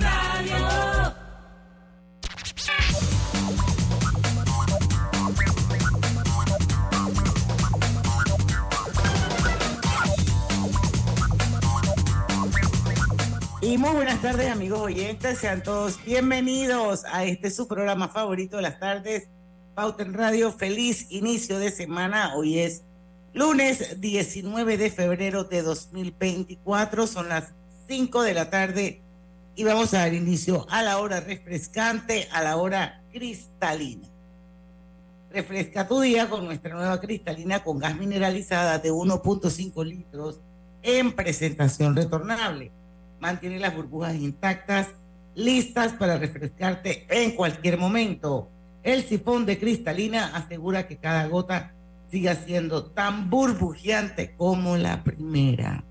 Radio. 0.00 1.14
Y 13.60 13.78
muy 13.78 13.90
buenas 13.90 14.20
tardes, 14.20 14.50
amigos 14.50 14.80
oyentes. 14.80 15.38
Sean 15.38 15.62
todos 15.62 16.02
bienvenidos 16.04 17.04
a 17.04 17.24
este 17.24 17.50
su 17.50 17.68
programa 17.68 18.08
favorito 18.08 18.56
de 18.56 18.62
las 18.62 18.80
tardes, 18.80 19.28
Pauta 19.74 20.02
en 20.02 20.14
Radio. 20.14 20.52
Feliz 20.52 21.06
inicio 21.10 21.58
de 21.58 21.70
semana. 21.70 22.34
Hoy 22.34 22.58
es 22.58 22.84
lunes 23.34 24.00
19 24.00 24.78
de 24.78 24.90
febrero 24.90 25.44
de 25.44 25.62
2024. 25.62 27.06
Son 27.06 27.28
las 27.28 27.54
5 27.88 28.22
de 28.22 28.34
la 28.34 28.50
tarde 28.50 29.02
y 29.54 29.64
vamos 29.64 29.92
a 29.94 29.98
dar 29.98 30.14
inicio 30.14 30.66
a 30.70 30.82
la 30.82 30.98
hora 30.98 31.20
refrescante, 31.20 32.28
a 32.32 32.42
la 32.42 32.56
hora 32.56 33.02
cristalina. 33.12 34.08
Refresca 35.30 35.88
tu 35.88 36.00
día 36.00 36.28
con 36.28 36.44
nuestra 36.44 36.74
nueva 36.74 37.00
cristalina 37.00 37.62
con 37.62 37.78
gas 37.78 37.96
mineralizada 37.96 38.78
de 38.78 38.92
1.5 38.92 39.84
litros 39.84 40.40
en 40.82 41.12
presentación 41.12 41.96
retornable 41.96 42.72
mantiene 43.22 43.60
las 43.60 43.74
burbujas 43.74 44.16
intactas, 44.16 44.88
listas 45.36 45.92
para 45.92 46.18
refrescarte 46.18 47.06
en 47.08 47.30
cualquier 47.36 47.78
momento. 47.78 48.50
El 48.82 49.04
sifón 49.04 49.46
de 49.46 49.60
cristalina 49.60 50.34
asegura 50.34 50.88
que 50.88 50.96
cada 50.96 51.28
gota 51.28 51.72
siga 52.10 52.34
siendo 52.34 52.86
tan 52.86 53.30
burbujeante 53.30 54.34
como 54.36 54.76
la 54.76 55.04
primera. 55.04 55.84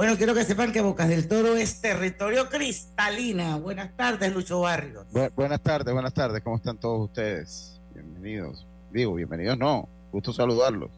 Bueno, 0.00 0.16
quiero 0.16 0.32
que 0.32 0.44
sepan 0.44 0.72
que 0.72 0.80
Bocas 0.80 1.10
del 1.10 1.28
Toro 1.28 1.56
es 1.56 1.82
territorio 1.82 2.48
cristalina. 2.48 3.56
Buenas 3.56 3.94
tardes, 3.98 4.32
Lucho 4.32 4.60
Barrios. 4.60 5.04
buenas 5.36 5.60
tardes, 5.60 5.92
buenas 5.92 6.14
tardes. 6.14 6.42
¿Cómo 6.42 6.56
están 6.56 6.78
todos 6.78 7.02
ustedes? 7.02 7.82
Bienvenidos. 7.92 8.66
Digo, 8.90 9.12
bienvenidos 9.12 9.58
no. 9.58 9.90
Gusto 10.10 10.32
saludarlos. 10.32 10.88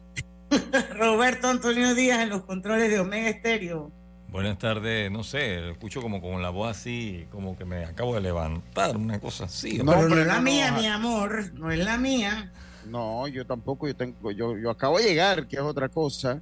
Roberto 0.97 1.49
Antonio 1.49 1.93
Díaz 1.95 2.21
en 2.21 2.29
los 2.29 2.43
controles 2.43 2.89
de 2.89 3.01
Omega 3.01 3.27
Estéreo. 3.27 3.91
Buenas 4.29 4.57
tardes, 4.57 5.11
no 5.11 5.25
sé, 5.25 5.71
escucho 5.71 6.01
como 6.01 6.21
con 6.21 6.41
la 6.41 6.49
voz 6.49 6.71
así, 6.71 7.27
como 7.29 7.57
que 7.57 7.65
me 7.65 7.83
acabo 7.83 8.15
de 8.15 8.21
levantar, 8.21 8.95
una 8.95 9.19
cosa 9.19 9.43
así. 9.43 9.79
No, 9.79 9.91
pero 9.91 10.07
no 10.07 10.17
es 10.17 10.27
la 10.27 10.39
mía, 10.39 10.71
mi 10.71 10.87
amor, 10.87 11.51
no 11.55 11.69
es 11.69 11.79
la 11.79 11.97
mía. 11.97 12.53
No, 12.85 13.27
yo 13.27 13.45
tampoco, 13.45 13.85
yo 13.85 13.97
tengo, 13.97 14.31
yo, 14.31 14.57
yo 14.57 14.69
acabo 14.69 14.97
de 14.97 15.03
llegar, 15.03 15.45
que 15.45 15.57
es 15.57 15.61
otra 15.61 15.89
cosa. 15.89 16.41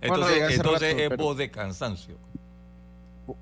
Entonces, 0.00 0.94
es 0.98 1.16
voz 1.16 1.36
de 1.36 1.50
cansancio. 1.50 2.16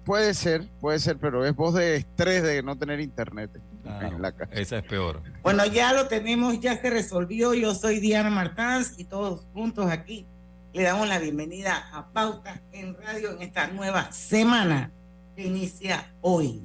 Puede 0.04 0.34
ser, 0.34 0.66
puede 0.80 0.98
ser, 0.98 1.16
pero 1.18 1.44
es 1.44 1.54
voz 1.54 1.74
de 1.74 1.96
estrés 1.96 2.42
de 2.42 2.62
no 2.62 2.76
tener 2.76 3.00
internet 3.00 3.50
ah, 3.86 4.00
en 4.02 4.20
la 4.20 4.32
casa. 4.32 4.52
Esa 4.52 4.78
es 4.78 4.84
peor. 4.84 5.22
Bueno, 5.42 5.64
ya 5.66 5.92
lo 5.92 6.08
tenemos, 6.08 6.58
ya 6.60 6.80
se 6.80 6.90
resolvió. 6.90 7.54
Yo 7.54 7.74
soy 7.74 8.00
Diana 8.00 8.30
Martans 8.30 8.94
y 8.98 9.04
todos 9.04 9.46
juntos 9.54 9.88
aquí 9.88 10.26
le 10.72 10.82
damos 10.82 11.08
la 11.08 11.18
bienvenida 11.18 11.88
a 11.92 12.12
Pauta 12.12 12.60
en 12.72 12.96
Radio 12.96 13.30
en 13.30 13.42
esta 13.42 13.68
nueva 13.68 14.10
semana 14.12 14.90
que 15.36 15.46
inicia 15.46 16.12
hoy. 16.20 16.62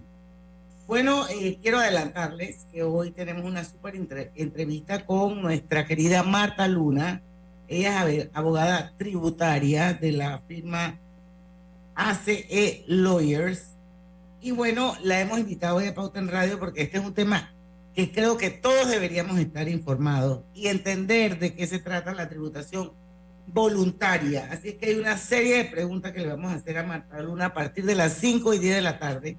Bueno, 0.86 1.26
eh, 1.30 1.60
quiero 1.62 1.78
adelantarles 1.78 2.66
que 2.74 2.84
hoy 2.84 3.12
tenemos 3.12 3.46
una 3.46 3.64
súper 3.64 3.96
entrevista 4.36 5.06
con 5.06 5.42
nuestra 5.42 5.86
querida 5.86 6.24
Marta 6.24 6.68
Luna. 6.68 7.22
Ella 7.72 8.10
es 8.10 8.28
abogada 8.34 8.94
tributaria 8.98 9.94
de 9.94 10.12
la 10.12 10.40
firma 10.46 11.00
ACE 11.96 12.84
Lawyers. 12.86 13.78
Y 14.42 14.52
bueno, 14.52 14.94
la 15.02 15.22
hemos 15.22 15.40
invitado 15.40 15.78
hoy 15.78 15.88
a 15.88 15.96
Pauta 15.96 16.20
en 16.20 16.28
Radio 16.28 16.60
porque 16.60 16.82
este 16.82 16.98
es 16.98 17.06
un 17.06 17.14
tema 17.14 17.56
que 17.96 18.12
creo 18.12 18.36
que 18.36 18.50
todos 18.50 18.90
deberíamos 18.90 19.40
estar 19.40 19.70
informados 19.70 20.42
y 20.54 20.68
entender 20.68 21.40
de 21.40 21.54
qué 21.56 21.66
se 21.66 21.80
trata 21.80 22.14
la 22.14 22.28
tributación 22.28 22.92
voluntaria. 23.48 24.50
Así 24.52 24.74
que 24.74 24.88
hay 24.88 24.96
una 24.96 25.18
serie 25.18 25.60
de 25.60 25.66
preguntas 25.66 26.12
que 26.12 26.20
le 26.20 26.28
vamos 26.28 26.52
a 26.52 26.56
hacer 26.56 26.78
a 26.78 26.84
Marta 26.84 27.22
Luna 27.22 27.46
a 27.46 27.54
partir 27.54 27.86
de 27.86 27.96
las 27.96 28.16
5 28.16 28.54
y 28.54 28.60
10 28.60 28.76
de 28.76 28.82
la 28.82 29.00
tarde 29.00 29.38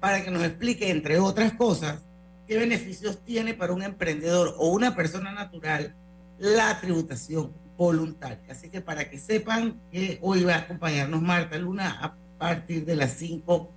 para 0.00 0.24
que 0.24 0.30
nos 0.30 0.42
explique, 0.42 0.88
entre 0.88 1.18
otras 1.18 1.52
cosas, 1.52 2.00
qué 2.46 2.56
beneficios 2.56 3.22
tiene 3.26 3.52
para 3.52 3.74
un 3.74 3.82
emprendedor 3.82 4.54
o 4.56 4.70
una 4.70 4.96
persona 4.96 5.32
natural 5.32 5.94
la 6.38 6.80
tributación 6.80 7.52
voluntaria. 7.76 8.38
Así 8.50 8.68
que 8.70 8.80
para 8.80 9.08
que 9.08 9.18
sepan 9.18 9.80
que 9.90 10.18
hoy 10.22 10.44
va 10.44 10.54
a 10.54 10.58
acompañarnos 10.58 11.22
Marta 11.22 11.56
Luna 11.58 11.98
a 12.00 12.14
partir 12.38 12.84
de 12.84 12.96
las 12.96 13.12
5 13.12 13.70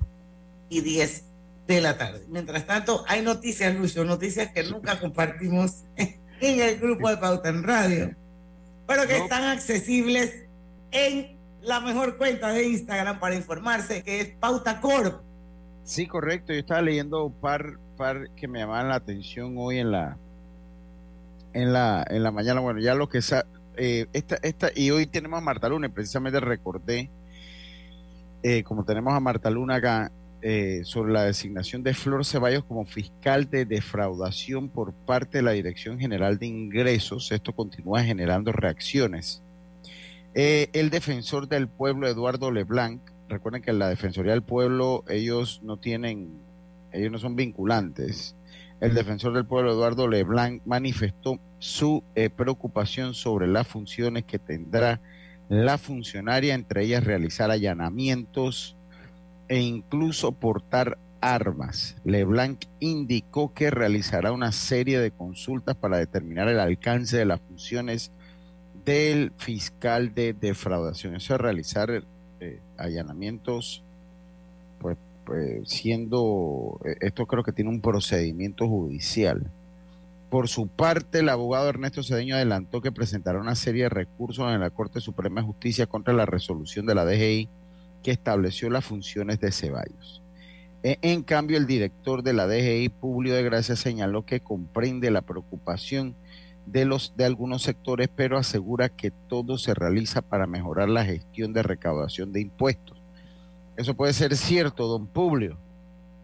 y 0.70 0.82
10 0.82 1.24
de 1.68 1.82
la 1.82 1.98
tarde. 1.98 2.26
Mientras 2.30 2.66
tanto, 2.66 3.04
hay 3.08 3.22
noticias, 3.22 3.76
Lucio, 3.76 4.04
noticias 4.04 4.52
que 4.52 4.64
nunca 4.64 5.00
compartimos 5.00 5.84
en 5.96 6.60
el 6.60 6.80
grupo 6.80 7.10
de 7.10 7.18
Pauta 7.18 7.50
en 7.50 7.64
Radio 7.64 8.16
pero 8.92 9.08
que 9.08 9.18
están 9.18 9.44
accesibles 9.44 10.46
en 10.92 11.38
la 11.62 11.80
mejor 11.80 12.18
cuenta 12.18 12.52
de 12.52 12.68
Instagram 12.68 13.20
para 13.20 13.36
informarse, 13.36 14.04
que 14.04 14.20
es 14.20 14.28
Pauta 14.40 14.82
Corp. 14.82 15.22
Sí, 15.84 16.08
correcto. 16.08 16.52
Yo 16.52 16.60
estaba 16.60 16.82
leyendo 16.82 17.26
un 17.26 17.34
par, 17.34 17.78
par 17.96 18.30
que 18.36 18.48
me 18.48 18.60
llamaban 18.60 18.90
la 18.90 18.96
atención 18.96 19.56
hoy 19.58 19.80
en 19.80 19.92
la 19.92 20.18
en 21.54 21.74
la 21.74 22.06
en 22.10 22.24
la 22.24 22.32
mañana. 22.32 22.60
Bueno, 22.60 22.80
ya 22.80 22.96
lo 22.96 23.10
que 23.10 23.20
eh, 23.78 24.08
esta, 24.14 24.36
esta, 24.44 24.70
y 24.76 24.92
hoy 24.92 25.06
tenemos 25.08 25.38
a 25.38 25.42
Marta 25.42 25.70
Luna, 25.70 25.90
precisamente 25.90 26.40
recordé, 26.40 27.10
eh, 28.44 28.64
como 28.64 28.86
tenemos 28.86 29.14
a 29.14 29.20
Marta 29.20 29.50
Luna 29.50 29.76
acá, 29.76 30.12
eh, 30.44 30.82
sobre 30.86 31.14
la 31.14 31.24
designación 31.24 31.84
de 31.84 31.94
Flor 31.94 32.26
Ceballos 32.26 32.64
como 32.64 32.86
fiscal 32.86 33.48
de 33.50 33.66
defraudación 33.66 34.70
por 34.70 34.92
parte 34.92 35.38
de 35.38 35.44
la 35.44 35.52
Dirección 35.52 36.00
General 36.00 36.40
de 36.40 36.48
Ingresos. 36.48 37.32
Esto 37.32 37.54
continúa 37.54 38.04
generando 38.04 38.52
reacciones. 38.52 39.44
Eh, 40.34 40.70
el 40.74 40.90
defensor 40.90 41.48
del 41.48 41.68
pueblo, 41.68 42.08
Eduardo 42.08 42.50
Leblanc, 42.50 43.02
recuerden 43.30 43.62
que 43.62 43.70
en 43.70 43.78
la 43.78 43.90
Defensoría 43.90 44.32
del 44.32 44.42
Pueblo 44.42 45.04
ellos 45.08 45.62
no 45.64 45.78
tienen, 45.78 46.42
ellos 46.92 47.12
no 47.12 47.20
son 47.20 47.36
vinculantes. 47.36 48.36
El 48.82 48.96
defensor 48.96 49.34
del 49.34 49.46
pueblo, 49.46 49.72
Eduardo 49.72 50.08
Leblanc, 50.08 50.64
manifestó 50.66 51.40
su 51.60 52.04
eh, 52.16 52.32
preocupación 52.32 53.14
sobre 53.14 53.48
las 53.48 53.68
funciones 53.68 54.26
que 54.26 54.40
tendrá 54.40 55.00
la 55.50 55.78
funcionaria, 55.78 56.56
entre 56.56 56.84
ellas 56.84 57.04
realizar 57.04 57.52
allanamientos, 57.52 58.76
e 59.48 59.60
incluso 59.60 60.32
portar 60.32 60.98
armas. 61.20 61.96
Leblanc 62.04 62.64
indicó 62.80 63.54
que 63.54 63.70
realizará 63.70 64.32
una 64.32 64.52
serie 64.52 65.00
de 65.00 65.12
consultas 65.12 65.76
para 65.76 65.98
determinar 65.98 66.48
el 66.48 66.60
alcance 66.60 67.18
de 67.18 67.26
las 67.26 67.40
funciones 67.40 68.12
del 68.84 69.32
fiscal 69.38 70.16
de 70.16 70.34
defraudación. 70.34 71.16
Eso 71.16 71.36
es 71.36 71.42
realizar 71.42 72.04
eh, 72.40 72.60
allanamientos, 72.78 73.84
pues, 75.32 75.70
siendo, 75.70 76.82
eh, 76.84 76.98
esto 77.00 77.26
creo 77.26 77.42
que 77.42 77.54
tiene 77.54 77.70
un 77.70 77.80
procedimiento 77.80 78.68
judicial. 78.68 79.50
Por 80.30 80.50
su 80.50 80.68
parte, 80.68 81.20
el 81.20 81.30
abogado 81.30 81.70
Ernesto 81.70 82.04
Cedeño 82.04 82.36
adelantó 82.36 82.82
que 82.82 82.92
presentará 82.92 83.40
una 83.40 83.56
serie 83.56 83.84
de 83.84 83.90
recursos 83.90 84.54
en 84.54 84.60
la 84.60 84.72
Corte 84.72 85.00
Suprema 85.00 85.40
de 85.40 85.48
Justicia 85.48 85.88
contra 85.88 86.14
la 86.14 86.26
resolución 86.26 86.86
de 86.86 86.96
la 86.96 87.06
DGI 87.06 87.48
que 88.04 88.12
estableció 88.12 88.70
las 88.70 88.84
funciones 88.84 89.40
de 89.40 89.54
Ceballos. 89.54 90.22
E, 90.84 90.98
en 91.02 91.24
cambio, 91.24 91.58
el 91.58 91.66
director 91.66 92.24
de 92.24 92.34
la 92.34 92.46
DGI, 92.46 92.90
Publio 92.90 93.34
de 93.34 93.44
Gracia, 93.44 93.78
señaló 93.78 94.26
que 94.26 94.42
comprende 94.42 95.12
la 95.12 95.22
preocupación 95.22 96.14
de, 96.66 96.84
los, 96.84 97.14
de 97.16 97.24
algunos 97.24 97.62
sectores, 97.62 98.10
pero 98.14 98.38
asegura 98.38 98.90
que 98.90 99.12
todo 99.30 99.58
se 99.58 99.74
realiza 99.74 100.22
para 100.22 100.46
mejorar 100.46 100.90
la 100.90 101.06
gestión 101.06 101.54
de 101.54 101.64
recaudación 101.64 102.34
de 102.34 102.42
impuestos. 102.42 103.01
Eso 103.78 103.94
puede 103.94 104.14
ser 104.14 104.36
cierto, 104.36 104.88
don 104.88 105.08
Publio, 105.08 105.58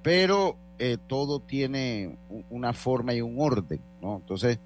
pero 0.03 0.57
eh, 0.79 0.97
todo 1.07 1.39
tiene 1.39 2.17
una 2.49 2.73
forma 2.73 3.13
y 3.13 3.21
un 3.21 3.35
orden, 3.39 3.79
¿no? 4.01 4.17
Entonces, 4.17 4.59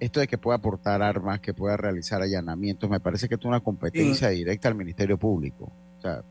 esto 0.00 0.20
de 0.20 0.28
que 0.28 0.38
pueda 0.38 0.58
aportar 0.58 1.02
armas, 1.02 1.40
que 1.40 1.52
pueda 1.52 1.76
realizar 1.76 2.22
allanamientos, 2.22 2.88
me 2.88 3.00
parece 3.00 3.28
que 3.28 3.34
es 3.34 3.44
una 3.44 3.60
competencia 3.60 4.28
directa 4.28 4.68
al 4.68 4.74
Ministerio 4.74 5.18
Público. 5.18 5.72
O 5.98 6.02
sea, 6.02 6.22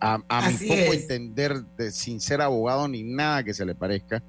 a, 0.00 0.18
mi 0.18 0.66
poco 0.66 0.94
entender, 0.94 1.62
de, 1.76 1.90
sin 1.90 2.20
ser 2.20 2.40
abogado 2.40 2.88
ni 2.88 3.02
nada 3.02 3.44
que 3.44 3.52
se 3.52 3.66
le 3.66 3.74
parezca, 3.74 4.22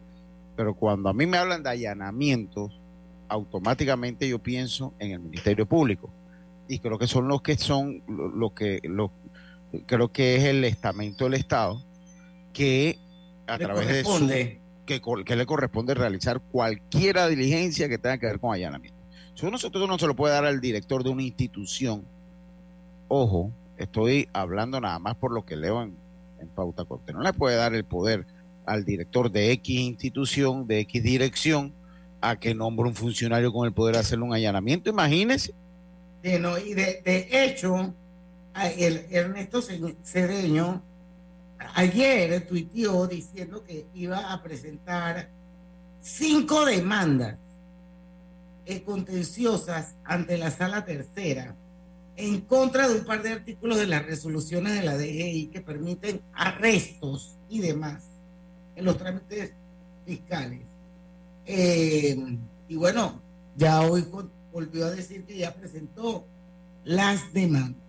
pero 0.55 0.73
cuando 0.73 1.09
a 1.09 1.13
mí 1.13 1.25
me 1.25 1.37
hablan 1.37 1.63
de 1.63 1.69
allanamientos, 1.69 2.77
automáticamente 3.29 4.27
yo 4.27 4.39
pienso 4.39 4.93
en 4.99 5.11
el 5.11 5.19
Ministerio 5.19 5.65
Público. 5.65 6.09
Y 6.67 6.79
creo 6.79 6.97
que 6.97 7.07
son 7.07 7.27
los 7.27 7.41
que 7.41 7.57
son, 7.57 8.03
lo, 8.07 8.53
que, 8.53 8.81
lo, 8.83 9.11
creo 9.85 10.11
que 10.11 10.35
es 10.35 10.43
el 10.43 10.63
estamento 10.63 11.25
del 11.25 11.35
Estado 11.35 11.83
que 12.53 12.97
a 13.47 13.57
través 13.57 13.87
de 13.87 14.03
su, 14.03 14.27
que, 14.85 15.01
que, 15.25 15.35
le 15.35 15.45
corresponde 15.45 15.93
realizar 15.93 16.41
cualquier 16.41 17.17
diligencia 17.29 17.89
que 17.89 17.97
tenga 17.97 18.17
que 18.17 18.27
ver 18.27 18.39
con 18.39 18.53
allanamiento. 18.53 18.99
Eso 19.35 19.49
nosotros 19.49 19.87
no 19.87 19.97
se 19.97 20.07
lo 20.07 20.15
puede 20.15 20.33
dar 20.33 20.45
al 20.45 20.61
director 20.61 21.03
de 21.03 21.09
una 21.09 21.23
institución, 21.23 22.05
ojo, 23.07 23.51
Estoy 23.81 24.29
hablando 24.31 24.79
nada 24.79 24.99
más 24.99 25.15
por 25.15 25.33
lo 25.33 25.43
que 25.43 25.55
leo 25.55 25.81
en, 25.81 25.97
en 26.39 26.47
Pauta 26.49 26.85
Corte. 26.85 27.13
No 27.13 27.23
le 27.23 27.33
puede 27.33 27.55
dar 27.55 27.73
el 27.73 27.83
poder 27.83 28.27
al 28.67 28.85
director 28.85 29.31
de 29.31 29.51
X 29.53 29.79
institución, 29.79 30.67
de 30.67 30.81
X 30.81 31.01
dirección, 31.01 31.73
a 32.21 32.35
que 32.35 32.53
nombre 32.53 32.87
un 32.87 32.93
funcionario 32.93 33.51
con 33.51 33.65
el 33.65 33.73
poder 33.73 33.95
de 33.95 34.01
hacerle 34.01 34.25
un 34.25 34.35
allanamiento. 34.35 34.91
Imagínese. 34.91 35.55
y 36.23 36.29
de, 36.29 37.01
de 37.03 37.27
hecho, 37.31 37.95
el 38.55 39.05
Ernesto 39.09 39.61
Cedeño 39.61 40.83
ayer 41.75 42.47
tuiteó 42.47 43.07
diciendo 43.07 43.63
que 43.63 43.87
iba 43.93 44.33
a 44.33 44.41
presentar 44.41 45.29
cinco 46.01 46.65
demandas 46.65 47.37
eh, 48.65 48.83
contenciosas 48.83 49.95
ante 50.03 50.37
la 50.37 50.51
sala 50.51 50.85
tercera 50.85 51.55
en 52.17 52.41
contra 52.41 52.87
de 52.87 52.99
un 52.99 53.05
par 53.05 53.23
de 53.23 53.31
artículos 53.31 53.77
de 53.77 53.87
las 53.87 54.05
resoluciones 54.05 54.73
de 54.73 54.83
la 54.83 54.97
DGI 54.97 55.47
que 55.47 55.61
permiten 55.61 56.21
arrestos 56.33 57.37
y 57.49 57.59
demás 57.59 58.03
en 58.75 58.85
los 58.85 58.97
trámites 58.97 59.53
fiscales. 60.05 60.61
Eh, 61.45 62.37
y 62.67 62.75
bueno, 62.75 63.21
ya 63.55 63.81
hoy 63.81 64.05
volvió 64.51 64.85
a 64.85 64.91
decir 64.91 65.25
que 65.25 65.37
ya 65.37 65.53
presentó 65.53 66.25
las 66.83 67.33
demandas. 67.33 67.81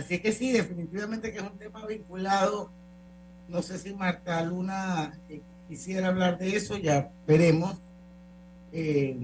Así 0.00 0.18
que 0.18 0.32
sí, 0.32 0.50
definitivamente 0.50 1.30
que 1.30 1.38
es 1.38 1.44
un 1.44 1.58
tema 1.58 1.84
vinculado. 1.86 2.72
No 3.48 3.60
sé 3.60 3.76
si 3.78 3.92
Marta 3.92 4.42
Luna 4.42 5.12
eh, 5.28 5.42
quisiera 5.68 6.08
hablar 6.08 6.38
de 6.38 6.56
eso, 6.56 6.78
ya 6.78 7.10
veremos. 7.26 7.76
Eh, 8.72 9.18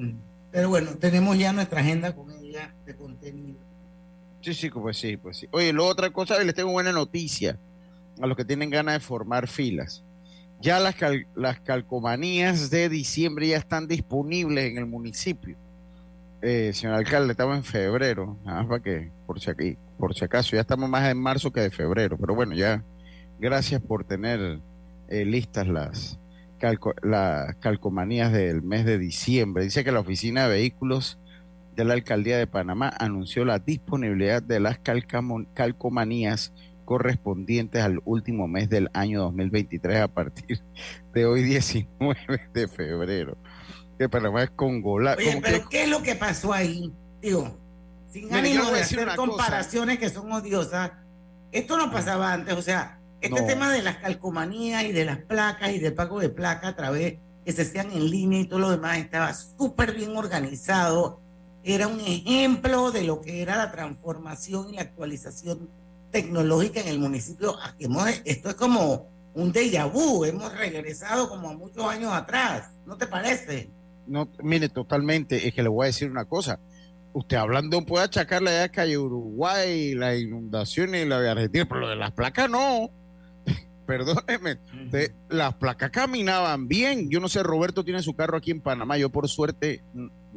pero 0.53 0.69
bueno, 0.69 0.91
tenemos 0.99 1.39
ya 1.39 1.55
nuestra 1.55 1.81
agenda 1.81 2.15
con 2.15 2.31
ella 2.31 2.75
de 2.85 2.95
contenido. 2.95 3.59
Sí, 4.43 4.53
sí, 4.53 4.69
pues 4.69 4.99
sí, 4.99 5.17
pues 5.17 5.39
sí. 5.39 5.49
Oye, 5.51 5.73
lo 5.73 5.87
otra 5.87 6.11
cosa, 6.11 6.39
les 6.45 6.55
tengo 6.55 6.73
buena 6.73 6.93
noticia 6.93 7.59
a 8.21 8.27
los 8.27 8.37
que 8.37 8.45
tienen 8.45 8.69
ganas 8.69 8.97
de 8.97 9.01
formar 9.01 9.49
filas. 9.49 10.05
Ya 10.61 10.79
las, 10.79 10.97
las 11.35 11.61
calcomanías 11.61 12.69
de 12.69 12.91
diciembre 12.91 13.49
ya 13.49 13.57
están 13.57 13.89
disponibles 13.89 14.71
en 14.71 14.77
el 14.77 14.87
municipio. 14.87 15.57
Eh, 16.49 16.73
señor 16.73 16.95
alcalde, 16.95 17.33
estamos 17.33 17.57
en 17.57 17.65
febrero, 17.65 18.39
nada 18.45 18.59
más 18.61 18.69
para 18.69 18.81
que, 18.81 19.11
por 19.27 19.41
si, 19.41 19.51
aquí, 19.51 19.77
por 19.99 20.15
si 20.15 20.25
acaso, 20.25 20.55
ya 20.55 20.61
estamos 20.61 20.89
más 20.89 21.11
en 21.11 21.19
marzo 21.19 21.53
que 21.53 21.61
de 21.61 21.73
febrero, 21.73 22.17
pero 22.17 22.37
bueno, 22.37 22.55
ya 22.55 22.85
gracias 23.41 23.83
por 23.83 24.05
tener 24.05 24.61
eh, 25.09 25.25
listas 25.25 25.67
las, 25.67 26.21
las 27.03 27.57
calcomanías 27.57 28.31
del 28.31 28.63
mes 28.63 28.85
de 28.85 28.97
diciembre. 28.97 29.65
Dice 29.65 29.83
que 29.83 29.91
la 29.91 29.99
Oficina 29.99 30.45
de 30.45 30.51
Vehículos 30.51 31.19
de 31.75 31.85
la 31.85 31.95
Alcaldía 31.95 32.39
de 32.39 32.47
Panamá 32.47 32.93
anunció 32.97 33.45
la 33.45 33.59
disponibilidad 33.59 34.41
de 34.41 34.61
las 34.61 34.79
calcomanías 34.79 36.53
correspondientes 36.85 37.83
al 37.83 38.01
último 38.05 38.47
mes 38.47 38.69
del 38.69 38.89
año 38.95 39.23
2023 39.23 39.97
a 39.97 40.07
partir 40.07 40.61
de 41.13 41.27
hoy 41.27 41.43
19 41.43 42.17
de 42.55 42.69
febrero. 42.69 43.37
Que 43.99 44.09
Panamá 44.09 44.43
es 44.43 44.51
Congola. 44.51 45.17
pero 45.17 45.69
¿qué 45.69 45.85
es 45.85 45.89
lo 45.89 46.03
que 46.03 46.15
pasó 46.15 46.53
ahí? 46.53 46.93
Digo, 47.21 47.59
sin 48.11 48.33
ánimo 48.35 48.71
de 48.71 48.81
hacer 48.81 49.15
comparaciones 49.17 49.99
que 49.99 50.11
son 50.11 50.31
odiosas, 50.33 50.93
esto 51.53 51.77
no 51.79 51.91
pasaba 51.91 52.33
antes, 52.33 52.55
o 52.55 52.63
sea, 52.63 53.01
este 53.21 53.43
tema 53.43 53.73
de 53.73 53.83
las 53.83 53.97
calcomanías 53.97 54.85
y 54.85 54.93
de 54.93 55.05
las 55.05 55.19
placas 55.19 55.71
y 55.71 55.79
del 55.79 55.95
pago 55.95 56.21
de 56.21 56.29
placa 56.29 56.69
a 56.69 56.77
través 56.77 57.19
que 57.45 57.53
se 57.53 57.63
hacían 57.63 57.91
en 57.93 58.11
línea 58.11 58.41
y 58.41 58.47
todo 58.47 58.59
lo 58.59 58.71
demás 58.71 58.99
estaba 58.99 59.33
súper 59.33 59.95
bien 59.95 60.17
organizado. 60.17 61.21
Era 61.65 61.89
un 61.89 62.01
ejemplo 62.01 62.93
de 62.93 63.05
lo 63.05 63.21
que 63.21 63.43
era 63.43 63.57
la 63.57 63.73
transformación 63.73 64.71
y 64.71 64.77
la 64.77 64.83
actualización 64.83 65.71
tecnológica 66.11 66.81
en 66.81 66.89
el 66.89 66.99
municipio. 66.99 67.57
Esto 68.25 68.49
es 68.51 68.55
como 68.55 69.09
un 69.35 69.53
déjà 69.53 69.91
vu, 69.91 70.25
hemos 70.25 70.53
regresado 70.57 71.29
como 71.29 71.51
a 71.51 71.55
muchos 71.55 71.85
años 71.85 72.13
atrás, 72.13 72.71
¿no 72.87 72.97
te 72.97 73.07
parece? 73.07 73.71
No, 74.07 74.29
mire, 74.43 74.69
totalmente, 74.69 75.49
es 75.49 75.55
que 75.55 75.63
le 75.63 75.69
voy 75.69 75.85
a 75.85 75.87
decir 75.87 76.11
una 76.11 76.25
cosa. 76.25 76.61
Usted 77.13 77.37
hablando 77.37 77.85
puede 77.85 78.05
achacarle 78.05 78.61
a 78.61 78.69
calle 78.69 78.99
Uruguay, 78.99 79.95
la 79.95 80.17
inundación 80.17 80.95
y 80.95 81.05
la 81.05 81.21
de 81.21 81.31
Argentina, 81.31 81.65
pero 81.67 81.81
lo 81.81 81.89
de 81.89 81.97
las 81.97 82.13
placas 82.13 82.51
no 82.51 82.91
perdóneme, 83.87 84.59
las 85.29 85.55
placas 85.55 85.91
caminaban 85.91 86.69
bien. 86.69 87.09
Yo 87.09 87.21
no 87.21 87.29
sé, 87.29 87.43
Roberto 87.43 87.85
tiene 87.85 88.03
su 88.03 88.15
carro 88.15 88.37
aquí 88.37 88.51
en 88.51 88.61
Panamá. 88.61 88.99
Yo 88.99 89.11
por 89.11 89.29
suerte, 89.29 89.83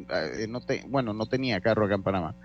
eh, 0.09 0.47
no 0.47 0.61
te, 0.61 0.85
bueno, 0.87 1.13
no 1.13 1.25
tenía 1.25 1.59
carro 1.59 1.85
acá 1.85 1.95
en 1.95 2.03
Panamá. 2.03 2.35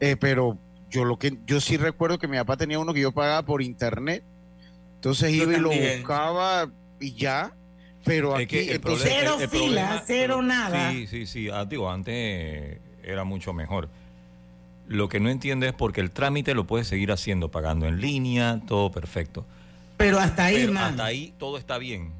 Eh, 0.00 0.16
pero 0.16 0.58
yo 0.90 1.04
lo 1.04 1.18
que 1.18 1.38
yo 1.44 1.60
sí 1.60 1.76
recuerdo 1.76 2.18
que 2.18 2.28
mi 2.28 2.38
papá 2.38 2.56
tenía 2.56 2.78
uno 2.78 2.94
que 2.94 3.00
yo 3.00 3.12
pagaba 3.12 3.42
por 3.44 3.62
internet. 3.62 4.24
Entonces 4.94 5.32
iba 5.32 5.52
y 5.52 5.60
lo 5.60 5.70
buscaba 5.70 6.70
y 7.00 7.14
ya. 7.14 7.54
Pero 8.04 8.34
aquí 8.34 8.70
entonces, 8.70 9.08
cero 9.10 9.36
fila, 9.50 10.02
cero 10.06 10.42
nada. 10.42 10.92
Sí, 10.92 11.06
sí, 11.06 11.26
sí. 11.26 11.48
Ah, 11.50 11.64
digo, 11.64 11.90
antes 11.90 12.78
era 13.02 13.24
mucho 13.24 13.52
mejor. 13.52 13.88
Lo 14.86 15.08
que 15.08 15.20
no 15.20 15.28
entiende 15.28 15.68
es 15.68 15.72
porque 15.74 16.00
el 16.00 16.10
trámite 16.10 16.54
lo 16.54 16.66
puedes 16.66 16.88
seguir 16.88 17.12
haciendo, 17.12 17.50
pagando 17.50 17.86
en 17.86 18.00
línea, 18.00 18.60
todo 18.66 18.90
perfecto. 18.90 19.44
Pero 19.98 20.18
hasta 20.18 20.46
ahí, 20.46 20.66
Pero 20.66 20.78
Hasta 20.78 21.04
ahí 21.04 21.34
todo 21.38 21.58
está 21.58 21.76
bien. 21.76 22.12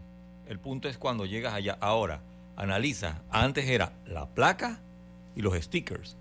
El 0.48 0.58
punto 0.58 0.88
es 0.88 0.98
cuando 0.98 1.24
llegas 1.24 1.54
allá. 1.54 1.78
Ahora, 1.80 2.20
analiza. 2.56 3.22
Antes 3.30 3.68
era 3.68 3.92
la 4.06 4.26
placa 4.26 4.80
y 5.36 5.42
los 5.42 5.54
stickers. 5.62 6.16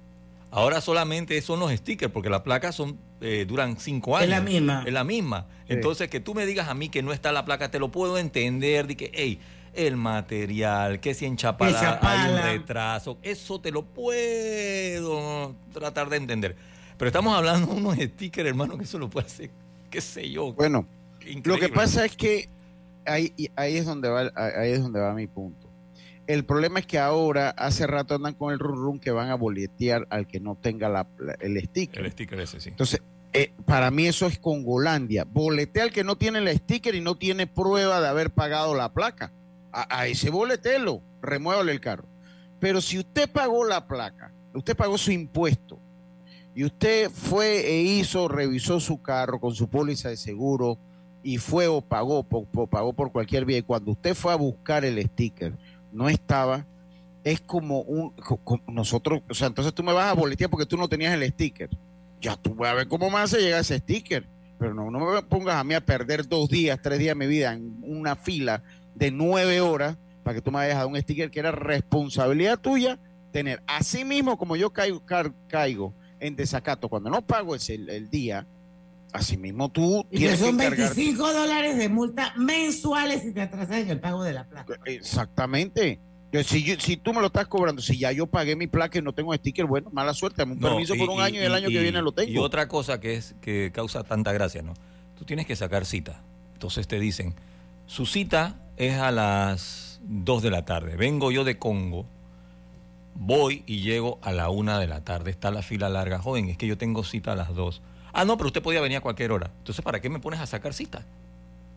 Ahora 0.51 0.79
solamente 0.79 1.41
son 1.41 1.59
los 1.59 1.71
stickers, 1.71 2.11
porque 2.11 2.29
las 2.29 2.41
placas 2.41 2.75
son, 2.75 2.97
eh, 3.21 3.45
duran 3.47 3.77
cinco 3.77 4.15
años. 4.15 4.25
Es 4.25 4.29
la 4.29 4.41
misma. 4.41 4.83
Es 4.85 4.93
la 4.93 5.03
misma. 5.03 5.45
Entonces, 5.67 6.09
que 6.09 6.19
tú 6.19 6.33
me 6.33 6.45
digas 6.45 6.67
a 6.69 6.73
mí 6.73 6.89
que 6.89 7.01
no 7.01 7.13
está 7.13 7.31
la 7.31 7.45
placa, 7.45 7.69
te 7.69 7.79
lo 7.79 7.89
puedo 7.89 8.17
entender. 8.17 8.87
De 8.87 8.95
que, 8.95 9.11
hey, 9.13 9.39
el 9.77 9.95
material, 9.95 10.99
que 10.99 11.13
si 11.13 11.25
en 11.25 11.37
Chapala 11.37 11.99
hay 12.01 12.31
un 12.31 12.41
retraso. 12.41 13.17
Eso 13.21 13.61
te 13.61 13.71
lo 13.71 13.85
puedo 13.85 15.55
tratar 15.71 16.09
de 16.09 16.17
entender. 16.17 16.55
Pero 16.97 17.07
estamos 17.09 17.35
hablando 17.35 17.67
de 17.67 17.79
unos 17.79 17.95
stickers, 17.95 18.49
hermano, 18.49 18.77
que 18.77 18.83
eso 18.83 18.97
lo 18.97 19.09
puede 19.09 19.27
hacer, 19.27 19.51
qué 19.91 20.01
sé 20.01 20.29
yo. 20.29 20.53
Bueno, 20.53 20.87
lo 21.43 21.59
que 21.59 21.69
pasa 21.69 22.05
es 22.05 22.17
que 22.17 22.49
ahí, 23.05 23.31
ahí, 23.55 23.77
es 23.77 23.85
donde 23.85 24.09
va, 24.09 24.31
ahí 24.35 24.71
es 24.71 24.81
donde 24.81 24.99
va 24.99 25.13
mi 25.13 25.27
punto. 25.27 25.66
El 26.27 26.43
problema 26.43 26.79
es 26.79 26.85
que 26.85 26.99
ahora, 26.99 27.49
hace 27.51 27.87
rato 27.87 28.15
andan 28.15 28.33
con 28.33 28.51
el 28.51 28.59
run 28.59 28.75
run 28.75 28.99
que 28.99 29.11
van 29.11 29.29
a 29.29 29.35
boletear 29.35 30.07
al 30.09 30.27
que 30.27 30.41
no 30.41 30.55
tenga 30.55 30.89
la, 30.89 31.07
el 31.39 31.59
sticker. 31.61 32.03
El 32.03 32.11
sticker 32.11 32.39
ese, 32.41 32.59
sí. 32.59 32.69
Entonces, 32.69 33.01
eh, 33.31 33.53
para 33.65 33.91
mí 33.91 34.07
eso 34.07 34.25
es 34.27 34.37
Congolandia. 34.37 35.23
Boletea 35.23 35.83
al 35.83 35.91
que 35.91 36.03
no 36.03 36.17
tiene 36.17 36.39
el 36.39 36.57
sticker 36.57 36.95
y 36.95 37.01
no 37.01 37.15
tiene 37.15 37.47
prueba 37.47 38.01
de 38.01 38.07
haber 38.07 38.31
pagado 38.31 38.75
la 38.75 38.93
placa. 38.93 39.31
A, 39.71 40.07
ese 40.07 40.31
boletelo, 40.31 41.01
remuévale 41.21 41.71
el 41.71 41.79
carro. 41.79 42.05
Pero 42.59 42.81
si 42.81 42.97
usted 42.97 43.29
pagó 43.29 43.63
la 43.63 43.87
placa, 43.87 44.33
usted 44.53 44.75
pagó 44.75 44.97
su 44.97 45.11
impuesto 45.11 45.79
y 46.55 46.65
usted 46.65 47.11
fue 47.11 47.59
e 47.67 47.81
hizo, 47.83 48.27
revisó 48.27 48.79
su 48.79 49.03
carro 49.03 49.39
con 49.39 49.53
su 49.53 49.69
póliza 49.69 50.09
de 50.09 50.17
seguro, 50.17 50.79
y 51.21 51.37
fue 51.37 51.67
o 51.67 51.81
pagó, 51.81 52.23
pagó 52.23 52.93
por 52.93 53.11
cualquier 53.11 53.45
vía, 53.45 53.59
y 53.59 53.61
cuando 53.61 53.91
usted 53.91 54.15
fue 54.15 54.33
a 54.33 54.37
buscar 54.37 54.85
el 54.85 54.99
sticker, 55.03 55.53
no 55.97 56.09
estaba, 56.09 56.65
es 57.23 57.41
como 57.41 57.81
un, 57.81 58.13
nosotros, 58.67 59.21
o 59.29 59.33
sea, 59.33 59.47
entonces 59.47 59.73
tú 59.73 59.83
me 59.83 59.93
vas 59.93 60.05
a 60.05 60.13
boletear 60.13 60.49
porque 60.49 60.67
tú 60.67 60.77
no 60.77 60.87
tenías 60.87 61.13
el 61.13 61.27
sticker. 61.31 61.69
Ya 62.21 62.35
tú 62.35 62.55
vas 62.55 62.71
a 62.71 62.75
ver 62.75 62.87
cómo 62.87 63.09
más 63.09 63.31
se 63.31 63.41
llega 63.41 63.59
ese 63.59 63.79
sticker. 63.79 64.27
Pero 64.59 64.73
no, 64.73 64.89
no 64.89 64.99
me 64.99 65.21
pongas 65.23 65.55
a 65.55 65.63
mí 65.63 65.73
a 65.73 65.81
perder 65.81 66.27
dos 66.27 66.49
días, 66.49 66.79
tres 66.81 66.99
días 66.99 67.17
de 67.17 67.25
mi 67.25 67.27
vida 67.27 67.53
en 67.53 67.77
una 67.81 68.15
fila 68.15 68.63
de 68.95 69.11
nueve 69.11 69.59
horas 69.59 69.97
para 70.23 70.35
que 70.35 70.41
tú 70.41 70.51
me 70.51 70.59
hayas 70.59 70.77
dado 70.77 70.89
un 70.89 71.01
sticker 71.01 71.29
que 71.29 71.39
era 71.39 71.51
responsabilidad 71.51 72.59
tuya 72.59 72.99
tener. 73.31 73.61
Así 73.67 74.05
mismo 74.05 74.37
como 74.37 74.55
yo 74.55 74.71
caigo, 74.71 75.03
caigo 75.47 75.93
en 76.19 76.35
desacato 76.35 76.89
cuando 76.89 77.09
no 77.09 77.21
pago 77.21 77.55
ese, 77.55 77.75
el 77.75 78.09
día, 78.09 78.47
Asimismo, 79.17 79.69
tú 79.69 80.05
y 80.11 80.17
tienes 80.17 80.39
son 80.39 80.57
25 80.57 81.33
dólares 81.33 81.75
de 81.75 81.89
multa 81.89 82.35
mensuales 82.37 83.23
si 83.23 83.33
te 83.33 83.41
atrasas 83.41 83.77
en 83.77 83.89
el 83.89 83.99
pago 83.99 84.23
de 84.23 84.33
la 84.33 84.47
placa. 84.47 84.79
Exactamente. 84.85 85.99
Si, 86.43 86.75
si 86.77 86.97
tú 86.97 87.13
me 87.13 87.21
lo 87.21 87.27
estás 87.27 87.47
cobrando, 87.47 87.81
si 87.81 87.97
ya 87.97 88.11
yo 88.11 88.27
pagué 88.27 88.55
mi 88.55 88.67
placa 88.67 88.99
y 88.99 89.01
no 89.01 89.13
tengo 89.13 89.33
sticker, 89.33 89.65
bueno, 89.65 89.89
mala 89.91 90.13
suerte, 90.13 90.43
un 90.43 90.59
permiso 90.59 90.93
por 90.95 91.09
un 91.09 91.19
año 91.19 91.41
y, 91.41 91.45
el 91.45 91.53
año 91.53 91.69
que 91.69 91.79
viene 91.79 91.99
lo 92.03 92.11
tengo. 92.11 92.29
Y 92.29 92.37
otra 92.37 92.67
cosa 92.67 92.99
que 92.99 93.15
es 93.15 93.33
que 93.41 93.71
causa 93.73 94.03
tanta 94.03 94.31
gracia, 94.33 94.61
¿no? 94.61 94.75
Tú 95.17 95.25
tienes 95.25 95.47
que 95.47 95.55
sacar 95.55 95.85
cita. 95.85 96.21
Entonces 96.53 96.87
te 96.87 96.99
dicen, 96.99 97.33
su 97.87 98.05
cita 98.05 98.55
es 98.75 98.99
a 98.99 99.11
las 99.11 99.99
2 100.03 100.43
de 100.43 100.51
la 100.51 100.63
tarde. 100.63 100.95
Vengo 100.95 101.31
yo 101.31 101.43
de 101.43 101.57
Congo, 101.57 102.05
voy 103.15 103.63
y 103.65 103.79
llego 103.79 104.19
a 104.21 104.31
la 104.31 104.49
1 104.51 104.77
de 104.77 104.87
la 104.87 105.03
tarde. 105.03 105.31
Está 105.31 105.49
la 105.49 105.63
fila 105.63 105.89
larga. 105.89 106.19
Joven, 106.19 106.49
es 106.49 106.57
que 106.57 106.67
yo 106.67 106.77
tengo 106.77 107.03
cita 107.03 107.31
a 107.31 107.35
las 107.35 107.55
2 107.55 107.81
Ah, 108.17 108.25
no, 108.25 108.35
pero 108.35 108.47
usted 108.47 108.63
podía 108.63 108.81
venir 108.81 108.97
a 108.97 109.01
cualquier 109.01 109.31
hora. 109.31 109.51
Entonces, 109.59 109.85
¿para 109.85 110.01
qué 110.01 110.09
me 110.09 110.19
pones 110.19 110.39
a 110.39 110.47
sacar 110.47 110.73
cita? 110.73 111.05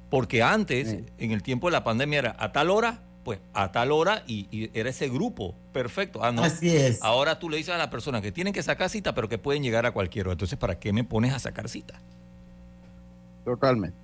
Porque 0.09 0.43
antes, 0.43 0.97
en 1.19 1.33
el 1.33 1.43
tiempo 1.43 1.67
de 1.67 1.73
la 1.73 1.85
pandemia, 1.85 2.19
era 2.19 2.37
a 2.39 2.51
tal 2.51 2.71
hora, 2.71 3.03
pues 3.25 3.41
a 3.53 3.73
tal 3.73 3.93
hora 3.93 4.23
y, 4.27 4.71
era 4.73 4.89
ese 4.89 5.11
grupo. 5.11 5.55
Perfecto. 5.75 6.25
Ah, 6.25 6.33
no. 6.33 6.43
Así 6.43 6.75
es. 6.75 7.03
Ahora 7.03 7.39
tú 7.39 7.51
le 7.51 7.59
dices 7.59 7.75
a 7.75 7.77
la 7.77 7.91
persona 7.91 8.23
que 8.23 8.33
tienen 8.33 8.55
que 8.55 8.63
sacar 8.63 8.89
cita, 8.89 9.15
pero 9.15 9.29
que 9.29 9.37
pueden 9.37 9.63
llegar 9.63 9.85
a 9.85 9.93
cualquier 9.93 10.29
hora. 10.29 10.33
Entonces, 10.33 10.59
¿para 10.59 10.79
qué 10.79 10.95
me 10.95 11.05
pones 11.05 11.35
a 11.35 11.39
sacar 11.39 11.69
cita? 11.69 12.01
Totalmente. 13.45 13.99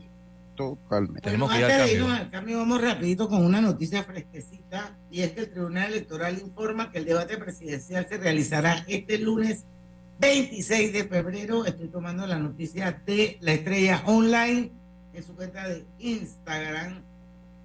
totalmente. 0.57 1.23
Tenemos 1.23 1.51
que 1.51 1.59
ir 1.59 1.65
al 1.65 2.31
cambio. 2.31 2.59
vamos 2.59 2.83
rapidito 2.83 3.31
con 3.31 3.47
una 3.47 3.63
noticia 3.63 4.05
fresquecita 4.05 4.95
y 5.11 5.23
es 5.23 5.33
que 5.33 5.41
el 5.41 5.51
Tribunal 5.51 5.91
Electoral 5.91 6.39
informa 6.39 6.93
que 6.93 6.99
el 6.99 7.07
debate 7.07 7.39
presidencial 7.39 8.07
se 8.07 8.19
realizará 8.19 8.85
este 8.89 9.17
lunes 9.17 9.65
26 10.19 10.93
de 10.93 11.05
febrero. 11.05 11.65
Estoy 11.65 11.89
tomando 11.89 12.27
la 12.27 12.39
noticia 12.39 13.03
de 13.07 13.39
la 13.41 13.53
estrella 13.53 14.03
online 14.07 14.71
en 15.15 15.23
su 15.23 15.35
cuenta 15.35 15.69
de 15.69 15.85
Instagram. 15.99 17.03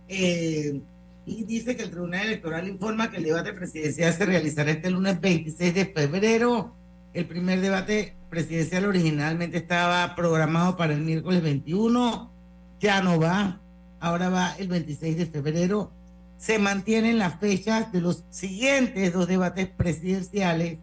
Eh, 0.07 0.81
y 1.25 1.43
dice 1.43 1.75
que 1.75 1.83
el 1.83 1.91
Tribunal 1.91 2.25
Electoral 2.25 2.67
informa 2.67 3.11
que 3.11 3.17
el 3.17 3.23
debate 3.23 3.53
presidencial 3.53 4.13
se 4.13 4.25
realizará 4.25 4.71
este 4.71 4.89
lunes 4.89 5.21
26 5.21 5.73
de 5.73 5.85
febrero. 5.85 6.75
El 7.13 7.25
primer 7.25 7.61
debate 7.61 8.15
presidencial 8.29 8.85
originalmente 8.85 9.57
estaba 9.57 10.15
programado 10.15 10.77
para 10.77 10.93
el 10.93 11.01
miércoles 11.01 11.43
21, 11.43 12.31
ya 12.79 13.01
no 13.01 13.19
va, 13.19 13.61
ahora 13.99 14.29
va 14.29 14.55
el 14.57 14.67
26 14.69 15.17
de 15.17 15.25
febrero. 15.25 15.91
Se 16.37 16.57
mantienen 16.57 17.19
las 17.19 17.39
fechas 17.39 17.91
de 17.91 18.01
los 18.01 18.23
siguientes 18.29 19.13
dos 19.13 19.27
debates 19.27 19.67
presidenciales, 19.67 20.79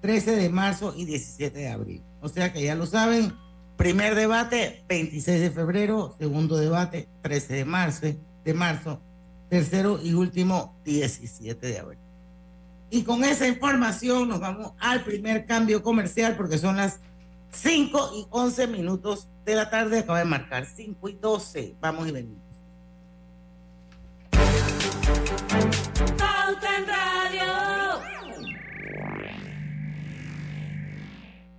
13 0.00 0.36
de 0.36 0.48
marzo 0.48 0.94
y 0.96 1.04
17 1.04 1.58
de 1.58 1.68
abril. 1.68 2.02
O 2.20 2.28
sea 2.28 2.52
que 2.52 2.62
ya 2.62 2.74
lo 2.74 2.86
saben, 2.86 3.32
primer 3.76 4.14
debate 4.14 4.84
26 4.88 5.40
de 5.40 5.50
febrero, 5.50 6.16
segundo 6.18 6.56
debate 6.56 7.08
13 7.22 7.54
de 7.54 7.64
marzo, 7.64 8.06
de 8.44 8.54
marzo 8.54 9.00
tercero 9.48 9.98
y 10.02 10.12
último 10.12 10.78
17 10.84 11.66
de 11.66 11.78
abril. 11.78 11.98
Y 12.90 13.02
con 13.02 13.24
esa 13.24 13.46
información 13.46 14.28
nos 14.28 14.40
vamos 14.40 14.72
al 14.78 15.04
primer 15.04 15.46
cambio 15.46 15.82
comercial 15.82 16.36
porque 16.36 16.58
son 16.58 16.76
las 16.76 17.00
5 17.52 18.10
y 18.16 18.26
11 18.30 18.66
minutos 18.68 19.28
de 19.44 19.54
la 19.54 19.68
tarde. 19.68 20.00
Acaba 20.00 20.20
de 20.20 20.24
marcar 20.24 20.66
5 20.66 21.08
y 21.08 21.14
12. 21.14 21.76
Vamos 21.80 22.08
y 22.08 22.12
venimos. 22.12 22.47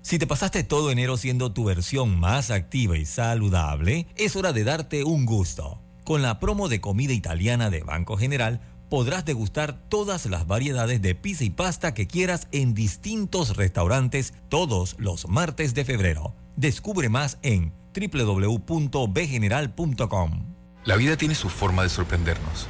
Si 0.10 0.18
te 0.18 0.26
pasaste 0.26 0.64
todo 0.64 0.90
enero 0.90 1.18
siendo 1.18 1.54
tu 1.54 1.66
versión 1.66 2.20
más 2.20 2.50
activa 2.50 2.98
y 2.98 3.06
saludable, 3.06 4.08
es 4.16 4.36
hora 4.36 4.54
de 4.54 4.64
darte 4.64 5.04
un 5.04 5.28
gusto. 5.28 5.84
Con 6.04 6.24
la 6.24 6.40
promo 6.40 6.68
de 6.68 6.82
comida 6.82 7.14
italiana 7.14 7.70
de 7.70 7.84
Banco 7.84 8.18
General, 8.18 8.60
podrás 8.90 9.24
degustar 9.24 9.88
todas 9.88 10.26
las 10.26 10.48
variedades 10.48 11.04
de 11.04 11.14
pizza 11.14 11.44
y 11.44 11.52
pasta 11.52 11.94
que 11.94 12.08
quieras 12.08 12.48
en 12.52 12.74
distintos 12.74 13.56
restaurantes 13.56 14.34
todos 14.50 14.96
los 14.98 15.30
martes 15.30 15.76
de 15.76 15.86
febrero. 15.86 16.34
Descubre 16.56 17.08
más 17.10 17.38
en 17.44 17.72
www.bgeneral.com. 17.94 20.56
La 20.86 20.96
vida 20.96 21.18
tiene 21.18 21.36
su 21.36 21.50
forma 21.50 21.84
de 21.84 21.90
sorprendernos, 21.90 22.66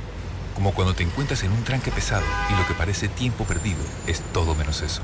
como 0.55 0.73
cuando 0.73 0.93
te 0.93 1.03
encuentras 1.03 1.41
en 1.43 1.53
un 1.53 1.63
tranque 1.63 1.89
pesado 1.89 2.25
y 2.49 2.55
lo 2.59 2.67
que 2.67 2.73
parece 2.73 3.07
tiempo 3.07 3.45
perdido 3.45 3.79
es 4.07 4.19
todo 4.33 4.55
menos 4.55 4.81
eso. 4.81 5.03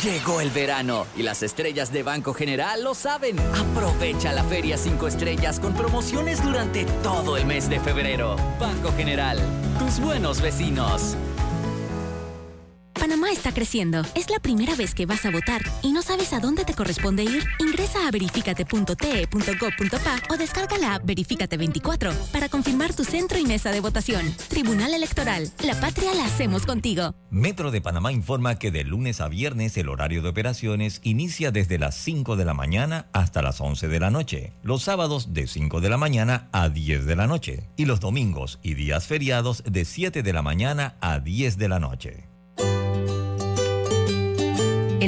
Llegó 0.00 0.40
el 0.40 0.50
verano 0.50 1.06
y 1.16 1.22
las 1.22 1.42
estrellas 1.42 1.92
de 1.92 2.02
Banco 2.02 2.32
General 2.32 2.82
lo 2.82 2.94
saben. 2.94 3.38
Aprovecha 3.38 4.32
la 4.32 4.42
Feria 4.42 4.78
5 4.78 5.06
Estrellas 5.06 5.60
con 5.60 5.74
promociones 5.74 6.42
durante 6.42 6.86
todo 7.02 7.36
el 7.36 7.44
mes 7.44 7.68
de 7.68 7.78
febrero. 7.78 8.36
Banco 8.58 8.90
General, 8.96 9.38
tus 9.78 10.00
buenos 10.00 10.40
vecinos. 10.40 11.16
Panamá 13.02 13.32
está 13.32 13.52
creciendo. 13.52 14.02
Es 14.14 14.30
la 14.30 14.38
primera 14.38 14.76
vez 14.76 14.94
que 14.94 15.06
vas 15.06 15.26
a 15.26 15.32
votar 15.32 15.60
y 15.82 15.90
no 15.90 16.02
sabes 16.02 16.32
a 16.32 16.38
dónde 16.38 16.64
te 16.64 16.72
corresponde 16.72 17.24
ir. 17.24 17.42
Ingresa 17.58 18.06
a 18.06 18.12
verificate.te.gov.pa 18.12 20.32
o 20.32 20.36
descarga 20.36 20.78
la 20.78 20.94
app 20.94 21.04
Verifícate 21.04 21.56
24 21.56 22.12
para 22.30 22.48
confirmar 22.48 22.94
tu 22.94 23.02
centro 23.02 23.40
y 23.40 23.44
mesa 23.44 23.72
de 23.72 23.80
votación. 23.80 24.32
Tribunal 24.46 24.94
Electoral. 24.94 25.50
La 25.64 25.74
patria 25.80 26.14
la 26.14 26.26
hacemos 26.26 26.64
contigo. 26.64 27.16
Metro 27.28 27.72
de 27.72 27.80
Panamá 27.80 28.12
informa 28.12 28.60
que 28.60 28.70
de 28.70 28.84
lunes 28.84 29.20
a 29.20 29.26
viernes 29.26 29.76
el 29.76 29.88
horario 29.88 30.22
de 30.22 30.28
operaciones 30.28 31.00
inicia 31.02 31.50
desde 31.50 31.80
las 31.80 31.96
5 31.96 32.36
de 32.36 32.44
la 32.44 32.54
mañana 32.54 33.08
hasta 33.12 33.42
las 33.42 33.60
11 33.60 33.88
de 33.88 33.98
la 33.98 34.12
noche. 34.12 34.52
Los 34.62 34.84
sábados 34.84 35.34
de 35.34 35.48
5 35.48 35.80
de 35.80 35.90
la 35.90 35.96
mañana 35.96 36.48
a 36.52 36.68
10 36.68 37.06
de 37.06 37.16
la 37.16 37.26
noche. 37.26 37.68
Y 37.76 37.86
los 37.86 37.98
domingos 37.98 38.60
y 38.62 38.74
días 38.74 39.08
feriados 39.08 39.64
de 39.66 39.84
7 39.84 40.22
de 40.22 40.32
la 40.32 40.42
mañana 40.42 40.94
a 41.00 41.18
10 41.18 41.58
de 41.58 41.68
la 41.68 41.80
noche. 41.80 42.31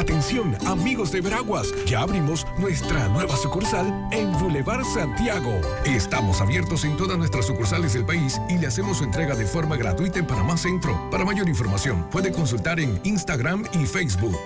Atención, 0.00 0.56
amigos 0.66 1.12
de 1.12 1.20
Veraguas, 1.20 1.74
ya 1.84 2.00
abrimos 2.00 2.46
nuestra 2.56 3.06
nueva 3.08 3.36
sucursal 3.36 4.08
en 4.12 4.32
Boulevard 4.40 4.82
Santiago. 4.82 5.52
Estamos 5.84 6.40
abiertos 6.40 6.86
en 6.86 6.96
todas 6.96 7.18
nuestras 7.18 7.44
sucursales 7.44 7.92
del 7.92 8.06
país 8.06 8.40
y 8.48 8.56
le 8.56 8.66
hacemos 8.66 8.96
su 8.96 9.04
entrega 9.04 9.36
de 9.36 9.44
forma 9.44 9.76
gratuita 9.76 10.18
en 10.18 10.26
Panamá 10.26 10.56
Centro. 10.56 10.98
Para 11.10 11.26
mayor 11.26 11.50
información, 11.50 12.08
puede 12.10 12.32
consultar 12.32 12.80
en 12.80 12.98
Instagram 13.04 13.66
y 13.74 13.84
Facebook. 13.84 14.40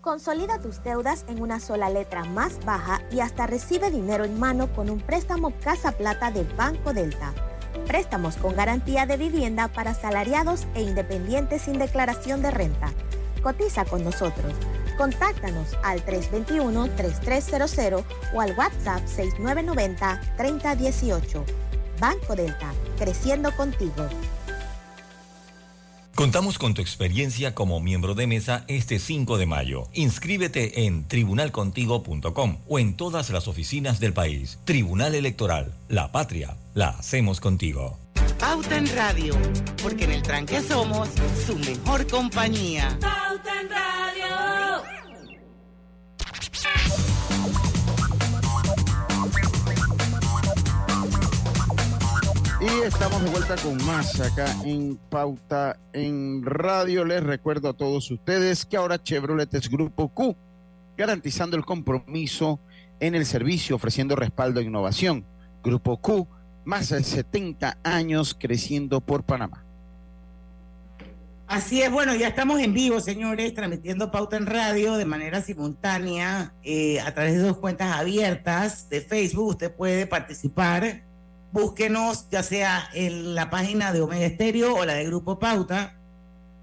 Consolida 0.00 0.60
tus 0.60 0.84
deudas 0.84 1.24
en 1.26 1.42
una 1.42 1.58
sola 1.58 1.90
letra 1.90 2.22
más 2.22 2.64
baja 2.64 3.02
y 3.10 3.18
hasta 3.18 3.48
recibe 3.48 3.90
dinero 3.90 4.24
en 4.24 4.38
mano 4.38 4.72
con 4.72 4.88
un 4.88 5.00
préstamo 5.00 5.52
Casa 5.64 5.90
Plata 5.90 6.30
del 6.30 6.46
Banco 6.56 6.92
Delta. 6.92 7.34
Préstamos 7.88 8.36
con 8.36 8.54
garantía 8.54 9.06
de 9.06 9.16
vivienda 9.16 9.66
para 9.66 9.94
salariados 9.94 10.68
e 10.76 10.82
independientes 10.82 11.62
sin 11.62 11.80
declaración 11.80 12.40
de 12.40 12.52
renta 12.52 12.92
Cotiza 13.42 13.84
con 13.84 14.02
nosotros. 14.04 14.54
Contáctanos 14.96 15.76
al 15.82 16.02
321-3300 16.04 18.04
o 18.34 18.40
al 18.40 18.56
WhatsApp 18.56 19.04
6990-3018. 19.06 21.44
Banco 21.98 22.34
Delta, 22.34 22.72
creciendo 22.98 23.54
contigo. 23.56 24.08
Contamos 26.20 26.58
con 26.58 26.74
tu 26.74 26.82
experiencia 26.82 27.54
como 27.54 27.80
miembro 27.80 28.14
de 28.14 28.26
mesa 28.26 28.66
este 28.68 28.98
5 28.98 29.38
de 29.38 29.46
mayo. 29.46 29.88
Inscríbete 29.94 30.84
en 30.84 31.08
tribunalcontigo.com 31.08 32.58
o 32.68 32.78
en 32.78 32.94
todas 32.94 33.30
las 33.30 33.48
oficinas 33.48 34.00
del 34.00 34.12
país. 34.12 34.58
Tribunal 34.64 35.14
Electoral, 35.14 35.72
la 35.88 36.12
patria, 36.12 36.58
la 36.74 36.90
hacemos 36.90 37.40
contigo. 37.40 37.99
Pauta 38.38 38.76
en 38.76 38.86
Radio, 38.96 39.34
porque 39.82 40.04
en 40.04 40.12
el 40.12 40.22
tranque 40.22 40.60
somos 40.60 41.08
su 41.46 41.56
mejor 41.58 42.06
compañía. 42.06 42.96
Pauta 43.00 43.60
en 43.60 43.68
Radio. 43.68 45.00
Y 52.60 52.82
estamos 52.86 53.22
de 53.22 53.30
vuelta 53.30 53.56
con 53.56 53.76
más 53.86 54.20
acá 54.20 54.46
en 54.64 54.96
Pauta 55.08 55.78
en 55.94 56.44
Radio. 56.44 57.04
Les 57.06 57.22
recuerdo 57.22 57.70
a 57.70 57.72
todos 57.72 58.10
ustedes 58.10 58.66
que 58.66 58.76
ahora 58.76 59.02
Chevrolet 59.02 59.52
es 59.54 59.70
Grupo 59.70 60.08
Q, 60.08 60.36
garantizando 60.96 61.56
el 61.56 61.64
compromiso 61.64 62.60
en 63.00 63.14
el 63.14 63.24
servicio, 63.24 63.76
ofreciendo 63.76 64.14
respaldo 64.14 64.60
e 64.60 64.64
innovación. 64.64 65.24
Grupo 65.62 65.96
Q 66.02 66.28
más 66.70 66.90
de 66.90 67.02
70 67.02 67.78
años 67.82 68.36
creciendo 68.38 69.00
por 69.00 69.24
Panamá. 69.24 69.64
Así 71.48 71.82
es, 71.82 71.90
bueno, 71.90 72.14
ya 72.14 72.28
estamos 72.28 72.60
en 72.60 72.72
vivo, 72.72 73.00
señores, 73.00 73.52
transmitiendo 73.54 74.12
Pauta 74.12 74.36
en 74.36 74.46
Radio 74.46 74.94
de 74.96 75.04
manera 75.04 75.42
simultánea 75.42 76.54
eh, 76.62 77.00
a 77.00 77.12
través 77.12 77.34
de 77.34 77.40
dos 77.40 77.56
cuentas 77.56 77.98
abiertas 77.98 78.88
de 78.88 79.00
Facebook. 79.00 79.48
Usted 79.48 79.74
puede 79.74 80.06
participar. 80.06 81.02
Búsquenos 81.50 82.28
ya 82.30 82.44
sea 82.44 82.88
en 82.94 83.34
la 83.34 83.50
página 83.50 83.92
de 83.92 84.02
Omega 84.02 84.26
Estéreo 84.26 84.76
o 84.76 84.84
la 84.84 84.94
de 84.94 85.04
Grupo 85.06 85.40
Pauta 85.40 85.98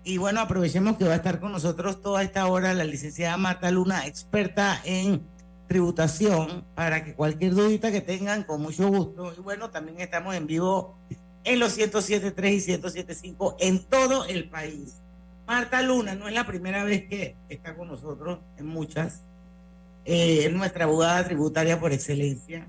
Y 0.05 0.17
bueno, 0.19 0.39
aprovechemos 0.39 0.95
que 0.95 1.03
va 1.03 1.11
a 1.11 1.17
estar 1.17 1.41
con 1.41 1.51
nosotros 1.51 2.01
toda 2.01 2.23
esta 2.23 2.47
hora 2.47 2.73
la 2.73 2.85
licenciada 2.85 3.35
Marta 3.35 3.69
Luna, 3.71 4.07
experta 4.07 4.79
en 4.85 5.21
tributación, 5.67 6.65
para 6.75 7.03
que 7.03 7.13
cualquier 7.13 7.53
dudita 7.53 7.91
que 7.91 8.01
tengan, 8.01 8.43
con 8.43 8.61
mucho 8.61 8.87
gusto. 8.87 9.33
Y 9.37 9.41
bueno, 9.41 9.69
también 9.69 9.99
estamos 9.99 10.35
en 10.35 10.47
vivo 10.47 10.97
en 11.43 11.59
los 11.59 11.77
107.3 11.77 12.53
y 12.53 12.77
107.5 12.77 13.55
en 13.59 13.83
todo 13.85 14.25
el 14.25 14.49
país. 14.49 14.95
Marta 15.45 15.81
Luna 15.81 16.13
no 16.15 16.27
es 16.27 16.33
la 16.33 16.45
primera 16.45 16.83
vez 16.83 17.07
que 17.07 17.35
está 17.47 17.75
con 17.75 17.87
nosotros, 17.87 18.39
en 18.57 18.67
muchas. 18.67 19.21
Eh, 20.03 20.45
es 20.45 20.53
nuestra 20.53 20.85
abogada 20.85 21.23
tributaria 21.25 21.79
por 21.79 21.93
excelencia. 21.93 22.67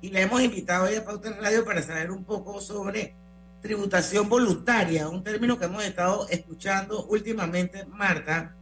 Y 0.00 0.10
la 0.10 0.20
hemos 0.20 0.40
invitado 0.40 0.86
hoy 0.86 0.94
a 0.94 1.04
Pauta 1.04 1.30
Radio 1.40 1.64
para 1.64 1.82
saber 1.82 2.10
un 2.10 2.24
poco 2.24 2.60
sobre 2.60 3.14
tributación 3.60 4.28
voluntaria, 4.28 5.08
un 5.08 5.22
término 5.22 5.58
que 5.58 5.66
hemos 5.66 5.84
estado 5.84 6.26
escuchando 6.30 7.04
últimamente, 7.06 7.84
Marta, 7.86 8.54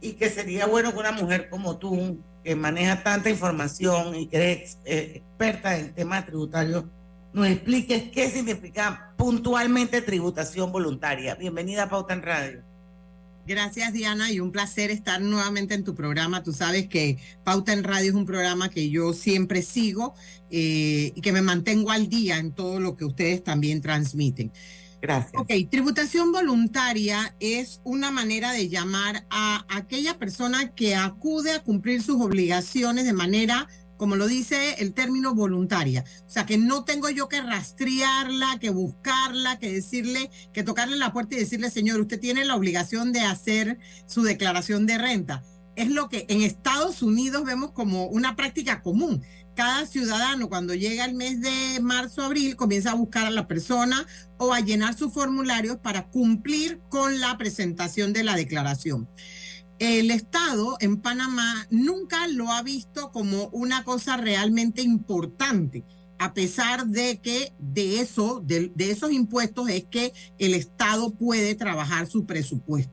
y 0.00 0.12
que 0.12 0.28
sería 0.28 0.66
bueno 0.66 0.92
que 0.92 0.98
una 0.98 1.12
mujer 1.12 1.48
como 1.48 1.78
tú, 1.78 2.18
que 2.44 2.54
maneja 2.54 3.02
tanta 3.02 3.30
información 3.30 4.14
y 4.14 4.26
que 4.26 4.36
eres 4.36 4.78
eh, 4.84 5.12
experta 5.16 5.78
en 5.78 5.94
temas 5.94 6.26
tributarios, 6.26 6.84
nos 7.32 7.48
expliques 7.48 8.10
qué 8.12 8.30
significa 8.30 9.12
puntualmente 9.16 10.02
tributación 10.02 10.70
voluntaria. 10.70 11.34
Bienvenida 11.34 11.84
a 11.84 11.88
Pauta 11.88 12.12
en 12.12 12.22
Radio. 12.22 12.62
Gracias 13.46 13.92
Diana 13.92 14.30
y 14.30 14.40
un 14.40 14.52
placer 14.52 14.90
estar 14.90 15.20
nuevamente 15.20 15.74
en 15.74 15.84
tu 15.84 15.94
programa. 15.94 16.42
Tú 16.42 16.52
sabes 16.52 16.86
que 16.86 17.18
Pauta 17.44 17.72
en 17.72 17.82
Radio 17.82 18.10
es 18.10 18.14
un 18.14 18.24
programa 18.24 18.70
que 18.70 18.88
yo 18.88 19.12
siempre 19.12 19.62
sigo 19.62 20.14
eh, 20.50 21.12
y 21.14 21.20
que 21.20 21.32
me 21.32 21.42
mantengo 21.42 21.90
al 21.90 22.08
día 22.08 22.38
en 22.38 22.52
todo 22.52 22.78
lo 22.78 22.96
que 22.96 23.04
ustedes 23.04 23.42
también 23.42 23.80
transmiten. 23.80 24.52
Gracias. 25.04 25.34
Ok, 25.36 25.50
tributación 25.70 26.32
voluntaria 26.32 27.36
es 27.38 27.82
una 27.84 28.10
manera 28.10 28.52
de 28.52 28.70
llamar 28.70 29.26
a 29.28 29.66
aquella 29.68 30.16
persona 30.18 30.74
que 30.74 30.96
acude 30.96 31.52
a 31.52 31.62
cumplir 31.62 32.02
sus 32.02 32.22
obligaciones 32.22 33.04
de 33.04 33.12
manera 33.12 33.68
como 33.98 34.16
lo 34.16 34.26
dice 34.26 34.76
el 34.78 34.94
término 34.94 35.34
voluntaria. 35.34 36.04
O 36.26 36.30
sea, 36.30 36.46
que 36.46 36.56
no 36.56 36.84
tengo 36.84 37.10
yo 37.10 37.28
que 37.28 37.42
rastrearla, 37.42 38.58
que 38.60 38.70
buscarla, 38.70 39.58
que 39.58 39.70
decirle, 39.70 40.30
que 40.54 40.62
tocarle 40.62 40.96
la 40.96 41.12
puerta 41.12 41.36
y 41.36 41.38
decirle, 41.38 41.70
señor, 41.70 42.00
usted 42.00 42.18
tiene 42.18 42.46
la 42.46 42.56
obligación 42.56 43.12
de 43.12 43.20
hacer 43.20 43.78
su 44.06 44.22
declaración 44.22 44.86
de 44.86 44.96
renta. 44.96 45.44
Es 45.76 45.90
lo 45.90 46.08
que 46.08 46.24
en 46.28 46.42
Estados 46.42 47.02
Unidos 47.02 47.44
vemos 47.44 47.72
como 47.72 48.06
una 48.06 48.36
práctica 48.36 48.80
común. 48.82 49.22
Cada 49.54 49.86
ciudadano 49.86 50.48
cuando 50.48 50.74
llega 50.74 51.04
el 51.04 51.14
mes 51.14 51.40
de 51.40 51.80
marzo, 51.80 52.22
abril, 52.22 52.56
comienza 52.56 52.90
a 52.90 52.94
buscar 52.94 53.26
a 53.26 53.30
la 53.30 53.46
persona 53.46 54.06
o 54.36 54.52
a 54.52 54.60
llenar 54.60 54.96
sus 54.96 55.12
formularios 55.12 55.76
para 55.78 56.08
cumplir 56.08 56.80
con 56.88 57.20
la 57.20 57.38
presentación 57.38 58.12
de 58.12 58.24
la 58.24 58.34
declaración 58.34 59.08
el 59.78 60.10
Estado 60.10 60.76
en 60.80 61.00
Panamá 61.00 61.66
nunca 61.70 62.26
lo 62.28 62.50
ha 62.50 62.62
visto 62.62 63.10
como 63.12 63.48
una 63.48 63.84
cosa 63.84 64.16
realmente 64.16 64.82
importante, 64.82 65.84
a 66.18 66.32
pesar 66.32 66.86
de 66.86 67.20
que 67.20 67.52
de 67.58 68.00
eso, 68.00 68.40
de, 68.44 68.72
esos 68.78 69.12
impuestos 69.12 69.68
es 69.68 69.84
que 69.84 70.12
el 70.38 70.54
Estado 70.54 71.14
puede 71.14 71.54
trabajar 71.54 72.06
su 72.06 72.24
presupuesto. 72.24 72.92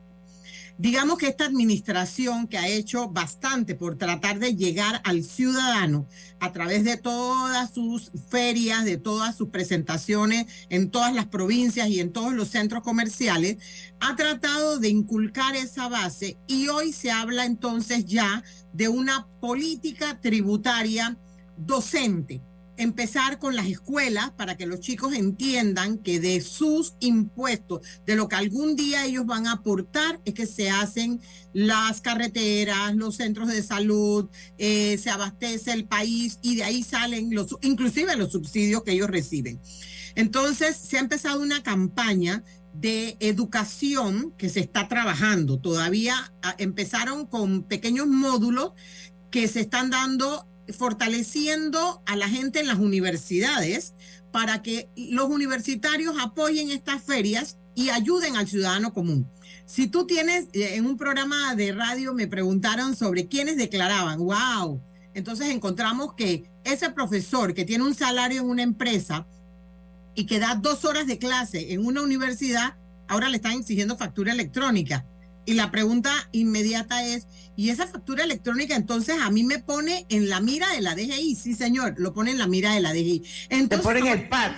Digamos 0.78 1.18
que 1.18 1.28
esta 1.28 1.44
administración 1.44 2.48
que 2.48 2.58
ha 2.58 2.66
hecho 2.68 3.08
bastante 3.08 3.74
por 3.74 3.96
tratar 3.96 4.38
de 4.38 4.56
llegar 4.56 5.00
al 5.04 5.22
ciudadano 5.22 6.06
a 6.40 6.52
través 6.52 6.84
de 6.84 6.96
todas 6.96 7.72
sus 7.74 8.10
ferias, 8.28 8.84
de 8.84 8.96
todas 8.96 9.36
sus 9.36 9.48
presentaciones 9.48 10.46
en 10.70 10.90
todas 10.90 11.14
las 11.14 11.26
provincias 11.26 11.88
y 11.88 12.00
en 12.00 12.12
todos 12.12 12.32
los 12.32 12.48
centros 12.48 12.82
comerciales, 12.82 13.58
ha 14.00 14.16
tratado 14.16 14.78
de 14.78 14.88
inculcar 14.88 15.54
esa 15.56 15.88
base 15.88 16.38
y 16.46 16.68
hoy 16.68 16.92
se 16.92 17.10
habla 17.10 17.44
entonces 17.44 18.06
ya 18.06 18.42
de 18.72 18.88
una 18.88 19.28
política 19.40 20.20
tributaria 20.20 21.18
docente 21.56 22.42
empezar 22.82 23.38
con 23.38 23.56
las 23.56 23.66
escuelas 23.66 24.30
para 24.32 24.56
que 24.56 24.66
los 24.66 24.80
chicos 24.80 25.14
entiendan 25.14 25.98
que 25.98 26.20
de 26.20 26.40
sus 26.40 26.94
impuestos, 27.00 27.80
de 28.06 28.16
lo 28.16 28.28
que 28.28 28.36
algún 28.36 28.76
día 28.76 29.04
ellos 29.04 29.26
van 29.26 29.46
a 29.46 29.52
aportar, 29.52 30.20
es 30.24 30.34
que 30.34 30.46
se 30.46 30.70
hacen 30.70 31.20
las 31.52 32.00
carreteras, 32.00 32.94
los 32.94 33.16
centros 33.16 33.48
de 33.48 33.62
salud, 33.62 34.28
eh, 34.58 34.98
se 34.98 35.10
abastece 35.10 35.72
el 35.72 35.86
país 35.86 36.38
y 36.42 36.56
de 36.56 36.64
ahí 36.64 36.82
salen 36.82 37.34
los, 37.34 37.56
inclusive 37.62 38.16
los 38.16 38.32
subsidios 38.32 38.82
que 38.82 38.92
ellos 38.92 39.08
reciben. 39.08 39.60
Entonces, 40.14 40.76
se 40.76 40.98
ha 40.98 41.00
empezado 41.00 41.40
una 41.40 41.62
campaña 41.62 42.44
de 42.74 43.16
educación 43.20 44.32
que 44.36 44.48
se 44.48 44.60
está 44.60 44.88
trabajando. 44.88 45.58
Todavía 45.58 46.32
ah, 46.42 46.54
empezaron 46.58 47.26
con 47.26 47.64
pequeños 47.64 48.06
módulos 48.06 48.72
que 49.30 49.48
se 49.48 49.60
están 49.60 49.90
dando 49.90 50.46
fortaleciendo 50.72 52.02
a 52.06 52.16
la 52.16 52.28
gente 52.28 52.60
en 52.60 52.66
las 52.66 52.78
universidades 52.78 53.94
para 54.30 54.62
que 54.62 54.88
los 54.96 55.28
universitarios 55.28 56.16
apoyen 56.20 56.70
estas 56.70 57.02
ferias 57.02 57.58
y 57.74 57.90
ayuden 57.90 58.36
al 58.36 58.48
ciudadano 58.48 58.92
común. 58.92 59.28
Si 59.66 59.86
tú 59.86 60.06
tienes, 60.06 60.48
eh, 60.52 60.76
en 60.76 60.86
un 60.86 60.96
programa 60.96 61.54
de 61.54 61.72
radio 61.72 62.14
me 62.14 62.26
preguntaron 62.26 62.96
sobre 62.96 63.28
quiénes 63.28 63.56
declaraban, 63.56 64.18
wow, 64.18 64.82
entonces 65.14 65.48
encontramos 65.48 66.14
que 66.14 66.50
ese 66.64 66.90
profesor 66.90 67.54
que 67.54 67.64
tiene 67.64 67.84
un 67.84 67.94
salario 67.94 68.40
en 68.40 68.48
una 68.48 68.62
empresa 68.62 69.26
y 70.14 70.26
que 70.26 70.38
da 70.38 70.54
dos 70.54 70.84
horas 70.84 71.06
de 71.06 71.18
clase 71.18 71.72
en 71.72 71.86
una 71.86 72.02
universidad, 72.02 72.76
ahora 73.08 73.28
le 73.28 73.36
están 73.36 73.52
exigiendo 73.52 73.96
factura 73.96 74.32
electrónica. 74.32 75.06
Y 75.44 75.54
la 75.54 75.70
pregunta 75.70 76.12
inmediata 76.32 77.04
es, 77.04 77.26
¿y 77.56 77.70
esa 77.70 77.86
factura 77.86 78.24
electrónica 78.24 78.74
entonces 78.76 79.16
a 79.20 79.30
mí 79.30 79.44
me 79.44 79.58
pone 79.58 80.06
en 80.08 80.28
la 80.28 80.40
mira 80.40 80.70
de 80.72 80.80
la 80.80 80.94
DGI? 80.94 81.34
Sí, 81.34 81.54
señor, 81.54 81.94
lo 81.98 82.12
pone 82.12 82.30
en 82.30 82.38
la 82.38 82.46
mira 82.46 82.74
de 82.74 82.80
la 82.80 82.92
DGI. 82.92 83.22
Entonces, 83.50 83.78
Te 83.78 84.00
ponen 84.00 84.06
el 84.06 84.28
pad. 84.28 84.52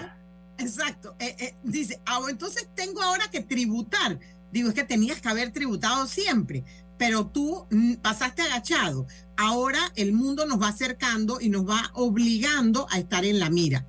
Exacto. 0.58 1.16
Eh, 1.18 1.36
eh, 1.38 1.54
dice, 1.62 2.00
ah, 2.06 2.20
entonces 2.28 2.68
tengo 2.74 3.02
ahora 3.02 3.28
que 3.30 3.40
tributar. 3.40 4.18
Digo, 4.52 4.68
es 4.68 4.74
que 4.74 4.84
tenías 4.84 5.20
que 5.20 5.28
haber 5.28 5.50
tributado 5.52 6.06
siempre, 6.06 6.64
pero 6.96 7.26
tú 7.26 7.66
pasaste 8.02 8.42
agachado. 8.42 9.06
Ahora 9.36 9.80
el 9.96 10.12
mundo 10.12 10.46
nos 10.46 10.62
va 10.62 10.68
acercando 10.68 11.40
y 11.40 11.48
nos 11.48 11.68
va 11.68 11.90
obligando 11.94 12.86
a 12.90 12.98
estar 12.98 13.24
en 13.24 13.40
la 13.40 13.50
mira. 13.50 13.86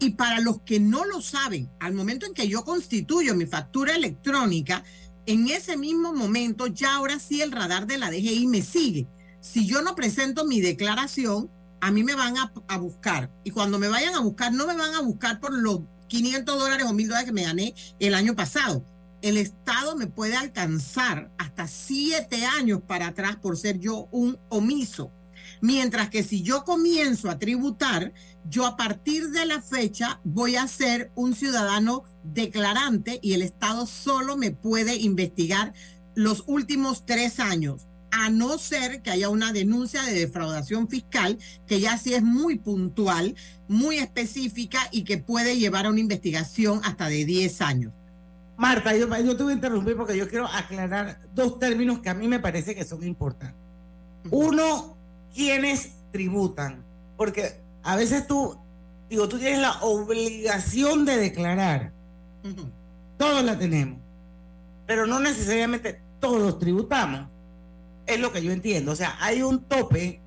Y 0.00 0.10
para 0.10 0.40
los 0.40 0.62
que 0.62 0.80
no 0.80 1.04
lo 1.04 1.20
saben, 1.20 1.70
al 1.78 1.94
momento 1.94 2.26
en 2.26 2.34
que 2.34 2.48
yo 2.48 2.64
constituyo 2.64 3.36
mi 3.36 3.46
factura 3.46 3.94
electrónica, 3.94 4.82
en 5.26 5.48
ese 5.48 5.76
mismo 5.76 6.12
momento 6.12 6.66
ya 6.66 6.94
ahora 6.94 7.18
sí 7.18 7.42
el 7.42 7.52
radar 7.52 7.86
de 7.86 7.98
la 7.98 8.10
DGI 8.10 8.46
me 8.46 8.62
sigue. 8.62 9.06
Si 9.40 9.66
yo 9.66 9.82
no 9.82 9.94
presento 9.94 10.44
mi 10.44 10.60
declaración, 10.60 11.50
a 11.80 11.90
mí 11.90 12.04
me 12.04 12.14
van 12.14 12.36
a, 12.38 12.78
buscar. 12.78 13.30
Y 13.42 13.50
cuando 13.50 13.78
me 13.78 13.88
vayan 13.88 14.14
a 14.14 14.20
buscar, 14.20 14.52
no 14.52 14.66
me 14.66 14.76
van 14.76 14.94
a 14.94 15.00
buscar 15.00 15.40
por 15.40 15.52
los 15.52 15.80
500 16.08 16.58
dólares 16.58 16.86
o 16.86 16.92
1000 16.92 17.08
dólares 17.08 17.26
que 17.26 17.32
me 17.32 17.42
gané 17.42 17.74
el 17.98 18.14
año 18.14 18.36
pasado. 18.36 18.84
El 19.20 19.36
Estado 19.36 19.96
me 19.96 20.06
puede 20.06 20.36
alcanzar 20.36 21.30
hasta 21.38 21.66
siete 21.66 22.44
años 22.44 22.80
para 22.86 23.08
atrás 23.08 23.36
por 23.36 23.56
ser 23.56 23.78
yo 23.78 24.08
un 24.12 24.38
omiso. 24.48 25.12
Mientras 25.60 26.10
que 26.10 26.22
si 26.22 26.42
yo 26.42 26.64
comienzo 26.64 27.30
a 27.30 27.38
tributar, 27.38 28.12
yo 28.48 28.66
a 28.66 28.76
partir 28.76 29.30
de 29.30 29.46
la 29.46 29.60
fecha 29.60 30.20
voy 30.24 30.56
a 30.56 30.66
ser 30.66 31.12
un 31.14 31.34
ciudadano 31.34 32.04
declarante 32.24 33.18
y 33.22 33.34
el 33.34 33.42
Estado 33.42 33.86
solo 33.86 34.36
me 34.36 34.50
puede 34.50 34.96
investigar 34.96 35.72
los 36.14 36.44
últimos 36.46 37.06
tres 37.06 37.40
años, 37.40 37.86
a 38.10 38.28
no 38.28 38.58
ser 38.58 39.00
que 39.00 39.10
haya 39.10 39.30
una 39.30 39.52
denuncia 39.52 40.02
de 40.02 40.12
defraudación 40.12 40.86
fiscal, 40.86 41.38
que 41.66 41.80
ya 41.80 41.96
sí 41.96 42.12
es 42.12 42.22
muy 42.22 42.58
puntual, 42.58 43.34
muy 43.68 43.96
específica 43.96 44.80
y 44.90 45.04
que 45.04 45.16
puede 45.16 45.58
llevar 45.58 45.86
a 45.86 45.90
una 45.90 46.00
investigación 46.00 46.82
hasta 46.84 47.08
de 47.08 47.24
10 47.24 47.60
años. 47.62 47.94
Marta, 48.58 48.94
yo, 48.94 49.08
yo 49.08 49.36
te 49.36 49.42
voy 49.42 49.52
a 49.52 49.56
interrumpir 49.56 49.96
porque 49.96 50.16
yo 50.16 50.28
quiero 50.28 50.46
aclarar 50.46 51.20
dos 51.34 51.58
términos 51.58 52.00
que 52.00 52.10
a 52.10 52.14
mí 52.14 52.28
me 52.28 52.38
parece 52.38 52.74
que 52.74 52.84
son 52.84 53.02
importantes. 53.02 53.58
Uno, 54.30 54.96
¿quiénes 55.34 55.94
tributan? 56.12 56.84
Porque 57.16 57.62
a 57.82 57.96
veces 57.96 58.26
tú, 58.26 58.58
digo, 59.08 59.26
tú 59.26 59.38
tienes 59.38 59.60
la 59.60 59.80
obligación 59.80 61.06
de 61.06 61.16
declarar. 61.16 61.92
Todos 63.16 63.44
la 63.44 63.58
tenemos. 63.58 63.98
Pero 64.86 65.06
no 65.06 65.20
necesariamente 65.20 66.00
todos 66.20 66.58
tributamos. 66.58 67.28
Es 68.06 68.18
lo 68.20 68.32
que 68.32 68.42
yo 68.42 68.52
entiendo. 68.52 68.92
O 68.92 68.96
sea, 68.96 69.16
hay 69.20 69.42
un 69.42 69.64
tope 69.64 70.20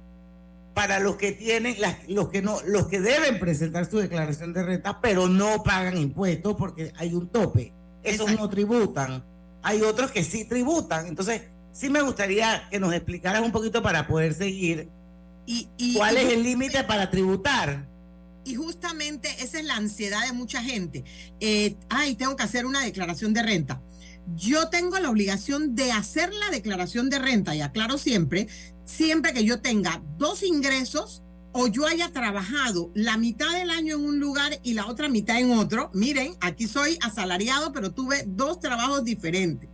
para 0.73 0.99
los 0.99 1.15
que 1.15 1.31
tienen, 1.31 1.75
los 2.07 2.29
que 2.29 2.41
no, 2.41 2.57
los 2.65 2.87
que 2.87 2.99
deben 2.99 3.39
presentar 3.39 3.89
su 3.89 3.97
declaración 3.97 4.53
de 4.53 4.63
renta, 4.63 4.99
pero 5.01 5.27
no 5.27 5.63
pagan 5.63 5.97
impuestos 5.97 6.55
porque 6.55 6.91
hay 6.97 7.13
un 7.13 7.27
tope. 7.29 7.73
Esos 8.03 8.31
no 8.37 8.49
tributan. 8.49 9.23
Hay 9.63 9.81
otros 9.81 10.11
que 10.11 10.23
sí 10.23 10.45
tributan. 10.45 11.07
Entonces, 11.07 11.43
sí 11.71 11.89
me 11.89 12.01
gustaría 12.01 12.67
que 12.69 12.79
nos 12.79 12.93
explicaras 12.93 13.41
un 13.41 13.51
poquito 13.51 13.81
para 13.81 14.05
poder 14.05 14.33
seguir 14.33 14.89
y, 15.45 15.95
cuál 15.95 16.17
es 16.17 16.33
el 16.33 16.43
límite 16.43 16.83
para 16.83 17.09
tributar. 17.09 17.85
Y 18.45 18.55
justamente 18.55 19.29
esa 19.39 19.59
es 19.59 19.65
la 19.65 19.75
ansiedad 19.75 20.25
de 20.25 20.31
mucha 20.31 20.61
gente. 20.61 21.03
Eh, 21.39 21.75
ay, 21.89 22.15
tengo 22.15 22.35
que 22.35 22.43
hacer 22.43 22.65
una 22.65 22.81
declaración 22.81 23.33
de 23.33 23.43
renta. 23.43 23.81
yo 24.35 24.69
tengo 24.69 24.97
la 24.97 25.11
obligación 25.11 25.75
de 25.75 25.91
hacer 25.91 26.33
la 26.33 26.49
declaración 26.49 27.11
de 27.11 27.19
renta, 27.19 27.55
y 27.55 27.61
aclaro 27.61 27.99
siempre, 27.99 28.47
siempre 28.83 29.33
que 29.33 29.43
yo 29.43 29.61
tenga 29.61 30.01
dos 30.17 30.41
ingresos 30.41 31.21
o 31.57 31.67
yo 31.67 31.87
haya 31.87 32.11
trabajado 32.11 32.91
la 32.95 33.17
mitad 33.17 33.49
del 33.53 33.69
año 33.69 33.95
en 33.95 34.03
un 34.03 34.19
lugar 34.19 34.59
y 34.61 34.73
la 34.73 34.87
otra 34.87 35.07
mitad 35.07 35.39
en 35.39 35.51
otro. 35.51 35.89
Miren, 35.93 36.35
aquí 36.41 36.67
soy 36.67 36.97
asalariado, 37.01 37.71
pero 37.71 37.93
tuve 37.93 38.25
dos 38.27 38.59
trabajos 38.59 39.05
diferentes. 39.05 39.69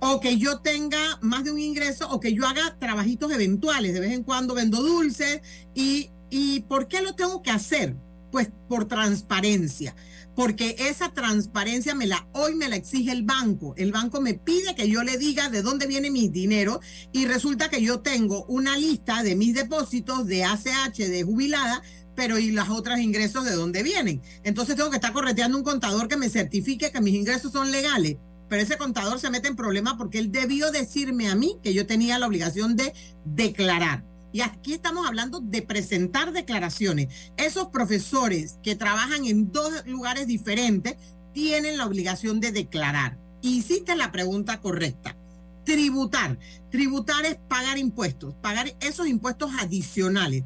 O 0.00 0.18
que 0.18 0.36
yo 0.36 0.58
tenga 0.58 0.98
más 1.20 1.44
de 1.44 1.52
un 1.52 1.60
ingreso 1.60 2.10
o 2.10 2.18
que 2.18 2.34
yo 2.34 2.44
haga 2.44 2.76
trabajitos 2.76 3.30
eventuales. 3.30 3.94
De 3.94 4.00
vez 4.00 4.10
en 4.10 4.24
cuando 4.24 4.54
vendo 4.54 4.82
dulces. 4.82 5.42
¿Y, 5.76 6.10
y 6.32 6.60
por 6.60 6.88
qué 6.88 7.02
lo 7.02 7.14
tengo 7.14 7.42
que 7.42 7.50
hacer? 7.50 7.94
Pues 8.30 8.48
por 8.68 8.88
transparencia 8.88 9.94
porque 10.34 10.76
esa 10.78 11.12
transparencia 11.12 11.94
me 11.94 12.06
la 12.06 12.26
hoy 12.32 12.54
me 12.54 12.68
la 12.68 12.76
exige 12.76 13.12
el 13.12 13.22
banco. 13.22 13.74
El 13.76 13.92
banco 13.92 14.20
me 14.20 14.34
pide 14.34 14.74
que 14.74 14.88
yo 14.88 15.02
le 15.02 15.18
diga 15.18 15.50
de 15.50 15.62
dónde 15.62 15.86
viene 15.86 16.10
mi 16.10 16.28
dinero 16.28 16.80
y 17.12 17.26
resulta 17.26 17.68
que 17.68 17.82
yo 17.82 18.00
tengo 18.00 18.44
una 18.46 18.76
lista 18.76 19.22
de 19.22 19.36
mis 19.36 19.54
depósitos 19.54 20.26
de 20.26 20.44
ACH 20.44 20.96
de 20.96 21.22
jubilada, 21.22 21.82
pero 22.14 22.38
y 22.38 22.50
los 22.50 22.68
otros 22.70 22.98
ingresos 22.98 23.44
de 23.44 23.54
dónde 23.54 23.82
vienen. 23.82 24.22
Entonces 24.42 24.76
tengo 24.76 24.90
que 24.90 24.96
estar 24.96 25.12
correteando 25.12 25.58
un 25.58 25.64
contador 25.64 26.08
que 26.08 26.16
me 26.16 26.30
certifique 26.30 26.90
que 26.90 27.00
mis 27.00 27.14
ingresos 27.14 27.52
son 27.52 27.70
legales. 27.70 28.16
Pero 28.48 28.62
ese 28.62 28.76
contador 28.76 29.18
se 29.18 29.30
mete 29.30 29.48
en 29.48 29.56
problema 29.56 29.96
porque 29.96 30.18
él 30.18 30.30
debió 30.30 30.70
decirme 30.70 31.28
a 31.28 31.34
mí 31.34 31.56
que 31.62 31.72
yo 31.72 31.86
tenía 31.86 32.18
la 32.18 32.26
obligación 32.26 32.76
de 32.76 32.92
declarar. 33.24 34.11
Y 34.32 34.40
aquí 34.40 34.72
estamos 34.72 35.06
hablando 35.06 35.40
de 35.40 35.60
presentar 35.60 36.32
declaraciones. 36.32 37.08
Esos 37.36 37.68
profesores 37.68 38.58
que 38.62 38.74
trabajan 38.74 39.26
en 39.26 39.52
dos 39.52 39.86
lugares 39.86 40.26
diferentes 40.26 40.96
tienen 41.34 41.76
la 41.76 41.86
obligación 41.86 42.40
de 42.40 42.50
declarar. 42.50 43.18
Hiciste 43.42 43.94
la 43.94 44.10
pregunta 44.10 44.60
correcta. 44.60 45.16
Tributar. 45.64 46.38
Tributar 46.70 47.26
es 47.26 47.36
pagar 47.48 47.76
impuestos, 47.76 48.34
pagar 48.40 48.74
esos 48.80 49.06
impuestos 49.06 49.50
adicionales. 49.60 50.44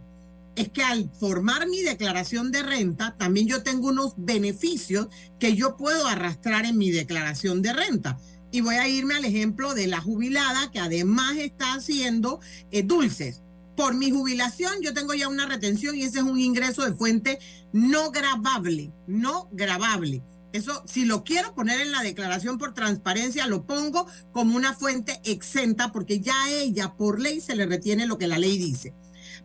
Es 0.56 0.70
que 0.70 0.82
al 0.82 1.10
formar 1.20 1.68
mi 1.68 1.82
declaración 1.82 2.50
de 2.50 2.62
renta, 2.62 3.14
también 3.16 3.46
yo 3.46 3.62
tengo 3.62 3.88
unos 3.88 4.14
beneficios 4.16 5.08
que 5.38 5.54
yo 5.54 5.76
puedo 5.76 6.08
arrastrar 6.08 6.64
en 6.64 6.76
mi 6.76 6.90
declaración 6.90 7.62
de 7.62 7.72
renta. 7.72 8.18
Y 8.50 8.62
voy 8.62 8.76
a 8.76 8.88
irme 8.88 9.14
al 9.14 9.24
ejemplo 9.24 9.74
de 9.74 9.86
la 9.86 10.00
jubilada 10.00 10.70
que 10.70 10.80
además 10.80 11.36
está 11.36 11.74
haciendo 11.74 12.40
eh, 12.70 12.82
dulces 12.82 13.42
por 13.76 13.94
mi 13.94 14.10
jubilación 14.10 14.72
yo 14.82 14.94
tengo 14.94 15.14
ya 15.14 15.28
una 15.28 15.46
retención 15.46 15.94
y 15.96 16.02
ese 16.02 16.18
es 16.18 16.24
un 16.24 16.40
ingreso 16.40 16.84
de 16.84 16.96
fuente 16.96 17.38
no 17.72 18.10
grabable, 18.10 18.92
no 19.06 19.48
grabable. 19.52 20.22
Eso, 20.52 20.82
si 20.86 21.04
lo 21.04 21.22
quiero 21.22 21.54
poner 21.54 21.80
en 21.80 21.92
la 21.92 22.02
declaración 22.02 22.56
por 22.56 22.72
transparencia, 22.72 23.46
lo 23.46 23.66
pongo 23.66 24.06
como 24.32 24.56
una 24.56 24.72
fuente 24.72 25.20
exenta 25.24 25.92
porque 25.92 26.20
ya 26.20 26.44
a 26.44 26.50
ella 26.50 26.94
por 26.96 27.20
ley 27.20 27.40
se 27.40 27.54
le 27.54 27.66
retiene 27.66 28.06
lo 28.06 28.16
que 28.16 28.26
la 28.26 28.38
ley 28.38 28.56
dice. 28.56 28.94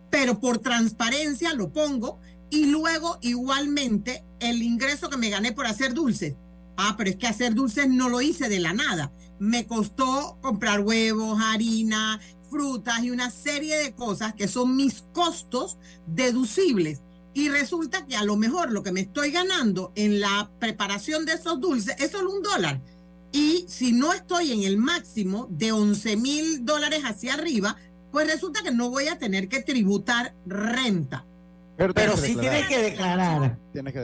Pero 0.10 0.40
por 0.40 0.60
transparencia 0.60 1.54
lo 1.54 1.74
pongo 1.74 2.20
y 2.50 2.68
luego 2.68 3.18
igualmente 3.22 4.24
el 4.40 4.62
ingreso 4.62 5.10
que 5.10 5.18
me 5.18 5.30
gané 5.30 5.52
por 5.52 5.66
hacer 5.66 5.94
dulces. 5.94 6.36
Ah, 6.78 6.96
pero 6.98 7.10
es 7.10 7.18
que 7.18 7.28
hacer 7.28 7.54
dulces 7.54 7.90
no 7.90 8.08
lo 8.08 8.22
hice 8.22 8.48
de 8.48 8.60
la 8.60 8.74
nada. 8.74 9.12
Me 9.40 9.68
costó 9.68 10.38
comprar 10.42 10.80
huevos, 10.82 11.40
harina, 11.42 12.22
frutas 12.52 13.04
y 13.04 13.10
una 13.10 13.32
serie 13.32 13.78
de 13.78 13.94
cosas 13.94 14.36
que 14.36 14.48
son 14.48 14.76
mis 14.76 15.06
costos 15.14 15.78
deducibles. 16.06 17.02
Y 17.34 17.48
resulta 17.50 18.06
que 18.06 18.18
a 18.18 18.26
lo 18.26 18.36
mejor 18.36 18.72
lo 18.72 18.84
que 18.84 18.92
me 18.92 19.00
estoy 19.00 19.32
ganando 19.32 19.94
en 19.96 20.20
la 20.20 20.52
preparación 20.60 21.26
de 21.26 21.34
esos 21.34 21.62
dulces 21.62 21.96
es 21.98 22.12
solo 22.12 22.32
un 22.34 22.44
dólar. 22.44 22.82
Y 23.32 23.66
si 23.70 23.94
no 23.94 24.12
estoy 24.12 24.52
en 24.52 24.64
el 24.64 24.78
máximo 24.78 25.48
de 25.50 25.72
11 25.72 26.18
mil 26.18 26.66
dólares 26.66 27.04
hacia 27.06 27.36
arriba, 27.36 27.78
pues 28.12 28.28
resulta 28.28 28.62
que 28.62 28.72
no 28.72 28.90
voy 28.90 29.08
a 29.08 29.18
tener 29.18 29.48
que 29.48 29.62
tributar 29.62 30.36
renta. 30.46 31.26
Pero, 31.78 32.18
sí 32.18 32.36
tienes 32.36 32.68
que 32.68 32.78
declarar. 32.78 33.58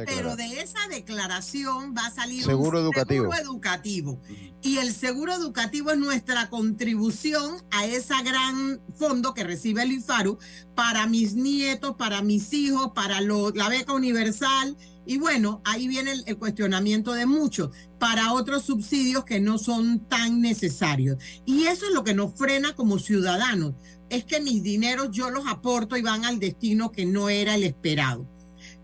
Pero 0.06 0.36
de 0.36 0.62
esa 0.62 0.80
declaración 0.89 1.93
va 1.95 2.08
a 2.08 2.12
salir 2.12 2.43
seguro 2.43 2.80
un 2.80 2.86
educativo. 2.86 3.32
seguro 3.32 3.51
educativo. 3.51 4.21
Y 4.62 4.77
el 4.77 4.93
seguro 4.93 5.34
educativo 5.34 5.91
es 5.91 5.97
nuestra 5.97 6.49
contribución 6.49 7.63
a 7.71 7.86
ese 7.86 8.15
gran 8.23 8.82
fondo 8.95 9.34
que 9.34 9.43
recibe 9.43 9.84
el 9.84 9.91
IFARU 9.91 10.39
para 10.75 11.06
mis 11.08 11.36
nietos, 11.36 11.95
para 11.97 12.21
mis 12.21 12.51
hijos, 12.53 12.91
para 12.95 13.21
la 13.21 13.69
beca 13.69 13.93
universal. 13.93 14.77
Y 15.06 15.17
bueno, 15.19 15.62
ahí 15.63 15.88
viene 15.88 16.13
el 16.25 16.38
cuestionamiento 16.38 17.13
de 17.13 17.25
muchos, 17.25 17.69
para 17.97 18.34
otros 18.34 18.63
subsidios 18.63 19.23
que 19.23 19.39
no 19.39 19.58
son 19.58 19.99
tan 20.08 20.41
necesarios. 20.41 21.17
Y 21.45 21.65
eso 21.65 21.86
es 21.86 21.93
lo 21.93 22.03
que 22.03 22.13
nos 22.13 22.34
frena 22.34 22.75
como 22.75 22.99
ciudadanos 22.99 23.75
es 24.10 24.26
que 24.26 24.39
mis 24.39 24.63
dineros 24.63 25.12
yo 25.12 25.30
los 25.30 25.48
aporto 25.48 25.98
y 25.98 26.02
van 26.02 26.26
al 26.26 26.39
destino 26.39 26.91
que 26.91 27.06
no 27.06 27.30
era 27.30 27.56
el 27.56 27.63
esperado. 27.63 28.28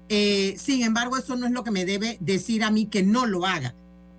Eh, 0.09 0.55
sin 0.57 0.83
embargo, 0.83 1.17
eso 1.17 1.35
no 1.35 1.45
es 1.45 1.51
lo 1.51 1.63
que 1.63 1.71
me 1.71 1.85
debe 1.85 2.17
decir 2.19 2.63
a 2.63 2.71
mí 2.71 2.87
que 2.87 3.03
no 3.03 3.25
lo 3.25 3.45
haga. 3.45 3.75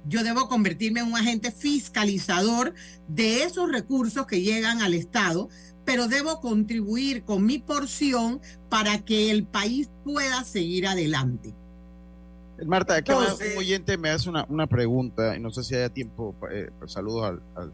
Yo 0.07 0.23
debo 0.23 0.49
convertirme 0.49 1.01
en 1.01 1.07
un 1.07 1.17
agente 1.17 1.51
fiscalizador 1.51 2.75
de 3.09 3.43
esos 3.43 3.71
recursos 3.71 4.27
que 4.27 4.43
llegan 4.43 4.83
al 4.83 4.95
Estado, 4.95 5.49
pero 5.85 6.09
debo 6.09 6.41
contribuir 6.41 7.25
con 7.25 7.45
mi 7.45 7.59
porción 7.59 8.41
para 8.69 9.05
que 9.05 9.31
el 9.31 9.47
país 9.47 9.91
pueda 10.05 10.45
seguir 10.45 10.87
adelante. 10.87 11.55
Marta, 12.67 12.97
aquí 12.97 13.13
un 13.13 13.59
oyente 13.59 13.99
me 13.99 14.11
hace 14.11 14.29
una, 14.29 14.47
una, 14.49 14.67
pregunta 14.67 15.37
y 15.37 15.41
no 15.41 15.51
sé 15.51 15.65
si 15.65 15.75
haya 15.75 15.89
tiempo. 15.89 16.35
Eh, 16.51 16.71
pues 16.79 16.93
saludos 16.93 17.41
al 17.57 17.73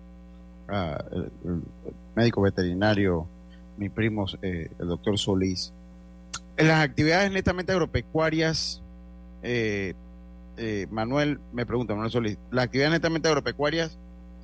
el, 0.71 1.31
médico 2.15 2.43
veterinario, 2.43 3.27
mi 3.77 3.89
primo, 3.89 4.27
eh, 4.43 4.71
el 4.79 4.89
doctor 4.89 5.19
Solís. 5.19 5.73
En 6.57 6.69
las 6.69 6.85
actividades 6.85 7.31
netamente 7.31 7.73
agropecuarias, 7.73 8.83
eh, 9.43 9.95
eh, 10.57 10.87
Manuel 10.91 11.41
me 11.53 11.65
pregunta, 11.65 11.95
Manuel 11.95 12.11
Solís, 12.11 12.39
¿las 12.51 12.65
actividades 12.65 12.93
netamente 12.93 13.29
agropecuarias 13.29 13.97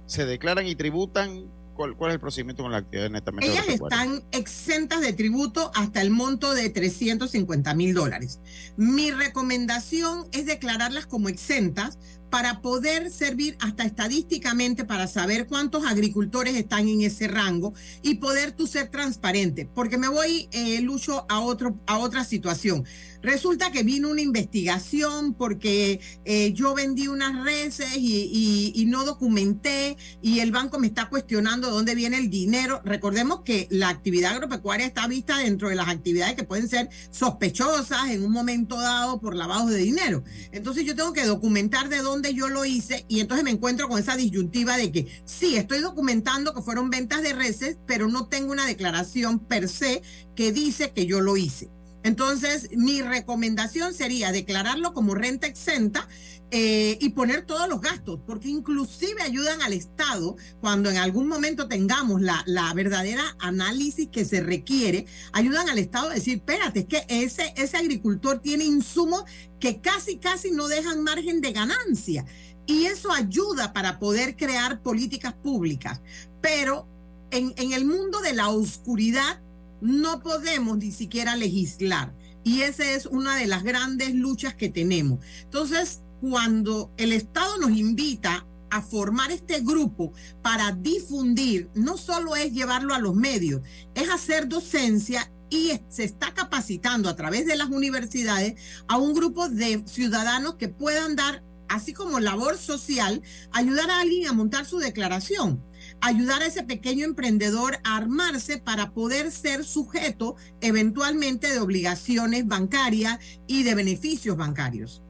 se 0.06 0.24
declaran 0.24 0.66
y 0.66 0.74
tributan 0.74 1.44
¿Cuál, 1.76 1.94
es 2.08 2.14
el 2.14 2.20
procedimiento 2.20 2.62
con 2.62 2.72
la 2.72 2.78
actividad 2.78 3.10
netamente 3.10 3.52
Ellas 3.52 3.68
están 3.68 4.22
exentas 4.32 5.02
de 5.02 5.12
tributo 5.12 5.70
hasta 5.74 6.00
el 6.00 6.10
monto 6.10 6.54
de 6.54 6.70
350 6.70 7.74
mil 7.74 7.92
dólares. 7.92 8.40
Mi 8.76 9.10
recomendación 9.10 10.26
es 10.32 10.46
declararlas 10.46 11.06
como 11.06 11.28
exentas 11.28 11.98
para 12.36 12.60
poder 12.60 13.10
servir 13.10 13.56
hasta 13.60 13.84
estadísticamente 13.84 14.84
para 14.84 15.06
saber 15.06 15.46
cuántos 15.46 15.86
agricultores 15.86 16.54
están 16.54 16.86
en 16.86 17.00
ese 17.00 17.28
rango 17.28 17.72
y 18.02 18.16
poder 18.16 18.52
tú 18.52 18.66
ser 18.66 18.88
transparente. 18.90 19.64
Porque 19.64 19.96
me 19.96 20.08
voy, 20.10 20.46
eh, 20.52 20.82
Lucho, 20.82 21.24
a, 21.30 21.40
otro, 21.40 21.80
a 21.86 21.96
otra 21.96 22.24
situación. 22.24 22.84
Resulta 23.22 23.72
que 23.72 23.82
vino 23.82 24.08
una 24.08 24.20
investigación 24.20 25.34
porque 25.34 25.98
eh, 26.24 26.52
yo 26.52 26.74
vendí 26.74 27.08
unas 27.08 27.44
reses 27.44 27.96
y, 27.96 28.84
no 28.86 29.04
documenté 29.04 29.96
y 30.22 30.38
el 30.38 30.52
banco 30.52 30.78
me 30.78 30.86
está 30.86 31.08
cuestionando 31.08 31.66
de 31.66 31.72
dónde 31.72 31.94
viene 31.96 32.18
el 32.18 32.30
dinero. 32.30 32.80
Recordemos 32.84 33.40
que 33.40 33.66
la 33.68 33.88
actividad 33.88 34.34
agropecuaria 34.34 34.86
está 34.86 35.08
vista 35.08 35.38
dentro 35.38 35.68
de 35.68 35.74
las 35.74 35.88
actividades 35.88 36.36
que 36.36 36.44
pueden 36.44 36.68
ser 36.68 36.88
sospechosas 37.10 38.10
en 38.10 38.24
un 38.24 38.30
momento 38.30 38.78
dado 38.78 39.20
por 39.20 39.34
lavado 39.34 39.66
de 39.66 39.78
dinero. 39.78 40.22
Entonces 40.52 40.84
yo 40.84 40.94
tengo 40.94 41.12
que 41.12 41.24
documentar 41.24 41.88
de 41.88 41.98
dónde 41.98 42.25
yo 42.34 42.48
lo 42.48 42.64
hice 42.64 43.04
y 43.08 43.20
entonces 43.20 43.44
me 43.44 43.50
encuentro 43.50 43.88
con 43.88 43.98
esa 43.98 44.16
disyuntiva 44.16 44.76
de 44.76 44.92
que 44.92 45.22
sí, 45.24 45.56
estoy 45.56 45.80
documentando 45.80 46.54
que 46.54 46.62
fueron 46.62 46.90
ventas 46.90 47.22
de 47.22 47.32
reses, 47.32 47.78
pero 47.86 48.08
no 48.08 48.28
tengo 48.28 48.52
una 48.52 48.66
declaración 48.66 49.38
per 49.38 49.68
se 49.68 50.02
que 50.34 50.52
dice 50.52 50.92
que 50.92 51.06
yo 51.06 51.20
lo 51.20 51.36
hice. 51.36 51.70
Entonces, 52.06 52.68
mi 52.70 53.02
recomendación 53.02 53.92
sería 53.92 54.30
declararlo 54.30 54.94
como 54.94 55.16
renta 55.16 55.48
exenta 55.48 56.06
eh, 56.52 56.98
y 57.00 57.08
poner 57.08 57.44
todos 57.44 57.68
los 57.68 57.80
gastos, 57.80 58.20
porque 58.24 58.48
inclusive 58.48 59.22
ayudan 59.22 59.60
al 59.60 59.72
Estado 59.72 60.36
cuando 60.60 60.88
en 60.88 60.98
algún 60.98 61.26
momento 61.26 61.66
tengamos 61.66 62.22
la, 62.22 62.44
verdadera 62.76 63.24
análisis 63.40 64.06
que 64.06 64.24
se 64.24 64.40
requiere, 64.40 65.06
ayudan 65.32 65.68
al 65.68 65.78
Estado 65.78 66.10
a 66.10 66.14
decir, 66.14 66.36
espérate, 66.36 66.78
es 66.78 66.86
que 66.86 67.06
ese, 67.08 67.76
agricultor 67.76 68.38
tiene 68.38 68.62
insumos 68.62 69.24
que 69.58 69.80
casi, 69.80 70.18
casi 70.18 70.52
no 70.52 70.68
dejan 70.68 71.02
margen 71.02 71.40
de 71.40 71.52
ganancia. 71.52 72.24
Y 72.66 72.84
eso 72.84 73.10
ayuda 73.10 73.72
para 73.72 73.98
poder 73.98 74.36
crear 74.36 74.80
políticas 74.80 75.34
públicas. 75.34 76.00
Pero 76.40 76.86
en 77.32 77.72
el 77.72 77.84
mundo 77.84 78.20
de 78.20 78.32
la 78.32 78.50
oscuridad, 78.50 79.40
no 79.80 80.20
podemos 80.20 80.78
ni 80.78 80.92
siquiera 80.92 81.36
legislar. 81.36 82.14
Y 82.44 82.62
esa 82.62 82.90
es 82.92 83.06
una 83.06 83.36
de 83.36 83.46
las 83.46 83.64
grandes 83.64 84.14
luchas 84.14 84.54
que 84.54 84.68
tenemos. 84.68 85.24
Entonces, 85.42 86.02
cuando 86.20 86.92
el 86.96 87.12
Estado 87.12 87.58
nos 87.58 87.72
invita 87.72 88.46
a 88.70 88.82
formar 88.82 89.30
este 89.30 89.60
grupo 89.60 90.12
para 90.42 90.72
difundir, 90.72 91.70
no 91.74 91.96
solo 91.96 92.36
es 92.36 92.52
llevarlo 92.52 92.94
a 92.94 92.98
los 92.98 93.14
medios, 93.14 93.62
es 93.94 94.08
hacer 94.10 94.48
docencia 94.48 95.30
y 95.50 95.72
se 95.88 96.04
está 96.04 96.34
capacitando 96.34 97.08
a 97.08 97.16
través 97.16 97.46
de 97.46 97.56
las 97.56 97.68
universidades 97.68 98.54
a 98.88 98.96
un 98.96 99.14
grupo 99.14 99.48
de 99.48 99.84
ciudadanos 99.86 100.56
que 100.56 100.68
puedan 100.68 101.16
dar 101.16 101.44
así 101.68 101.92
como 101.92 102.20
labor 102.20 102.58
social, 102.58 103.22
ayudar 103.52 103.90
a 103.90 104.00
alguien 104.00 104.28
a 104.28 104.32
montar 104.32 104.66
su 104.66 104.78
declaración, 104.78 105.62
ayudar 106.00 106.42
a 106.42 106.46
ese 106.46 106.62
pequeño 106.62 107.04
emprendedor 107.04 107.78
a 107.84 107.96
armarse 107.96 108.58
para 108.58 108.92
poder 108.92 109.30
ser 109.30 109.64
sujeto 109.64 110.36
eventualmente 110.60 111.50
de 111.50 111.58
obligaciones 111.58 112.46
bancarias 112.46 113.18
y 113.46 113.62
de 113.62 113.74
beneficios 113.74 114.36
bancarios. 114.36 115.02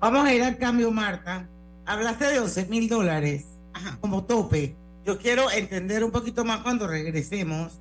Vamos 0.00 0.26
a 0.26 0.34
ir 0.34 0.42
al 0.42 0.58
cambio, 0.58 0.90
Marta. 0.90 1.48
Hablaste 1.84 2.26
de 2.26 2.40
11 2.40 2.66
mil 2.66 2.88
dólares 2.88 3.44
como 4.00 4.24
tope. 4.24 4.76
Yo 5.04 5.18
quiero 5.18 5.50
entender 5.50 6.04
un 6.04 6.10
poquito 6.10 6.44
más 6.44 6.60
cuando 6.60 6.86
regresemos 6.86 7.80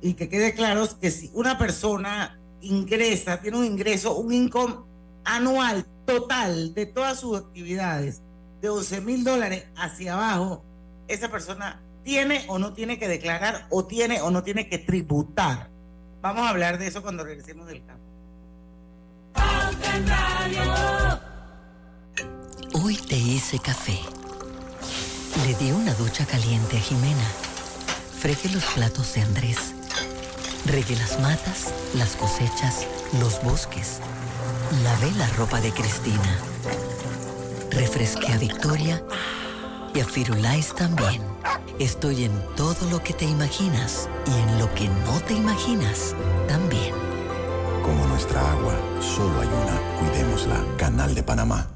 y 0.00 0.14
que 0.14 0.28
quede 0.28 0.54
claro 0.54 0.86
que 1.00 1.10
si 1.10 1.30
una 1.34 1.58
persona 1.58 2.38
ingresa, 2.60 3.40
tiene 3.40 3.58
un 3.58 3.64
ingreso, 3.64 4.16
un 4.16 4.32
income 4.32 4.76
anual 5.24 5.86
total 6.04 6.74
de 6.74 6.86
todas 6.86 7.20
sus 7.20 7.36
actividades 7.36 8.22
de 8.60 8.68
11 8.68 9.00
mil 9.00 9.24
dólares 9.24 9.64
hacia 9.76 10.14
abajo, 10.14 10.64
esa 11.08 11.30
persona 11.30 11.80
tiene 12.04 12.44
o 12.48 12.58
no 12.58 12.72
tiene 12.72 12.98
que 12.98 13.08
declarar 13.08 13.66
o 13.70 13.84
tiene 13.84 14.20
o 14.20 14.30
no 14.30 14.42
tiene 14.42 14.68
que 14.68 14.78
tributar. 14.78 15.68
Vamos 16.20 16.46
a 16.46 16.50
hablar 16.50 16.78
de 16.78 16.86
eso 16.86 17.02
cuando 17.02 17.24
regresemos 17.24 17.66
del 17.66 17.84
campo. 17.84 18.04
Hoy 22.74 22.96
te 22.96 23.16
hice 23.16 23.58
café. 23.58 23.98
Le 25.44 25.54
di 25.56 25.70
una 25.72 25.94
ducha 25.94 26.24
caliente 26.26 26.76
a 26.76 26.80
Jimena. 26.80 27.26
Fregué 28.20 28.48
los 28.50 28.64
platos 28.64 29.14
de 29.14 29.22
Andrés. 29.22 29.74
Regué 30.64 30.96
las 30.96 31.20
matas, 31.20 31.72
las 31.94 32.16
cosechas, 32.16 32.86
los 33.20 33.42
bosques. 33.42 34.00
Lavé 34.82 35.10
la 35.12 35.28
ropa 35.30 35.60
de 35.60 35.72
Cristina. 35.72 36.38
Refresqué 37.70 38.32
a 38.32 38.38
Victoria 38.38 39.02
y 39.96 40.00
a 40.00 40.04
Firulais 40.04 40.74
también. 40.74 41.22
Estoy 41.78 42.24
en 42.24 42.32
todo 42.54 42.90
lo 42.90 43.02
que 43.02 43.14
te 43.14 43.24
imaginas 43.24 44.08
y 44.26 44.40
en 44.40 44.58
lo 44.58 44.72
que 44.74 44.88
no 44.88 45.20
te 45.26 45.34
imaginas 45.34 46.14
también. 46.48 46.94
Como 47.82 48.06
nuestra 48.06 48.40
agua, 48.52 48.74
solo 49.00 49.40
hay 49.40 49.48
una. 49.48 49.98
Cuidémosla. 49.98 50.64
Canal 50.76 51.14
de 51.14 51.22
Panamá. 51.22 51.75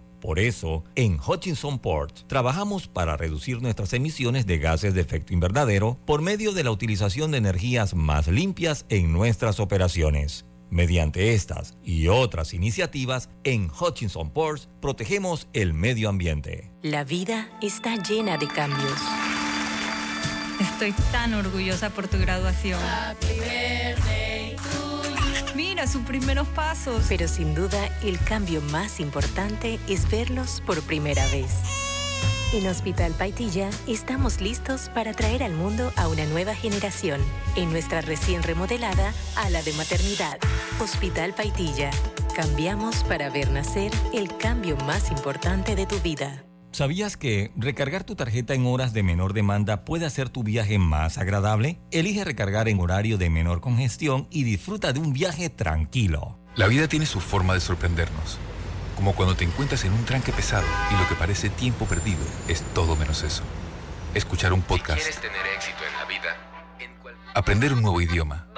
Por 0.21 0.37
eso, 0.37 0.83
en 0.95 1.19
Hutchinson 1.19 1.79
Port 1.79 2.27
trabajamos 2.27 2.87
para 2.87 3.17
reducir 3.17 3.59
nuestras 3.61 3.91
emisiones 3.93 4.45
de 4.45 4.59
gases 4.59 4.93
de 4.93 5.01
efecto 5.01 5.33
invernadero 5.33 5.97
por 6.05 6.21
medio 6.21 6.53
de 6.53 6.63
la 6.63 6.69
utilización 6.69 7.31
de 7.31 7.39
energías 7.39 7.95
más 7.95 8.27
limpias 8.27 8.85
en 8.89 9.11
nuestras 9.11 9.59
operaciones. 9.59 10.45
Mediante 10.69 11.33
estas 11.33 11.75
y 11.83 12.07
otras 12.07 12.53
iniciativas, 12.53 13.29
en 13.43 13.69
Hutchinson 13.69 14.29
Ports 14.29 14.69
protegemos 14.79 15.47
el 15.53 15.73
medio 15.73 16.07
ambiente. 16.07 16.71
La 16.83 17.03
vida 17.03 17.49
está 17.61 17.95
llena 17.95 18.37
de 18.37 18.47
cambios. 18.47 18.99
Estoy 20.61 20.93
tan 21.11 21.33
orgullosa 21.33 21.89
por 21.89 22.07
tu 22.07 22.19
graduación. 22.19 22.79
Sus 25.87 26.03
primeros 26.03 26.47
pasos. 26.49 27.05
Pero 27.09 27.27
sin 27.27 27.55
duda, 27.55 27.89
el 28.03 28.19
cambio 28.23 28.61
más 28.71 28.99
importante 28.99 29.79
es 29.87 30.09
verlos 30.09 30.61
por 30.65 30.81
primera 30.83 31.25
vez. 31.27 31.51
En 32.53 32.67
Hospital 32.67 33.13
Paitilla 33.13 33.69
estamos 33.87 34.41
listos 34.41 34.89
para 34.89 35.13
traer 35.13 35.41
al 35.41 35.53
mundo 35.53 35.91
a 35.95 36.07
una 36.07 36.25
nueva 36.25 36.53
generación 36.53 37.19
en 37.55 37.71
nuestra 37.71 38.01
recién 38.01 38.43
remodelada 38.43 39.13
ala 39.35 39.61
de 39.63 39.73
maternidad. 39.73 40.37
Hospital 40.79 41.33
Paitilla. 41.33 41.89
Cambiamos 42.35 43.03
para 43.03 43.29
ver 43.29 43.49
nacer 43.51 43.91
el 44.13 44.35
cambio 44.37 44.77
más 44.77 45.11
importante 45.11 45.75
de 45.75 45.85
tu 45.85 45.99
vida. 45.99 46.45
¿Sabías 46.71 47.17
que 47.17 47.51
recargar 47.57 48.05
tu 48.05 48.15
tarjeta 48.15 48.53
en 48.53 48.65
horas 48.65 48.93
de 48.93 49.03
menor 49.03 49.33
demanda 49.33 49.83
puede 49.83 50.05
hacer 50.05 50.29
tu 50.29 50.41
viaje 50.41 50.79
más 50.79 51.17
agradable? 51.17 51.81
Elige 51.91 52.23
recargar 52.23 52.69
en 52.69 52.79
horario 52.79 53.17
de 53.17 53.29
menor 53.29 53.59
congestión 53.59 54.27
y 54.31 54.43
disfruta 54.43 54.93
de 54.93 55.01
un 55.01 55.11
viaje 55.11 55.49
tranquilo. 55.49 56.39
La 56.55 56.67
vida 56.67 56.87
tiene 56.87 57.05
su 57.05 57.19
forma 57.19 57.55
de 57.55 57.59
sorprendernos, 57.59 58.39
como 58.95 59.13
cuando 59.13 59.35
te 59.35 59.43
encuentras 59.43 59.83
en 59.83 59.91
un 59.91 60.05
tranque 60.05 60.31
pesado 60.31 60.65
y 60.91 61.01
lo 61.01 61.09
que 61.09 61.15
parece 61.15 61.49
tiempo 61.49 61.85
perdido 61.87 62.23
es 62.47 62.61
todo 62.73 62.95
menos 62.95 63.23
eso. 63.23 63.43
Escuchar 64.13 64.53
un 64.53 64.61
podcast. 64.61 65.01
¿Quieres 65.01 65.19
tener 65.19 65.45
éxito 65.53 65.79
en 65.85 65.97
la 65.97 66.05
vida? 66.05 66.37
Aprender 67.33 67.73
un 67.73 67.81
nuevo 67.81 67.99
idioma. 67.99 68.47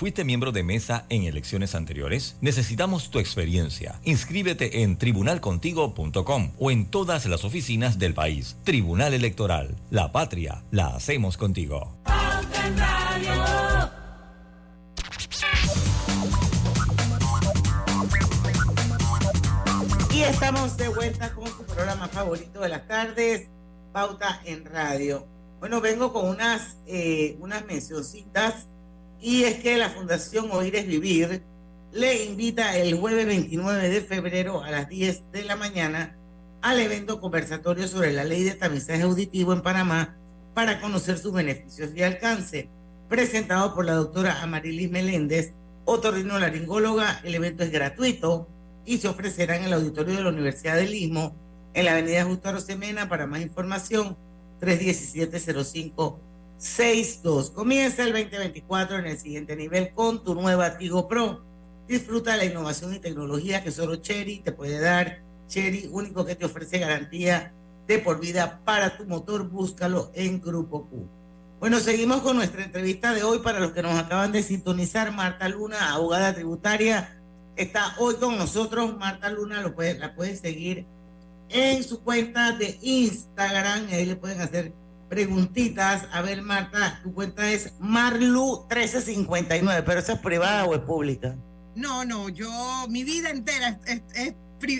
¿Fuiste 0.00 0.24
miembro 0.24 0.50
de 0.50 0.62
mesa 0.62 1.04
en 1.10 1.24
elecciones 1.24 1.74
anteriores? 1.74 2.38
Necesitamos 2.40 3.10
tu 3.10 3.18
experiencia. 3.18 4.00
Inscríbete 4.02 4.82
en 4.82 4.96
tribunalcontigo.com 4.96 6.52
o 6.58 6.70
en 6.70 6.86
todas 6.86 7.26
las 7.26 7.44
oficinas 7.44 7.98
del 7.98 8.14
país. 8.14 8.56
Tribunal 8.64 9.12
Electoral. 9.12 9.76
La 9.90 10.10
patria 10.10 10.64
la 10.70 10.86
hacemos 10.96 11.36
contigo. 11.36 11.98
Y 20.14 20.22
estamos 20.22 20.78
de 20.78 20.88
vuelta 20.88 21.34
con 21.34 21.46
su 21.46 21.62
programa 21.66 22.08
favorito 22.08 22.62
de 22.62 22.70
las 22.70 22.88
tardes, 22.88 23.50
Pauta 23.92 24.40
en 24.46 24.64
Radio. 24.64 25.26
Bueno, 25.58 25.82
vengo 25.82 26.10
con 26.10 26.26
unas, 26.26 26.78
eh, 26.86 27.36
unas 27.38 27.66
mencioncitas 27.66 28.69
y 29.20 29.44
es 29.44 29.56
que 29.60 29.76
la 29.76 29.90
Fundación 29.90 30.50
Oír 30.50 30.76
es 30.76 30.86
Vivir 30.86 31.42
le 31.92 32.24
invita 32.24 32.76
el 32.76 32.98
jueves 32.98 33.26
29 33.26 33.88
de 33.88 34.00
febrero 34.00 34.62
a 34.62 34.70
las 34.70 34.88
10 34.88 35.32
de 35.32 35.44
la 35.44 35.56
mañana 35.56 36.16
al 36.62 36.78
evento 36.78 37.20
conversatorio 37.20 37.88
sobre 37.88 38.12
la 38.12 38.22
ley 38.22 38.44
de 38.44 38.54
tamizaje 38.54 39.02
auditivo 39.02 39.52
en 39.52 39.62
Panamá 39.62 40.16
para 40.54 40.80
conocer 40.80 41.18
sus 41.18 41.32
beneficios 41.32 41.90
y 41.96 42.02
alcance, 42.02 42.68
presentado 43.08 43.74
por 43.74 43.86
la 43.86 43.94
doctora 43.94 44.40
Amarilis 44.42 44.90
Meléndez, 44.90 45.52
otorrinolaringóloga. 45.84 47.20
El 47.24 47.34
evento 47.34 47.64
es 47.64 47.72
gratuito 47.72 48.46
y 48.84 48.98
se 48.98 49.08
ofrecerá 49.08 49.56
en 49.56 49.64
el 49.64 49.72
auditorio 49.72 50.14
de 50.14 50.22
la 50.22 50.28
Universidad 50.28 50.76
del 50.76 50.94
Istmo, 50.94 51.34
en 51.74 51.86
la 51.86 51.92
avenida 51.92 52.24
Justo 52.24 52.50
Arosemena. 52.50 53.08
Para 53.08 53.26
más 53.26 53.40
información, 53.40 54.16
317-0562. 56.60 57.52
Comienza 57.52 58.04
el 58.04 58.12
2024 58.12 58.98
en 58.98 59.06
el 59.06 59.18
siguiente 59.18 59.56
nivel 59.56 59.92
con 59.94 60.22
tu 60.22 60.34
nueva 60.34 60.76
Tigo 60.76 61.08
Pro. 61.08 61.42
Disfruta 61.88 62.32
de 62.32 62.36
la 62.38 62.44
innovación 62.44 62.94
y 62.94 62.98
tecnología 62.98 63.64
que 63.64 63.70
solo 63.70 63.96
Cherry 63.96 64.40
te 64.40 64.52
puede 64.52 64.78
dar. 64.78 65.22
Cherry, 65.48 65.88
único 65.90 66.24
que 66.24 66.36
te 66.36 66.44
ofrece 66.44 66.78
garantía 66.78 67.52
de 67.88 67.98
por 67.98 68.20
vida 68.20 68.60
para 68.64 68.96
tu 68.96 69.06
motor. 69.06 69.48
Búscalo 69.48 70.12
en 70.14 70.40
Grupo 70.40 70.86
Q. 70.86 71.08
Bueno, 71.58 71.80
seguimos 71.80 72.20
con 72.20 72.36
nuestra 72.36 72.64
entrevista 72.64 73.12
de 73.12 73.22
hoy 73.22 73.40
para 73.40 73.58
los 73.58 73.72
que 73.72 73.82
nos 73.82 73.98
acaban 73.98 74.30
de 74.30 74.42
sintonizar. 74.42 75.12
Marta 75.12 75.48
Luna, 75.48 75.94
abogada 75.94 76.34
tributaria, 76.34 77.20
está 77.56 77.94
hoy 77.98 78.14
con 78.16 78.38
nosotros. 78.38 78.96
Marta 78.98 79.30
Luna 79.30 79.60
lo 79.60 79.74
puede, 79.74 79.98
la 79.98 80.14
puedes 80.14 80.40
seguir 80.40 80.86
en 81.48 81.82
su 81.82 82.00
cuenta 82.02 82.52
de 82.52 82.78
Instagram. 82.82 83.88
Ahí 83.90 84.06
le 84.06 84.16
pueden 84.16 84.40
hacer 84.40 84.72
preguntitas. 85.10 86.08
A 86.12 86.22
ver, 86.22 86.40
Marta, 86.40 87.00
tu 87.02 87.12
cuenta 87.12 87.50
es 87.50 87.78
Marlu1359, 87.80 89.82
pero 89.84 90.00
esa 90.00 90.14
es 90.14 90.20
privada 90.20 90.64
o 90.64 90.74
es 90.74 90.80
pública? 90.80 91.36
No, 91.74 92.06
no, 92.06 92.30
yo, 92.30 92.50
mi 92.88 93.04
vida 93.04 93.28
entera 93.30 93.78
es, 93.86 94.02
es, 94.14 94.34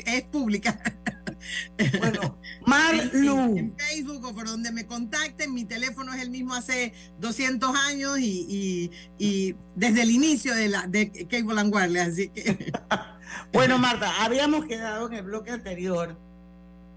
es, 0.07 0.23
pública. 0.23 0.81
Bueno, 1.99 2.39
Marlu. 2.67 3.57
En, 3.57 3.75
Facebook 3.75 4.23
o 4.27 4.35
por 4.35 4.47
donde 4.47 4.71
me 4.73 4.87
contacten, 4.87 5.55
mi 5.55 5.65
teléfono 5.65 6.13
es 6.13 6.21
el 6.21 6.29
mismo 6.29 6.53
hace 6.53 6.93
200 7.19 7.75
años 7.75 8.19
y, 8.19 8.91
y, 9.19 9.57
desde 9.75 10.03
el 10.03 10.11
inicio 10.11 10.55
de, 10.55 10.69
la, 10.69 10.87
de 10.87 11.11
Cable 11.31 11.59
and 11.59 11.75
Wireless, 11.75 12.09
así 12.09 12.29
que... 12.29 12.71
bueno, 13.55 13.79
Marta, 13.79 14.23
habíamos 14.23 14.67
quedado 14.67 15.07
en 15.07 15.15
el 15.15 15.23
bloque 15.23 15.51
anterior 15.51 16.19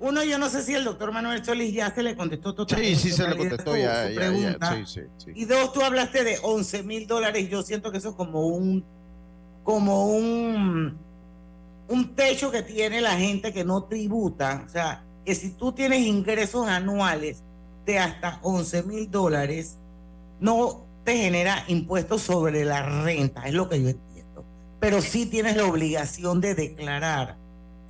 uno, 0.04 0.22
yo 0.22 0.38
no 0.38 0.50
sé 0.50 0.62
si 0.63 0.74
el 0.74 0.84
doctor 0.84 1.13
Manuel 1.13 1.46
Solís 1.46 1.74
ya 1.74 1.89
se 1.96 2.04
le 2.04 2.18
contestó 2.18 2.54
totalmente. 2.54 3.00
Sí, 3.00 3.10
sí, 3.10 3.16
se 3.16 3.26
le 3.26 3.38
contestó 3.38 3.78
ya, 3.78 4.10
ya, 4.10 4.86
sí, 4.86 5.00
sí, 5.18 5.32
Y 5.34 5.46
dos, 5.46 5.72
tú 5.72 5.82
hablaste 5.82 6.26
de 6.26 6.39
11 6.44 6.84
mil 6.84 7.08
dólares. 7.08 7.50
Yo 7.50 7.63
siento 7.63 7.89
que 7.89 8.00
eso 8.00 8.10
es 8.10 8.16
como 8.16 8.48
un, 8.48 8.84
como 9.63 10.08
un, 10.08 10.98
un 11.88 12.16
techo 12.16 12.52
que 12.52 12.63
tiene 12.63 13.00
la 13.00 13.13
gente 13.13 13.54
que 13.54 13.63
no 13.63 13.86
tributa. 13.86 14.66
O 14.68 14.70
sea, 14.70 15.06
que 15.24 15.36
si 15.36 15.52
tú 15.52 15.72
tienes 15.72 16.02
ingresos 16.02 16.68
anuales 16.68 17.42
de 17.86 18.00
hasta 18.00 18.39
11 18.42 18.84
mil 18.84 19.10
dólares, 19.10 19.78
no 20.42 20.86
te 21.06 21.16
genera 21.16 21.63
impuestos 21.70 22.24
sobre 22.24 22.66
la 22.66 23.04
renta, 23.04 23.44
es 23.48 23.54
lo 23.54 23.70
que 23.70 23.82
yo 23.82 23.88
entiendo. 23.88 24.44
Pero 24.82 25.02
sí 25.02 25.28
tienes 25.28 25.56
la 25.56 25.63
obligación 25.63 26.42
de 26.42 26.56
declarar 26.56 27.38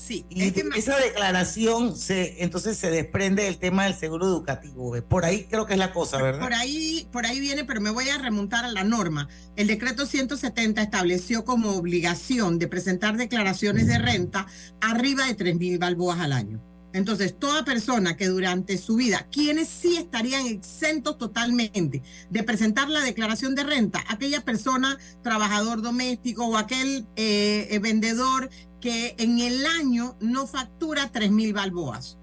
Sí, 0.05 0.25
y 0.29 0.43
esa 0.75 0.97
declaración 0.97 1.95
se, 1.95 2.43
entonces 2.43 2.75
se 2.77 2.91
desprende 2.91 3.43
del 3.43 3.57
tema 3.57 3.85
del 3.85 3.95
seguro 3.95 4.25
educativo. 4.25 4.93
Por 5.07 5.23
ahí 5.23 5.45
creo 5.45 5.65
que 5.65 5.73
es 5.73 5.79
la 5.79 5.93
cosa, 5.93 6.21
¿verdad? 6.21 6.41
Por 6.41 6.53
ahí, 6.53 7.07
por 7.09 7.25
ahí 7.25 7.39
viene, 7.39 7.63
pero 7.63 7.79
me 7.79 7.89
voy 7.89 8.09
a 8.09 8.17
remontar 8.17 8.65
a 8.65 8.71
la 8.71 8.83
norma. 8.83 9.29
El 9.55 9.67
decreto 9.67 10.05
170 10.05 10.81
estableció 10.81 11.45
como 11.45 11.77
obligación 11.77 12.59
de 12.59 12.67
presentar 12.67 13.15
declaraciones 13.15 13.87
de 13.87 13.97
renta 13.97 14.45
arriba 14.81 15.25
de 15.25 15.35
3 15.35 15.55
mil 15.55 15.77
balboas 15.77 16.19
al 16.19 16.33
año. 16.33 16.61
Entonces, 16.93 17.39
toda 17.39 17.65
persona 17.65 18.15
que 18.15 18.27
durante 18.27 18.77
su 18.77 18.97
vida, 18.97 19.27
quienes 19.31 19.67
sí 19.67 19.97
estarían 19.97 20.45
exentos 20.45 21.17
totalmente 21.17 22.03
de 22.29 22.43
presentar 22.43 22.87
la 22.87 23.01
declaración 23.01 23.55
de 23.55 23.63
renta, 23.63 24.03
aquella 24.09 24.41
persona, 24.41 24.99
trabajador 25.23 25.81
doméstico 25.81 26.45
o 26.45 26.55
aquel 26.55 27.07
eh, 27.15 27.79
vendedor 27.81 28.49
que 28.83 29.15
en 29.17 29.39
el 29.39 29.65
año 29.65 30.17
no 30.19 30.45
factura 30.45 31.09
3 31.09 31.31
mil 31.31 31.53
balboas. 31.53 32.17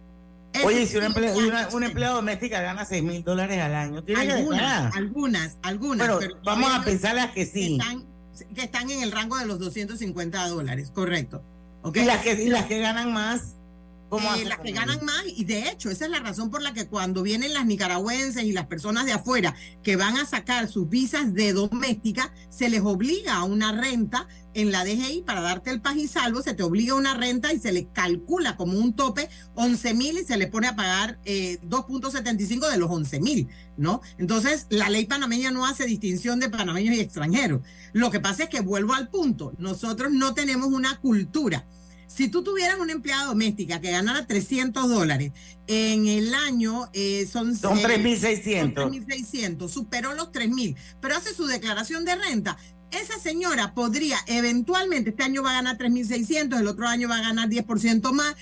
Oye, 0.63 0.87
si 0.87 0.99
una, 0.99 1.07
empleada 1.87 2.17
doméstica 2.17 2.61
gana 2.61 2.85
6 2.85 3.03
mil 3.03 3.25
dólares 3.25 3.59
al 3.63 3.75
año, 3.75 4.05
¿tiene 4.05 4.31
algunas, 4.31 4.95
algunas, 4.95 5.57
algunas. 5.63 6.07
pero 6.07 6.21
vamos 6.45 6.71
a 6.71 6.85
pensar 6.85 7.15
las 7.15 7.31
que 7.31 7.47
sí. 7.47 7.79
Que 8.55 8.65
están, 8.65 8.91
en 8.91 9.03
el 9.03 9.11
rango 9.11 9.39
de 9.39 9.47
los 9.47 9.59
250 9.59 10.49
dólares, 10.49 10.91
correcto. 10.95 11.43
¿Y, 11.95 12.05
las 12.05 12.21
que, 12.21 12.33
y 12.35 12.51
las 12.51 12.67
que 12.67 12.79
ganan 12.79 13.11
más. 13.11 13.57
Eh, 14.11 14.45
las 14.45 14.59
que 14.59 14.73
ganan 14.73 15.05
más, 15.05 15.23
y 15.25 15.45
de 15.45 15.69
hecho, 15.69 15.89
esa 15.89 16.05
es 16.05 16.11
la 16.11 16.19
razón 16.19 16.51
por 16.51 16.63
la 16.63 16.73
que 16.73 16.89
cuando 16.89 17.23
vienen 17.23 17.55
las 17.55 17.65
nicaragüenses 17.65 18.43
y 18.43 18.53
las 18.53 18.67
personas 18.67 19.07
de 19.07 19.13
afuera 19.13 19.55
que 19.85 19.95
van 19.95 20.17
a 20.17 20.27
sacar 20.27 20.69
sus 20.69 20.89
visas 20.89 21.33
de 21.33 21.53
doméstica, 21.53 22.33
se 22.49 22.69
les 22.69 22.81
obliga 22.81 23.37
a 23.37 23.45
una 23.45 23.71
renta 23.73 24.27
en 24.55 24.73
la 24.73 24.85
DGI 24.85 25.23
para 25.23 25.43
darte 25.43 25.71
el 25.71 25.81
paz 25.81 25.97
y 25.97 26.09
salvo, 26.09 26.43
se 26.43 26.55
te 26.55 26.65
obliga 26.65 26.95
a 26.95 26.97
una 26.97 27.15
renta 27.15 27.53
y 27.53 27.61
se 27.61 27.71
le 27.71 27.87
calcula 27.87 28.57
como 28.57 28.79
un 28.79 28.95
tope 28.95 29.29
11 29.55 29.95
mil 29.95 30.19
y 30.19 30.25
se 30.25 30.37
le 30.37 30.49
pone 30.49 30.67
a 30.67 30.75
pagar 30.75 31.21
2.75 31.25 32.67
eh, 32.67 32.73
de 32.73 32.79
los 32.79 32.91
11 32.91 33.21
mil, 33.21 33.49
¿no? 33.77 34.01
Entonces, 34.19 34.67
la 34.71 34.91
ley 34.91 35.05
panameña 35.05 35.53
no 35.53 35.67
hace 35.67 35.85
distinción 35.85 36.41
de 36.41 36.51
panameños 36.51 36.97
y 36.97 37.01
extranjeros. 37.01 37.61
Lo 37.93 38.11
que 38.11 38.19
pasa 38.19 38.45
es 38.45 38.49
que 38.49 38.61
vuelvo 38.61 38.95
al 38.95 39.09
punto, 39.09 39.53
nosotros 39.59 40.11
no 40.11 40.35
tenemos 40.35 40.67
una 40.67 40.99
cultura 40.99 41.65
si 42.11 42.29
tú 42.29 42.43
tuvieras 42.43 42.79
una 42.81 42.93
empleada 42.93 43.27
doméstica 43.27 43.81
que 43.81 43.93
ganara 43.93 44.27
300 44.27 44.89
dólares, 44.89 45.33
en 45.69 46.09
el 46.09 46.35
año 46.35 46.91
eh, 46.93 47.25
son... 47.31 47.57
Son 47.57 47.79
3.600. 47.79 48.75
3.600, 48.75 49.69
superó 49.69 50.15
los 50.15 50.33
3.000, 50.33 50.77
pero 51.01 51.17
hace 51.17 51.33
su 51.33 51.47
declaración 51.47 52.05
de 52.05 52.17
renta. 52.17 52.59
Esa 52.91 53.17
señora 53.21 53.75
podría 53.75 54.19
eventualmente, 54.27 55.11
este 55.11 55.23
año 55.23 55.45
va 55.45 55.51
a 55.51 55.63
ganar 55.63 55.79
3.600, 55.79 56.59
el 56.59 56.67
otro 56.67 56.89
año 56.89 57.09
va 57.09 57.19
a 57.19 57.23
ganar 57.23 57.49
10% 57.49 58.13
más. 58.13 58.35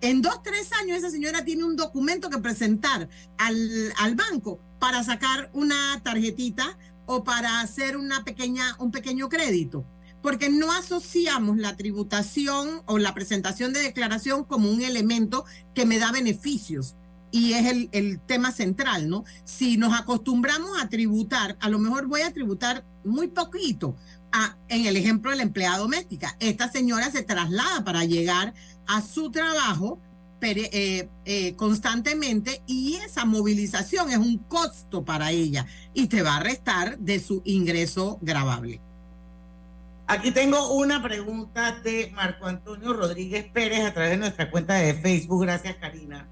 En 0.00 0.22
dos, 0.22 0.42
tres 0.42 0.72
años 0.80 0.96
esa 0.96 1.10
señora 1.10 1.44
tiene 1.44 1.64
un 1.64 1.76
documento 1.76 2.30
que 2.30 2.38
presentar 2.38 3.10
al, 3.36 3.92
al 3.98 4.14
banco 4.14 4.60
para 4.78 5.04
sacar 5.04 5.50
una 5.52 6.00
tarjetita 6.02 6.78
o 7.04 7.22
para 7.22 7.60
hacer 7.60 7.98
una 7.98 8.24
pequeña, 8.24 8.76
un 8.78 8.90
pequeño 8.90 9.28
crédito 9.28 9.84
porque 10.22 10.50
no 10.50 10.72
asociamos 10.72 11.58
la 11.58 11.76
tributación 11.76 12.82
o 12.86 12.98
la 12.98 13.14
presentación 13.14 13.72
de 13.72 13.80
declaración 13.80 14.44
como 14.44 14.70
un 14.70 14.82
elemento 14.82 15.44
que 15.74 15.86
me 15.86 15.98
da 15.98 16.12
beneficios. 16.12 16.96
Y 17.32 17.52
es 17.52 17.88
el, 17.92 18.20
tema 18.26 18.50
central, 18.50 19.08
¿no? 19.08 19.24
Si 19.44 19.76
nos 19.76 19.98
acostumbramos 19.98 20.70
a 20.82 20.88
tributar, 20.88 21.56
a 21.60 21.68
lo 21.68 21.78
mejor 21.78 22.06
voy 22.06 22.22
a 22.22 22.32
tributar 22.32 22.84
muy 23.04 23.28
poquito. 23.28 23.96
En 24.68 24.86
el 24.86 24.96
ejemplo 24.96 25.30
de 25.30 25.36
la 25.36 25.44
empleada 25.44 25.78
doméstica, 25.78 26.36
esta 26.40 26.70
señora 26.70 27.10
se 27.10 27.22
traslada 27.22 27.84
para 27.84 28.04
llegar 28.04 28.54
a 28.86 29.00
su 29.00 29.30
trabajo 29.30 30.00
eh, 30.42 31.08
eh, 31.26 31.54
constantemente 31.54 32.62
y 32.66 32.94
esa 32.94 33.26
movilización 33.26 34.10
es 34.10 34.16
un 34.16 34.38
costo 34.38 35.04
para 35.04 35.32
ella 35.32 35.66
y 35.92 36.06
te 36.06 36.22
va 36.22 36.36
a 36.36 36.40
restar 36.40 36.98
de 36.98 37.20
su 37.20 37.42
ingreso 37.44 38.18
grabable. 38.22 38.80
Aquí 40.10 40.32
tengo 40.32 40.72
una 40.72 41.00
pregunta 41.00 41.70
de 41.84 42.10
Marco 42.12 42.46
Antonio 42.46 42.92
Rodríguez 42.92 43.46
Pérez 43.52 43.86
a 43.86 43.94
través 43.94 44.10
de 44.10 44.16
nuestra 44.16 44.50
cuenta 44.50 44.74
de 44.74 44.94
Facebook. 44.94 45.42
Gracias, 45.44 45.76
Karina. 45.76 46.26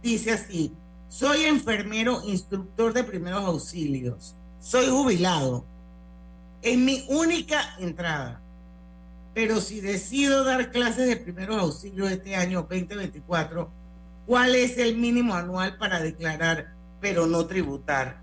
Dice 0.00 0.30
así, 0.30 0.72
soy 1.08 1.46
enfermero 1.46 2.22
instructor 2.24 2.92
de 2.92 3.02
primeros 3.02 3.42
auxilios. 3.42 4.36
Soy 4.60 4.86
jubilado. 4.90 5.64
Es 6.62 6.78
mi 6.78 7.04
única 7.08 7.74
entrada. 7.80 8.40
Pero 9.34 9.60
si 9.60 9.80
decido 9.80 10.44
dar 10.44 10.70
clases 10.70 11.08
de 11.08 11.16
primeros 11.16 11.60
auxilios 11.60 12.12
este 12.12 12.36
año 12.36 12.60
2024, 12.70 13.72
¿cuál 14.24 14.54
es 14.54 14.78
el 14.78 14.96
mínimo 14.96 15.34
anual 15.34 15.76
para 15.78 15.98
declarar 15.98 16.74
pero 17.00 17.26
no 17.26 17.44
tributar? 17.46 18.20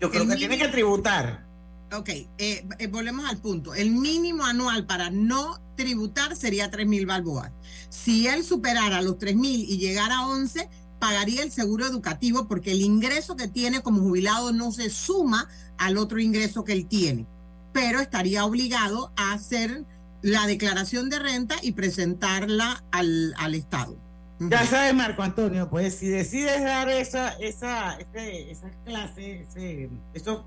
Yo 0.00 0.12
creo 0.12 0.28
que 0.28 0.36
tiene 0.36 0.58
que 0.58 0.68
tributar. 0.68 1.45
Ok, 1.92 2.08
eh, 2.08 2.28
eh, 2.38 2.86
volvemos 2.88 3.28
al 3.28 3.38
punto. 3.38 3.74
El 3.74 3.92
mínimo 3.92 4.44
anual 4.44 4.86
para 4.86 5.10
no 5.10 5.60
tributar 5.76 6.34
sería 6.34 6.70
3 6.70 6.86
mil 6.86 7.06
balboas. 7.06 7.52
Si 7.90 8.26
él 8.26 8.44
superara 8.44 9.02
los 9.02 9.18
3 9.18 9.36
mil 9.36 9.60
y 9.60 9.78
llegara 9.78 10.18
a 10.18 10.28
11, 10.28 10.68
pagaría 10.98 11.42
el 11.42 11.52
seguro 11.52 11.86
educativo 11.86 12.48
porque 12.48 12.72
el 12.72 12.80
ingreso 12.80 13.36
que 13.36 13.46
tiene 13.46 13.82
como 13.82 14.00
jubilado 14.00 14.52
no 14.52 14.72
se 14.72 14.90
suma 14.90 15.48
al 15.78 15.96
otro 15.96 16.18
ingreso 16.18 16.64
que 16.64 16.72
él 16.72 16.86
tiene, 16.86 17.26
pero 17.72 18.00
estaría 18.00 18.44
obligado 18.44 19.12
a 19.16 19.32
hacer 19.32 19.84
la 20.22 20.46
declaración 20.46 21.08
de 21.08 21.18
renta 21.20 21.54
y 21.62 21.72
presentarla 21.72 22.82
al, 22.90 23.34
al 23.38 23.54
Estado. 23.54 23.96
Ya 24.38 24.66
sabes, 24.66 24.92
Marco 24.92 25.22
Antonio, 25.22 25.70
pues 25.70 25.94
si 25.96 26.08
decides 26.08 26.62
dar 26.62 26.90
esa, 26.90 27.30
esa, 27.34 27.96
ese, 27.98 28.50
esa 28.50 28.70
clase, 28.84 29.46
ese, 29.48 29.88
eso 30.12 30.44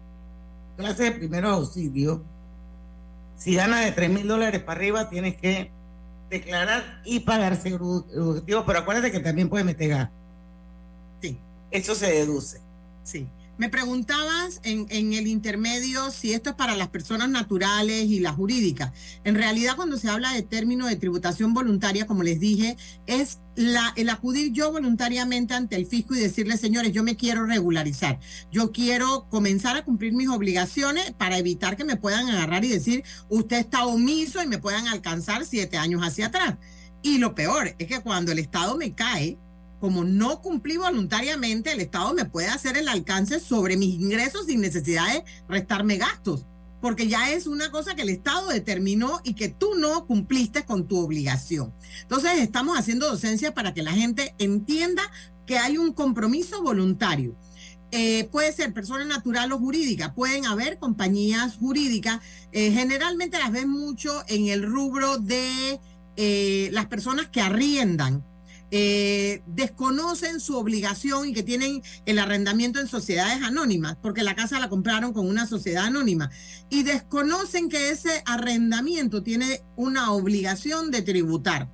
clase 0.79 1.03
de 1.03 1.11
primeros 1.11 1.51
auxilios, 1.51 2.21
si 3.35 3.55
ganas 3.55 3.83
de 3.83 3.91
3 3.91 4.09
mil 4.09 4.27
dólares 4.27 4.61
para 4.63 4.79
arriba, 4.79 5.09
tienes 5.09 5.35
que 5.35 5.71
declarar 6.29 7.01
y 7.03 7.19
pagar 7.19 7.57
seguro 7.57 8.05
educativo, 8.13 8.63
pero 8.65 8.79
acuérdate 8.79 9.11
que 9.11 9.19
también 9.19 9.49
puedes 9.49 9.65
meter 9.65 9.89
gas. 9.89 10.09
Sí. 11.21 11.37
Eso 11.69 11.95
se 11.95 12.07
deduce. 12.11 12.61
Sí. 13.03 13.27
Me 13.59 13.67
preguntabas 13.67 14.61
en, 14.63 14.87
el 14.89 15.27
intermedio 15.27 16.11
si 16.11 16.31
esto 16.31 16.51
es 16.51 16.55
para 16.55 16.77
las 16.77 16.87
personas 16.87 17.27
naturales 17.27 18.05
y 18.05 18.21
las 18.21 18.37
jurídicas. 18.37 18.93
En 19.25 19.35
realidad, 19.35 19.75
cuando 19.75 19.97
se 19.97 20.07
habla 20.07 20.31
de 20.31 20.43
término 20.43 20.87
de 20.87 20.95
tributación 20.95 21.53
voluntaria, 21.53 22.07
como 22.07 22.23
les 22.23 22.39
dije, 22.39 22.77
es 23.05 23.39
el 23.57 24.07
acudir 24.07 24.53
yo 24.53 24.71
voluntariamente 24.71 25.55
ante 25.55 25.75
el 25.75 25.85
fisco 25.85 26.15
y 26.15 26.21
decirle, 26.21 26.55
señores, 26.55 26.93
yo 26.93 27.03
me 27.03 27.17
quiero 27.17 27.45
regularizar. 27.45 28.21
Yo 28.49 28.71
quiero 28.71 29.27
comenzar 29.29 29.75
a 29.75 29.83
cumplir 29.83 30.13
mis 30.13 30.29
obligaciones 30.29 31.11
para 31.11 31.37
evitar 31.37 31.75
que 31.75 31.83
me 31.83 31.97
puedan 31.97 32.29
agarrar 32.29 32.63
y 32.63 32.69
decir, 32.69 33.03
usted 33.27 33.57
está 33.57 33.85
omiso 33.85 34.41
y 34.41 34.47
me 34.47 34.59
puedan 34.59 34.87
alcanzar 34.87 35.45
siete 35.45 35.77
años 35.77 36.01
hacia 36.01 36.27
atrás. 36.27 36.55
Y 37.01 37.17
lo 37.17 37.35
peor 37.35 37.75
es 37.77 37.87
que 37.89 37.99
cuando 37.99 38.31
el 38.31 38.39
Estado 38.39 38.77
me 38.77 38.95
cae, 38.95 39.37
como 39.79 40.03
no 40.03 40.41
cumplí 40.41 40.77
voluntariamente, 40.77 41.71
el 41.71 41.81
Estado 41.81 42.13
me 42.13 42.25
puede 42.25 42.47
hacer 42.47 42.77
el 42.77 42.87
alcance 42.87 43.39
sobre 43.39 43.77
mis 43.77 43.95
ingresos 43.95 44.45
sin 44.47 44.61
necesidad 44.61 45.07
de 45.11 45.23
restarme 45.47 45.97
gastos. 45.97 46.45
porque 46.81 47.09
ya 47.09 47.29
es 47.31 47.45
una 47.45 47.71
cosa 47.71 47.93
que 47.93 48.03
el 48.03 48.09
Estado 48.09 48.47
determinó 48.47 49.19
y 49.25 49.33
que 49.33 49.49
tú 49.49 49.75
no 49.75 50.05
cumpliste 50.05 50.63
con 50.63 50.87
tu 50.87 50.97
obligación. 50.97 51.73
Entonces 52.03 52.39
estamos 52.39 52.79
haciendo 52.79 53.09
docencia 53.09 53.53
para 53.53 53.73
que 53.73 53.83
la 53.83 53.91
gente 53.91 54.33
entienda 54.39 55.03
que 55.45 55.57
hay 55.57 55.77
un 55.77 55.91
compromiso 55.91 56.61
voluntario. 56.63 57.35
Eh, 57.91 58.29
puede 58.31 58.53
ser 58.53 58.71
persona 58.71 59.03
natural 59.03 59.51
o 59.51 59.57
jurídica, 59.57 60.13
pueden 60.13 60.45
haber 60.45 60.77
compañías 60.77 61.55
jurídicas, 61.57 62.19
eh, 62.51 62.71
generalmente 62.71 63.39
las 63.39 63.51
ven 63.51 63.67
mucho 63.67 64.23
en 64.27 64.47
el 64.47 64.61
rubro 64.61 65.17
de 65.17 65.79
eh, 66.15 66.69
las 66.71 66.85
personas 66.85 67.29
que 67.29 67.41
arriendan, 67.41 68.23
desconocen 68.71 70.39
su 70.39 70.57
obligación 70.57 71.27
y 71.27 71.33
que 71.33 71.43
tienen 71.43 71.81
el 72.05 72.19
arrendamiento 72.19 72.79
en 72.79 72.87
sociedades 72.87 73.41
anónimas, 73.43 73.97
porque 74.01 74.23
la 74.23 74.35
casa 74.35 74.59
la 74.59 74.69
compraron 74.69 75.13
con 75.13 75.27
una 75.27 75.47
sociedad 75.47 75.85
anónima, 75.85 76.29
y 76.69 76.83
desconocen 76.83 77.69
que 77.69 77.89
ese 77.89 78.21
arrendamiento 78.25 79.23
tiene 79.23 79.63
una 79.75 80.11
obligación 80.11 80.91
de 80.91 81.01
tributar. 81.01 81.69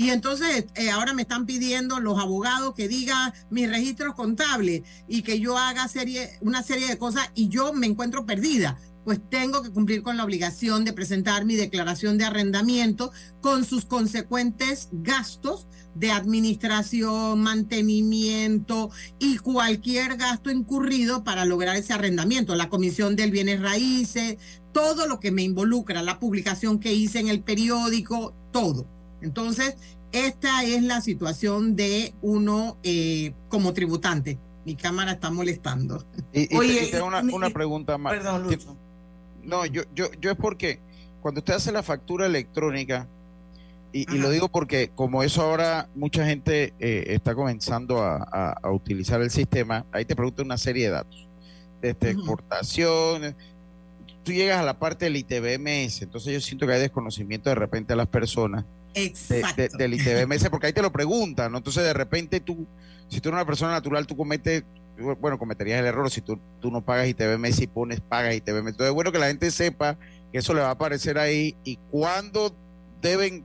Y 0.00 0.08
entonces 0.08 0.64
eh, 0.76 0.90
ahora 0.90 1.12
me 1.12 1.20
están 1.20 1.44
pidiendo 1.44 2.00
los 2.00 2.18
abogados 2.18 2.74
que 2.74 2.88
diga 2.88 3.34
mis 3.50 3.68
registros 3.68 4.14
contables 4.14 4.80
y 5.06 5.20
que 5.20 5.40
yo 5.40 5.58
haga 5.58 5.88
serie, 5.88 6.38
una 6.40 6.62
serie 6.62 6.88
de 6.88 6.96
cosas 6.96 7.30
y 7.34 7.48
yo 7.50 7.74
me 7.74 7.86
encuentro 7.86 8.24
perdida. 8.24 8.78
Pues 9.04 9.20
tengo 9.30 9.62
que 9.62 9.70
cumplir 9.70 10.02
con 10.02 10.16
la 10.16 10.24
obligación 10.24 10.84
de 10.84 10.92
presentar 10.92 11.44
mi 11.44 11.56
declaración 11.56 12.18
de 12.18 12.24
arrendamiento 12.24 13.12
con 13.40 13.64
sus 13.64 13.84
consecuentes 13.84 14.88
gastos 14.92 15.66
de 15.94 16.12
administración, 16.12 17.40
mantenimiento 17.40 18.90
y 19.18 19.38
cualquier 19.38 20.16
gasto 20.16 20.50
incurrido 20.50 21.24
para 21.24 21.44
lograr 21.44 21.76
ese 21.76 21.92
arrendamiento, 21.92 22.54
la 22.54 22.68
comisión 22.68 23.16
del 23.16 23.30
bienes 23.30 23.60
raíces, 23.60 24.38
todo 24.72 25.06
lo 25.06 25.18
que 25.18 25.32
me 25.32 25.42
involucra, 25.42 26.02
la 26.02 26.18
publicación 26.18 26.78
que 26.78 26.92
hice 26.92 27.18
en 27.18 27.28
el 27.28 27.42
periódico, 27.42 28.34
todo. 28.52 28.86
Entonces, 29.20 29.76
esta 30.12 30.64
es 30.64 30.82
la 30.82 31.00
situación 31.00 31.76
de 31.76 32.14
uno 32.20 32.78
eh, 32.82 33.34
como 33.48 33.72
tributante. 33.72 34.38
Mi 34.64 34.76
cámara 34.76 35.12
está 35.12 35.30
molestando. 35.30 36.04
Y, 36.32 36.54
Oye, 36.56 36.88
tengo 36.90 37.06
una, 37.06 37.50
pregunta 37.50 37.96
más. 37.96 38.12
Perdón, 38.12 38.44
Lucho. 38.44 38.76
No, 39.44 39.66
yo, 39.66 39.82
yo, 39.94 40.10
yo 40.20 40.30
es 40.30 40.36
porque 40.36 40.78
cuando 41.20 41.40
usted 41.40 41.54
hace 41.54 41.72
la 41.72 41.82
factura 41.82 42.26
electrónica, 42.26 43.06
y, 43.92 44.06
lo 44.18 44.30
digo 44.30 44.48
porque 44.48 44.90
como 44.94 45.24
eso 45.24 45.42
ahora 45.42 45.88
mucha 45.96 46.24
gente 46.24 46.74
eh, 46.78 47.06
está 47.08 47.34
comenzando 47.34 48.00
a, 48.02 48.56
utilizar 48.70 49.20
el 49.20 49.30
sistema, 49.30 49.84
ahí 49.90 50.04
te 50.04 50.14
pregunta 50.14 50.42
una 50.42 50.58
serie 50.58 50.86
de 50.86 50.92
datos, 50.92 51.26
desde 51.82 52.10
exportación, 52.10 53.34
tú 54.22 54.32
llegas 54.32 54.60
a 54.60 54.62
la 54.62 54.78
parte 54.78 55.06
del 55.06 55.16
ITBMS, 55.16 56.02
entonces 56.02 56.32
yo 56.32 56.40
siento 56.40 56.66
que 56.66 56.74
hay 56.74 56.80
desconocimiento 56.80 57.48
de 57.50 57.56
repente 57.56 57.92
a 57.92 57.96
las 57.96 58.06
personas 58.06 58.64
Exacto. 58.94 59.76
del 59.76 59.94
ITBMS, 59.94 60.48
porque 60.50 60.68
ahí 60.68 60.72
te 60.72 60.82
lo 60.82 60.92
preguntan, 60.92 61.50
¿no? 61.50 61.58
Entonces 61.58 61.82
de 61.82 61.92
repente 61.92 62.40
tú, 62.40 62.66
si 63.08 63.20
tú 63.20 63.28
eres 63.28 63.38
una 63.38 63.46
persona 63.46 63.72
natural, 63.72 64.06
tú 64.06 64.16
cometes, 64.16 64.62
bueno, 65.20 65.38
cometerías 65.38 65.80
el 65.80 65.86
error 65.86 66.10
si 66.10 66.20
tú, 66.20 66.38
tú 66.60 66.70
no 66.70 66.84
pagas 66.84 67.08
y 67.08 67.66
pones 67.66 68.00
pagas 68.00 68.34
ITBMS. 68.34 68.68
Entonces 68.68 68.88
es 68.88 68.92
bueno 68.92 69.12
que 69.12 69.18
la 69.18 69.26
gente 69.26 69.50
sepa 69.50 69.96
que 70.32 70.38
eso 70.38 70.54
le 70.54 70.60
va 70.60 70.68
a 70.68 70.72
aparecer 70.72 71.18
ahí 71.18 71.56
y 71.64 71.76
cuándo 71.90 72.54
deben 73.00 73.44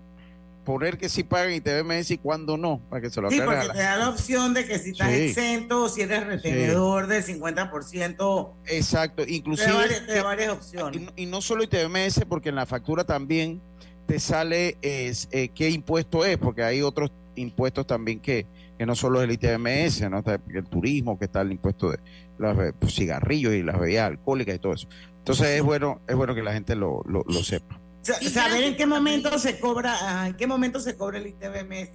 poner 0.65 0.97
que 0.97 1.07
sí 1.07 1.23
pagan 1.23 1.53
y 1.53 2.17
cuándo 2.17 2.57
no, 2.57 2.81
para 2.89 3.01
que 3.01 3.09
se 3.09 3.21
lo 3.21 3.29
Sí, 3.29 3.39
porque 3.39 3.69
te 3.69 3.77
da 3.77 3.97
la 3.97 4.09
opción 4.09 4.53
de 4.53 4.65
que 4.65 4.79
si 4.79 4.89
estás 4.89 5.11
exento 5.11 5.83
o 5.83 5.89
si 5.89 6.01
eres 6.01 6.25
retenedor 6.25 7.07
del 7.07 7.23
50%. 7.23 8.49
Exacto, 8.65 9.23
inclusive. 9.25 10.01
De 10.07 10.21
varias, 10.21 10.49
opciones. 10.49 11.01
Y, 11.15 11.23
y, 11.23 11.25
no 11.27 11.41
solo 11.41 11.63
ITBMS, 11.63 12.25
porque 12.27 12.49
en 12.49 12.55
la 12.55 12.65
factura 12.65 13.03
también 13.03 13.61
te 14.05 14.19
sale 14.19 14.77
es, 14.81 15.29
eh, 15.31 15.49
qué 15.49 15.69
impuesto 15.69 16.25
es, 16.25 16.37
porque 16.37 16.63
hay 16.63 16.81
otros 16.81 17.11
impuestos 17.35 17.85
también 17.87 18.19
que, 18.19 18.45
que 18.77 18.85
no 18.85 18.95
solo 18.95 19.21
el 19.21 19.31
ITMS, 19.31 20.09
¿no? 20.09 20.23
el 20.53 20.65
turismo, 20.65 21.17
que 21.17 21.25
está 21.25 21.41
el 21.41 21.51
impuesto 21.51 21.91
de 21.91 21.99
los 22.37 22.55
pues, 22.79 22.95
cigarrillos 22.95 23.53
y 23.53 23.63
las 23.63 23.79
bebidas 23.79 24.07
alcohólicas 24.07 24.55
y 24.55 24.59
todo 24.59 24.73
eso. 24.73 24.87
Entonces 25.17 25.47
es 25.47 25.63
bueno, 25.63 26.01
es 26.07 26.15
bueno 26.15 26.35
que 26.35 26.43
la 26.43 26.53
gente 26.53 26.75
lo, 26.75 27.01
lo, 27.05 27.23
lo 27.25 27.43
sepa. 27.43 27.79
Saber 28.03 28.63
en 28.63 28.75
qué 28.75 28.85
momento 28.85 29.39
se 29.39 29.59
cobra, 29.59 30.27
en 30.27 30.35
qué 30.35 30.45
momento 30.45 30.79
se 30.79 30.95
cobra 30.95 31.17
el 31.17 31.27
ITBMS, 31.27 31.89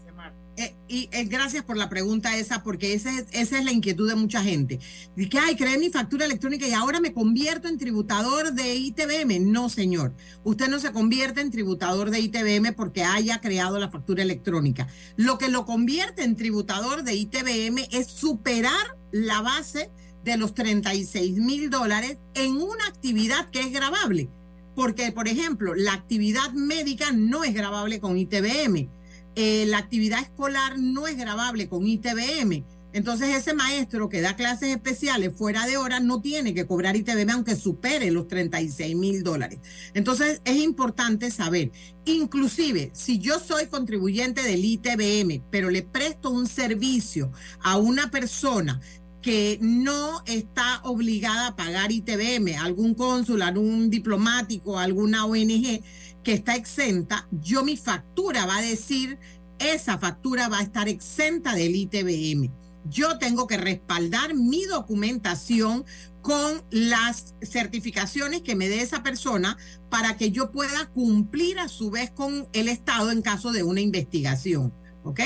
eh, 0.61 0.77
y 0.89 1.09
eh, 1.13 1.25
gracias 1.25 1.65
por 1.65 1.79
la 1.79 1.89
pregunta 1.89 2.37
esa, 2.37 2.63
porque 2.63 2.93
esa 2.93 3.11
es, 3.33 3.51
la 3.51 3.73
inquietud 3.73 4.07
de 4.07 4.15
mucha 4.15 4.43
gente. 4.43 4.79
Dice 5.17 5.31
que, 5.31 5.39
ay, 5.39 5.57
creé 5.57 5.79
mi 5.79 5.89
factura 5.89 6.27
electrónica 6.27 6.69
y 6.69 6.75
ahora 6.75 7.01
me 7.01 7.15
convierto 7.15 7.67
en 7.67 7.79
tributador 7.79 8.53
de 8.53 8.75
ITBM. 8.75 9.51
No, 9.51 9.71
señor. 9.71 10.15
Usted 10.45 10.69
no 10.69 10.79
se 10.79 10.93
convierte 10.93 11.41
en 11.41 11.51
tributador 11.51 12.11
de 12.11 12.21
ITBM 12.21 12.75
porque 12.75 13.05
haya 13.05 13.41
creado 13.41 13.79
la 13.79 13.91
factura 13.91 14.23
electrónica. 14.23 14.87
Lo 15.17 15.39
que 15.39 15.49
lo 15.49 15.65
convierte 15.65 16.25
en 16.25 16.37
tributador 16.37 17.05
de 17.05 17.15
ITBM 17.15 17.89
es 17.91 18.09
superar 18.09 18.99
la 19.13 19.41
base 19.41 19.91
de 20.25 20.37
los 20.37 20.53
36 20.53 21.39
mil 21.39 21.71
dólares 21.71 22.19
en 22.35 22.57
una 22.57 22.87
actividad 22.87 23.49
que 23.49 23.61
es 23.61 23.73
grabable. 23.73 24.29
Porque, 24.77 25.11
por 25.11 25.27
ejemplo, 25.27 25.75
la 25.75 25.95
actividad 25.95 26.53
médica 26.53 27.13
no 27.13 27.45
es 27.45 27.55
grabable 27.55 27.99
con 27.99 28.19
ITBM 28.19 29.00
eh, 29.37 29.65
la 29.67 29.79
actividad 29.79 30.21
escolar 30.21 30.79
no 30.79 31.07
es 31.07 31.17
grabable 31.17 31.69
con 31.69 31.87
ITBM. 31.87 32.65
Entonces 32.93 33.37
ese 33.37 33.55
maestro 33.55 34.09
que 34.09 34.21
da 34.21 34.35
clases 34.35 34.71
especiales 34.71 35.33
fuera 35.37 35.65
de 35.67 35.77
hora 35.77 36.01
no 36.01 36.21
tiene 36.21 36.55
que 36.55 36.67
cobrar 36.67 36.97
ITBM 36.97 37.31
aunque 37.31 37.55
supere 37.55 38.11
los 38.11 38.27
36 38.27 38.97
mil 38.97 39.23
dólares. 39.23 39.61
Entonces 39.95 40.41
es 40.45 40.57
importante 40.57 41.31
saber, 41.31 41.71
inclusive 42.05 42.91
si 42.93 43.19
yo 43.19 43.39
soy 43.39 43.67
contribuyente 43.67 44.43
del 44.43 44.65
ITBM, 44.65 45.45
pero 45.51 45.71
le 45.71 45.83
presto 45.83 46.31
un 46.31 46.49
servicio 46.49 47.31
a 47.63 47.77
una 47.77 48.11
persona 48.11 48.81
que 49.23 49.59
no 49.61 50.23
está 50.27 50.81
obligada 50.85 51.49
a 51.49 51.57
pagar 51.57 51.93
ITBM, 51.93 52.57
algún 52.59 52.95
cónsul, 52.95 53.43
algún 53.43 53.91
diplomático, 53.91 54.79
alguna 54.79 55.27
ONG, 55.27 55.83
que 56.23 56.33
está 56.33 56.55
exenta, 56.55 57.29
yo 57.31 57.65
mi 57.65 57.77
factura 57.77 58.47
va 58.47 58.59
a 58.59 58.63
decir, 58.63 59.19
esa 59.59 59.99
factura 59.99 60.49
va 60.49 60.59
a 60.59 60.63
estar 60.63 60.89
exenta 60.89 61.55
del 61.55 61.75
ITBM. 61.75 62.51
Yo 62.89 63.19
tengo 63.19 63.47
que 63.47 63.59
respaldar 63.59 64.35
mi 64.35 64.65
documentación 64.65 65.85
con 66.23 66.63
las 66.71 67.35
certificaciones 67.43 68.41
que 68.41 68.57
me 68.57 68.69
dé 68.69 68.81
esa 68.81 69.03
persona 69.03 69.59
para 69.91 70.17
que 70.17 70.31
yo 70.31 70.51
pueda 70.51 70.87
cumplir 70.87 71.59
a 71.59 71.69
su 71.69 71.91
vez 71.91 72.11
con 72.11 72.49
el 72.53 72.69
Estado 72.69 73.11
en 73.11 73.23
caso 73.23 73.53
de 73.53 73.63
una 73.63 73.81
investigación. 73.81 74.73
¿Ok? 75.05 75.21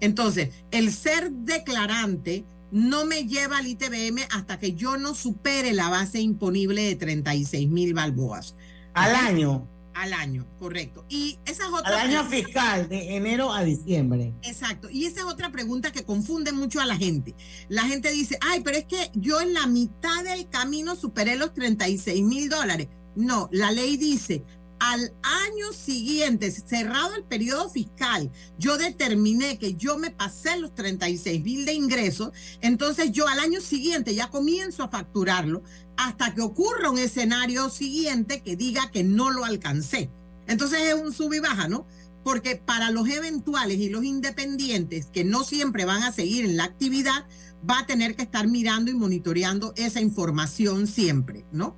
Entonces, 0.00 0.50
el 0.70 0.92
ser 0.92 1.30
declarante 1.30 2.44
no 2.72 3.04
me 3.04 3.26
lleva 3.26 3.58
al 3.58 3.66
ITBM 3.66 4.26
hasta 4.30 4.58
que 4.58 4.72
yo 4.72 4.96
no 4.96 5.14
supere 5.14 5.74
la 5.74 5.90
base 5.90 6.20
imponible 6.20 6.82
de 6.82 6.96
36 6.96 7.68
mil 7.68 7.94
balboas. 7.94 8.56
Al 8.94 9.14
año. 9.14 9.68
Al 9.94 10.14
año, 10.14 10.46
correcto. 10.58 11.04
Y 11.10 11.38
esa 11.44 11.64
es 11.64 11.70
otra. 11.70 12.00
Al 12.00 12.08
año 12.08 12.24
fiscal, 12.24 12.88
de 12.88 13.14
enero 13.14 13.52
a 13.52 13.62
diciembre. 13.62 14.32
Exacto. 14.42 14.88
Y 14.88 15.04
esa 15.04 15.20
es 15.20 15.26
otra 15.26 15.52
pregunta 15.52 15.92
que 15.92 16.04
confunde 16.04 16.50
mucho 16.52 16.80
a 16.80 16.86
la 16.86 16.96
gente. 16.96 17.34
La 17.68 17.82
gente 17.82 18.10
dice, 18.10 18.38
ay, 18.40 18.62
pero 18.64 18.78
es 18.78 18.86
que 18.86 19.10
yo 19.14 19.42
en 19.42 19.52
la 19.52 19.66
mitad 19.66 20.24
del 20.24 20.48
camino 20.48 20.96
superé 20.96 21.36
los 21.36 21.52
36 21.52 22.22
mil 22.22 22.48
dólares. 22.48 22.88
No, 23.14 23.50
la 23.52 23.70
ley 23.70 23.98
dice, 23.98 24.42
al 24.84 25.12
año 25.22 25.72
siguiente, 25.72 26.50
cerrado 26.50 27.14
el 27.14 27.22
periodo 27.22 27.70
fiscal, 27.70 28.32
yo 28.58 28.78
determiné 28.78 29.56
que 29.56 29.74
yo 29.74 29.96
me 29.96 30.10
pasé 30.10 30.58
los 30.58 30.74
36 30.74 31.40
mil 31.44 31.64
de 31.64 31.72
ingresos, 31.72 32.32
entonces 32.60 33.12
yo 33.12 33.28
al 33.28 33.38
año 33.38 33.60
siguiente 33.60 34.12
ya 34.12 34.28
comienzo 34.28 34.82
a 34.82 34.88
facturarlo 34.88 35.62
hasta 35.96 36.34
que 36.34 36.40
ocurra 36.40 36.90
un 36.90 36.98
escenario 36.98 37.70
siguiente 37.70 38.42
que 38.42 38.56
diga 38.56 38.90
que 38.90 39.04
no 39.04 39.30
lo 39.30 39.44
alcancé. 39.44 40.10
Entonces 40.48 40.80
es 40.80 40.94
un 40.94 41.12
sub 41.12 41.32
y 41.32 41.38
baja, 41.38 41.68
¿no? 41.68 41.86
Porque 42.24 42.56
para 42.56 42.90
los 42.90 43.08
eventuales 43.08 43.78
y 43.78 43.88
los 43.88 44.02
independientes 44.02 45.06
que 45.12 45.22
no 45.22 45.44
siempre 45.44 45.84
van 45.84 46.02
a 46.02 46.10
seguir 46.10 46.44
en 46.44 46.56
la 46.56 46.64
actividad, 46.64 47.28
va 47.68 47.78
a 47.78 47.86
tener 47.86 48.16
que 48.16 48.24
estar 48.24 48.48
mirando 48.48 48.90
y 48.90 48.94
monitoreando 48.94 49.74
esa 49.76 50.00
información 50.00 50.88
siempre, 50.88 51.44
¿no? 51.52 51.76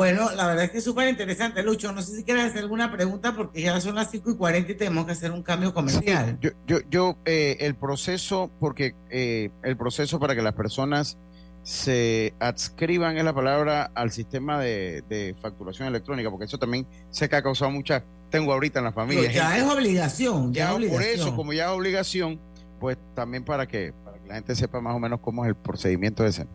Bueno, 0.00 0.30
la 0.34 0.46
verdad 0.46 0.64
es 0.64 0.70
que 0.70 0.78
es 0.78 0.84
súper 0.84 1.10
interesante, 1.10 1.62
Lucho. 1.62 1.92
No 1.92 2.00
sé 2.00 2.16
si 2.16 2.24
quieres 2.24 2.46
hacer 2.46 2.60
alguna 2.60 2.90
pregunta 2.90 3.36
porque 3.36 3.60
ya 3.60 3.78
son 3.82 3.96
las 3.96 4.10
5 4.10 4.30
y 4.30 4.34
40 4.34 4.72
y 4.72 4.74
tenemos 4.74 5.04
que 5.04 5.12
hacer 5.12 5.30
un 5.30 5.42
cambio 5.42 5.74
comercial. 5.74 6.38
yo, 6.40 6.52
yo, 6.66 6.78
yo 6.88 7.18
eh, 7.26 7.58
el 7.60 7.74
proceso, 7.74 8.50
porque 8.60 8.94
eh, 9.10 9.50
el 9.62 9.76
proceso 9.76 10.18
para 10.18 10.34
que 10.34 10.40
las 10.40 10.54
personas 10.54 11.18
se 11.64 12.32
adscriban, 12.40 13.18
es 13.18 13.24
la 13.24 13.34
palabra, 13.34 13.90
al 13.94 14.10
sistema 14.10 14.58
de, 14.58 15.36
facturación 15.42 15.86
electrónica, 15.86 16.30
porque 16.30 16.46
eso 16.46 16.56
también 16.56 16.86
sé 17.10 17.28
que 17.28 17.36
ha 17.36 17.42
causado 17.42 17.70
mucha, 17.70 18.02
tengo 18.30 18.54
ahorita 18.54 18.78
en 18.78 18.86
la 18.86 18.92
familia. 18.92 19.30
ya 19.30 19.58
es 19.58 19.64
obligación. 19.64 20.54
Ya, 20.54 20.78
ya 20.78 20.88
por 20.88 21.02
eso, 21.02 21.36
como 21.36 21.52
ya 21.52 21.66
es 21.66 21.72
obligación, 21.72 22.40
pues 22.80 22.96
también 23.14 23.44
para 23.44 23.68
que, 23.68 23.92
para 24.02 24.16
que 24.16 24.28
la 24.28 24.34
gente 24.36 24.56
sepa 24.56 24.80
más 24.80 24.96
o 24.96 24.98
menos 24.98 25.20
cómo 25.20 25.44
es 25.44 25.50
el 25.50 25.56
procedimiento 25.56 26.24
ese. 26.24 26.46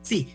Sí, 0.00 0.34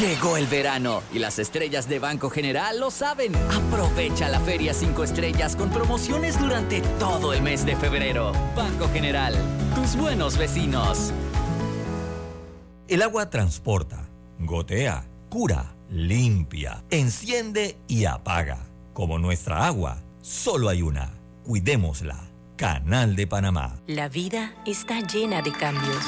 Llegó 0.00 0.36
el 0.36 0.48
verano 0.48 1.00
y 1.12 1.20
las 1.20 1.38
estrellas 1.38 1.88
de 1.88 2.00
Banco 2.00 2.28
General 2.28 2.80
lo 2.80 2.90
saben. 2.90 3.34
Aprovecha 3.36 4.28
la 4.28 4.40
Feria 4.40 4.74
5 4.74 5.04
Estrellas 5.04 5.54
con 5.54 5.70
promociones 5.70 6.40
durante 6.40 6.80
todo 6.98 7.32
el 7.32 7.40
mes 7.40 7.64
de 7.64 7.76
febrero. 7.76 8.32
Banco 8.56 8.88
General, 8.92 9.32
tus 9.76 9.96
buenos 9.96 10.36
vecinos. 10.36 11.12
El 12.88 13.00
agua 13.00 13.30
transporta, 13.30 14.08
gotea, 14.40 15.06
cura, 15.28 15.72
limpia, 15.88 16.82
enciende 16.90 17.76
y 17.86 18.06
apaga. 18.06 18.58
Como 18.92 19.20
nuestra 19.20 19.66
agua, 19.66 19.98
solo 20.20 20.68
hay 20.68 20.82
una. 20.82 21.12
Cuidémosla. 21.44 22.24
Canal 22.56 23.14
de 23.14 23.28
Panamá. 23.28 23.78
La 23.86 24.08
vida 24.08 24.54
está 24.66 25.00
llena 25.00 25.42
de 25.42 25.52
cambios. 25.52 26.04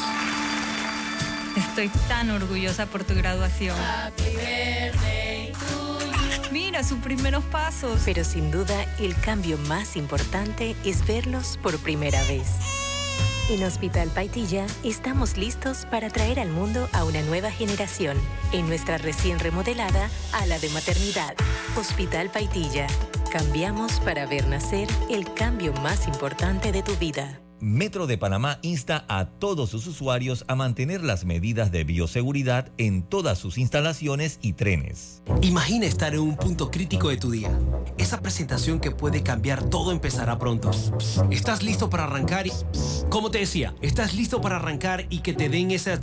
Estoy 1.56 1.88
tan 2.08 2.30
orgullosa 2.30 2.86
por 2.86 3.04
tu 3.04 3.14
graduación. 3.14 3.76
Mira 6.52 6.82
sus 6.82 6.98
primeros 6.98 7.44
pasos. 7.44 8.02
Pero 8.04 8.24
sin 8.24 8.50
duda, 8.50 8.84
el 8.98 9.18
cambio 9.20 9.58
más 9.68 9.96
importante 9.96 10.76
es 10.84 11.06
verlos 11.06 11.58
por 11.62 11.78
primera 11.78 12.22
vez. 12.24 12.48
En 13.50 13.64
Hospital 13.64 14.10
Paitilla 14.10 14.66
estamos 14.84 15.38
listos 15.38 15.86
para 15.86 16.10
traer 16.10 16.38
al 16.38 16.50
mundo 16.50 16.86
a 16.92 17.04
una 17.04 17.22
nueva 17.22 17.50
generación 17.50 18.18
en 18.52 18.68
nuestra 18.68 18.98
recién 18.98 19.38
remodelada 19.38 20.10
ala 20.32 20.58
de 20.58 20.68
maternidad. 20.68 21.34
Hospital 21.76 22.30
Paitilla. 22.30 22.86
Cambiamos 23.32 24.00
para 24.00 24.26
ver 24.26 24.46
nacer 24.48 24.88
el 25.10 25.32
cambio 25.32 25.72
más 25.74 26.06
importante 26.06 26.72
de 26.72 26.82
tu 26.82 26.94
vida. 26.96 27.40
Metro 27.60 28.06
de 28.06 28.16
Panamá 28.16 28.58
insta 28.62 29.04
a 29.08 29.26
todos 29.26 29.70
sus 29.70 29.86
usuarios 29.86 30.44
a 30.46 30.54
mantener 30.54 31.02
las 31.02 31.24
medidas 31.24 31.72
de 31.72 31.82
bioseguridad 31.82 32.70
en 32.78 33.02
todas 33.02 33.38
sus 33.38 33.58
instalaciones 33.58 34.38
y 34.42 34.52
trenes. 34.52 35.22
Imagina 35.42 35.86
estar 35.86 36.14
en 36.14 36.20
un 36.20 36.36
punto 36.36 36.70
crítico 36.70 37.08
de 37.08 37.16
tu 37.16 37.30
día. 37.30 37.50
Esa 37.96 38.20
presentación 38.20 38.78
que 38.78 38.92
puede 38.92 39.22
cambiar 39.22 39.64
todo 39.64 39.90
empezará 39.90 40.38
pronto. 40.38 40.70
¿Estás 41.30 41.64
listo 41.64 41.90
para 41.90 42.04
arrancar? 42.04 42.46
Y, 42.46 42.52
como 43.08 43.30
te 43.30 43.38
decía, 43.38 43.74
¿estás 43.80 44.14
listo 44.14 44.40
para 44.40 44.56
arrancar 44.56 45.06
y 45.10 45.18
que 45.18 45.32
te 45.32 45.48
den 45.48 45.72
esa... 45.72 45.98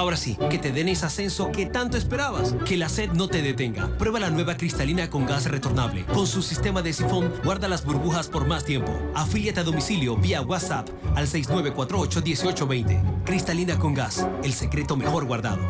Ahora 0.00 0.16
sí, 0.16 0.38
que 0.48 0.56
te 0.56 0.72
den 0.72 0.88
ese 0.88 1.04
ascenso 1.04 1.52
que 1.52 1.66
tanto 1.66 1.98
esperabas. 1.98 2.54
Que 2.64 2.78
la 2.78 2.88
sed 2.88 3.10
no 3.10 3.28
te 3.28 3.42
detenga. 3.42 3.98
Prueba 3.98 4.18
la 4.18 4.30
nueva 4.30 4.56
cristalina 4.56 5.10
con 5.10 5.26
gas 5.26 5.44
retornable. 5.44 6.06
Con 6.06 6.26
su 6.26 6.40
sistema 6.40 6.80
de 6.80 6.94
sifón, 6.94 7.30
guarda 7.44 7.68
las 7.68 7.84
burbujas 7.84 8.28
por 8.28 8.46
más 8.46 8.64
tiempo. 8.64 8.98
Afíliate 9.14 9.60
a 9.60 9.62
domicilio 9.62 10.16
vía 10.16 10.40
WhatsApp 10.40 10.88
al 11.14 11.26
6948-1820. 11.26 13.24
Cristalina 13.24 13.78
con 13.78 13.92
gas, 13.92 14.26
el 14.42 14.54
secreto 14.54 14.96
mejor 14.96 15.26
guardado. 15.26 15.60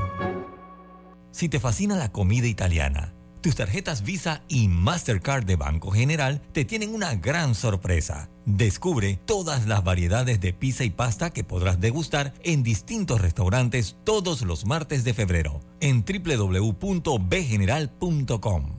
Si 1.32 1.48
te 1.48 1.58
fascina 1.58 1.96
la 1.96 2.12
comida 2.12 2.46
italiana, 2.46 3.12
tus 3.40 3.56
tarjetas 3.56 4.02
Visa 4.02 4.42
y 4.48 4.68
Mastercard 4.68 5.44
de 5.44 5.56
Banco 5.56 5.90
General 5.90 6.42
te 6.52 6.64
tienen 6.64 6.94
una 6.94 7.14
gran 7.14 7.54
sorpresa. 7.54 8.28
Descubre 8.46 9.18
todas 9.24 9.66
las 9.66 9.84
variedades 9.84 10.40
de 10.40 10.52
pizza 10.52 10.84
y 10.84 10.90
pasta 10.90 11.30
que 11.30 11.44
podrás 11.44 11.80
degustar 11.80 12.34
en 12.42 12.62
distintos 12.62 13.20
restaurantes 13.20 13.96
todos 14.04 14.42
los 14.42 14.66
martes 14.66 15.04
de 15.04 15.14
febrero 15.14 15.60
en 15.80 16.04
www.bgeneral.com. 16.04 18.76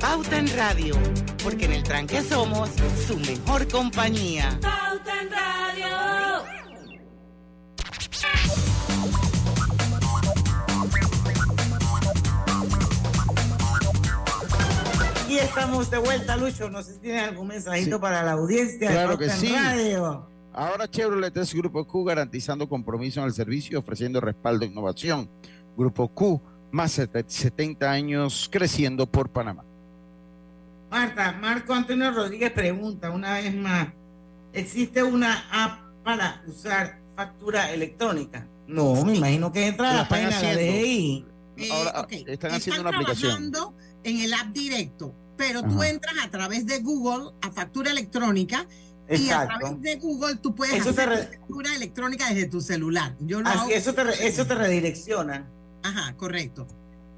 Pauta 0.00 0.38
en 0.38 0.56
Radio, 0.56 0.96
porque 1.42 1.66
en 1.66 1.72
el 1.72 1.82
tranque 1.84 2.22
somos 2.22 2.70
su 3.06 3.18
mejor 3.18 3.68
compañía. 3.68 4.58
Pauta 4.60 5.20
en 5.20 5.30
Radio. 5.30 5.51
Estamos 15.42 15.90
de 15.90 15.98
vuelta, 15.98 16.36
Lucho. 16.36 16.70
No 16.70 16.82
sé 16.82 16.94
si 16.94 16.98
tienes 17.00 17.28
algún 17.28 17.48
mensajito 17.48 18.00
para 18.00 18.22
la 18.22 18.32
audiencia. 18.32 18.90
Claro 18.90 19.18
que 19.18 19.30
sí. 19.30 19.52
Radio. 19.54 20.26
Ahora 20.54 20.88
Chevrolet 20.88 21.34
es 21.36 21.54
Grupo 21.54 21.86
Q 21.86 22.04
garantizando 22.04 22.68
compromiso 22.68 23.20
en 23.20 23.26
el 23.26 23.32
servicio, 23.32 23.78
ofreciendo 23.78 24.20
respaldo 24.20 24.64
e 24.64 24.68
innovación. 24.68 25.28
Grupo 25.76 26.08
Q, 26.08 26.40
más 26.70 26.96
de 26.96 27.24
70 27.26 27.90
años 27.90 28.48
creciendo 28.52 29.06
por 29.06 29.30
Panamá. 29.30 29.64
Marta, 30.90 31.32
Marco 31.32 31.72
Antonio 31.72 32.10
Rodríguez 32.10 32.52
pregunta 32.52 33.10
una 33.10 33.34
vez 33.34 33.54
más, 33.54 33.88
¿existe 34.52 35.02
una 35.02 35.46
app 35.50 35.80
para 36.04 36.42
usar 36.46 37.00
factura 37.16 37.72
electrónica? 37.72 38.46
No, 38.66 39.02
me 39.02 39.16
imagino 39.16 39.50
que 39.50 39.68
entra 39.68 39.90
a 39.90 39.94
la 39.94 40.08
página 40.08 40.38
de 40.38 41.24
la. 41.56 41.74
Ahora 41.74 42.06
están 42.10 42.52
haciendo 42.52 42.82
una 42.82 42.90
aplicación. 42.90 43.52
en 44.04 44.20
el 44.20 44.34
app 44.34 44.48
directo, 44.48 45.14
pero 45.36 45.62
tú 45.62 45.82
entras 45.82 46.14
a 46.22 46.30
través 46.30 46.66
de 46.66 46.78
Google 46.80 47.30
a 47.42 47.50
factura 47.50 47.90
electrónica 47.90 48.66
y 49.10 49.30
a 49.30 49.46
través 49.46 49.80
de 49.80 49.96
Google 49.96 50.36
tú 50.36 50.54
puedes 50.54 50.74
Eso 50.74 50.90
hacer 50.90 51.08
re- 51.08 51.22
factura 51.24 51.74
electrónica 51.74 52.28
desde 52.28 52.46
tu 52.48 52.60
celular. 52.60 53.16
Yo 53.20 53.40
lo 53.40 53.48
hago- 53.48 53.68
eso, 53.70 53.92
te, 53.94 54.04
re- 54.04 54.26
eso 54.26 54.46
te 54.46 54.54
redirecciona. 54.54 55.46
Ajá, 55.82 56.14
correcto. 56.16 56.66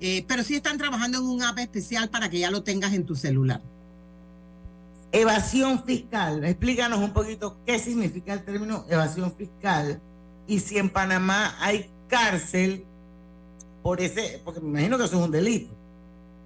Eh, 0.01 0.25
pero 0.27 0.43
sí 0.43 0.57
están 0.57 0.77
trabajando 0.79 1.19
en 1.19 1.25
un 1.25 1.43
app 1.43 1.59
especial 1.59 2.11
para 2.11 2.29
que 2.29 2.39
ya 2.39 2.51
lo 2.51 2.63
tengas 2.63 2.93
en 2.95 3.05
tu 3.05 3.15
celular. 3.15 3.61
Evasión 5.13 5.85
fiscal. 5.85 6.45
Explícanos 6.45 6.99
un 6.99 7.13
poquito 7.13 7.59
qué 7.65 7.79
significa 7.79 8.33
el 8.33 8.45
término 8.45 8.85
evasión 8.89 9.33
fiscal 9.37 10.01
y 10.47 10.59
si 10.61 10.79
en 10.79 10.91
Panamá 10.91 11.55
hay 11.61 11.91
cárcel 12.09 12.85
por 13.83 14.01
ese, 14.01 14.41
porque 14.45 14.61
me 14.61 14.71
imagino 14.71 14.99
que 14.99 15.05
eso 15.05 15.17
es 15.19 15.23
un 15.25 15.31
delito. 15.31 15.73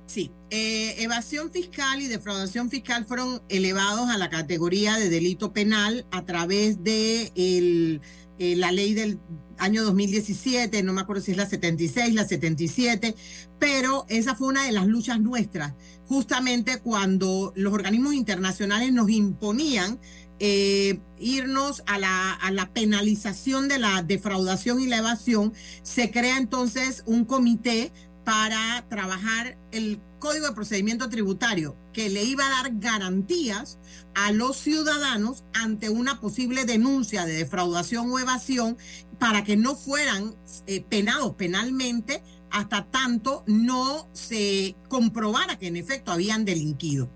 Sí, 0.09 0.33
eh, 0.49 0.95
evasión 1.03 1.53
fiscal 1.53 2.01
y 2.01 2.07
defraudación 2.09 2.71
fiscal 2.71 3.05
fueron 3.05 3.43
elevados 3.51 4.09
a 4.09 4.17
la 4.17 4.31
categoría 4.31 4.97
de 4.97 5.11
delito 5.11 5.53
penal 5.53 6.07
a 6.11 6.25
través 6.25 6.83
de 6.83 7.31
eh, 7.37 8.57
la 8.57 8.73
ley 8.73 8.95
del 8.95 9.21
año 9.59 9.85
2017, 9.85 10.83
no 10.83 10.95
me 10.95 11.03
acuerdo 11.03 11.21
si 11.21 11.33
es 11.33 11.37
la 11.37 11.45
76, 11.45 12.15
la 12.15 12.27
77, 12.27 13.17
pero 13.59 14.07
esa 14.09 14.35
fue 14.35 14.49
una 14.49 14.65
de 14.65 14.73
las 14.73 14.87
luchas 14.87 15.21
nuestras, 15.21 15.75
justamente 16.07 16.81
cuando 16.81 17.53
los 17.55 17.75
organismos 17.75 18.15
internacionales 18.15 18.91
nos 18.95 19.11
imponían 19.11 20.01
eh, 20.41 21.01
irnos 21.19 21.83
a 21.87 21.99
la, 21.99 22.33
a 22.33 22.51
la 22.51 22.73
penalización 22.73 23.69
de 23.69 23.79
la 23.79 24.03
defraudación 24.03 24.81
y 24.81 24.87
la 24.87 24.99
evasión, 24.99 25.53
se 25.83 26.11
crea 26.11 26.39
entonces 26.39 27.03
un 27.05 27.27
comité 27.27 27.93
para 28.29 28.85
trabajar 28.91 29.57
el 29.73 30.03
Código 30.19 30.49
de 30.49 30.53
Procedimiento 30.53 31.09
Tributario 31.09 31.75
que 31.95 32.11
le 32.11 32.25
iba 32.25 32.47
a 32.47 32.63
dar 32.63 32.73
garantías 32.75 33.79
a 34.15 34.33
los 34.33 34.59
ciudadanos 34.59 35.45
ante 35.55 35.89
una 35.89 36.21
posible 36.21 36.67
denuncia 36.67 37.25
de 37.25 37.33
defraudación 37.33 38.13
o 38.13 38.19
evasión 38.19 38.77
para 39.19 39.45
que 39.45 39.57
no 39.57 39.77
fueran 39.77 40.37
eh, 40.67 40.85
penados 40.87 41.37
penalmente 41.37 42.23
hasta 42.51 42.87
tanto 42.91 43.45
no 43.47 44.09
se 44.13 44.77
comprobara 44.89 45.59
que 45.59 45.67
en 45.67 45.77
efecto 45.77 46.13
habían 46.13 46.45
delinquido. 46.45 47.11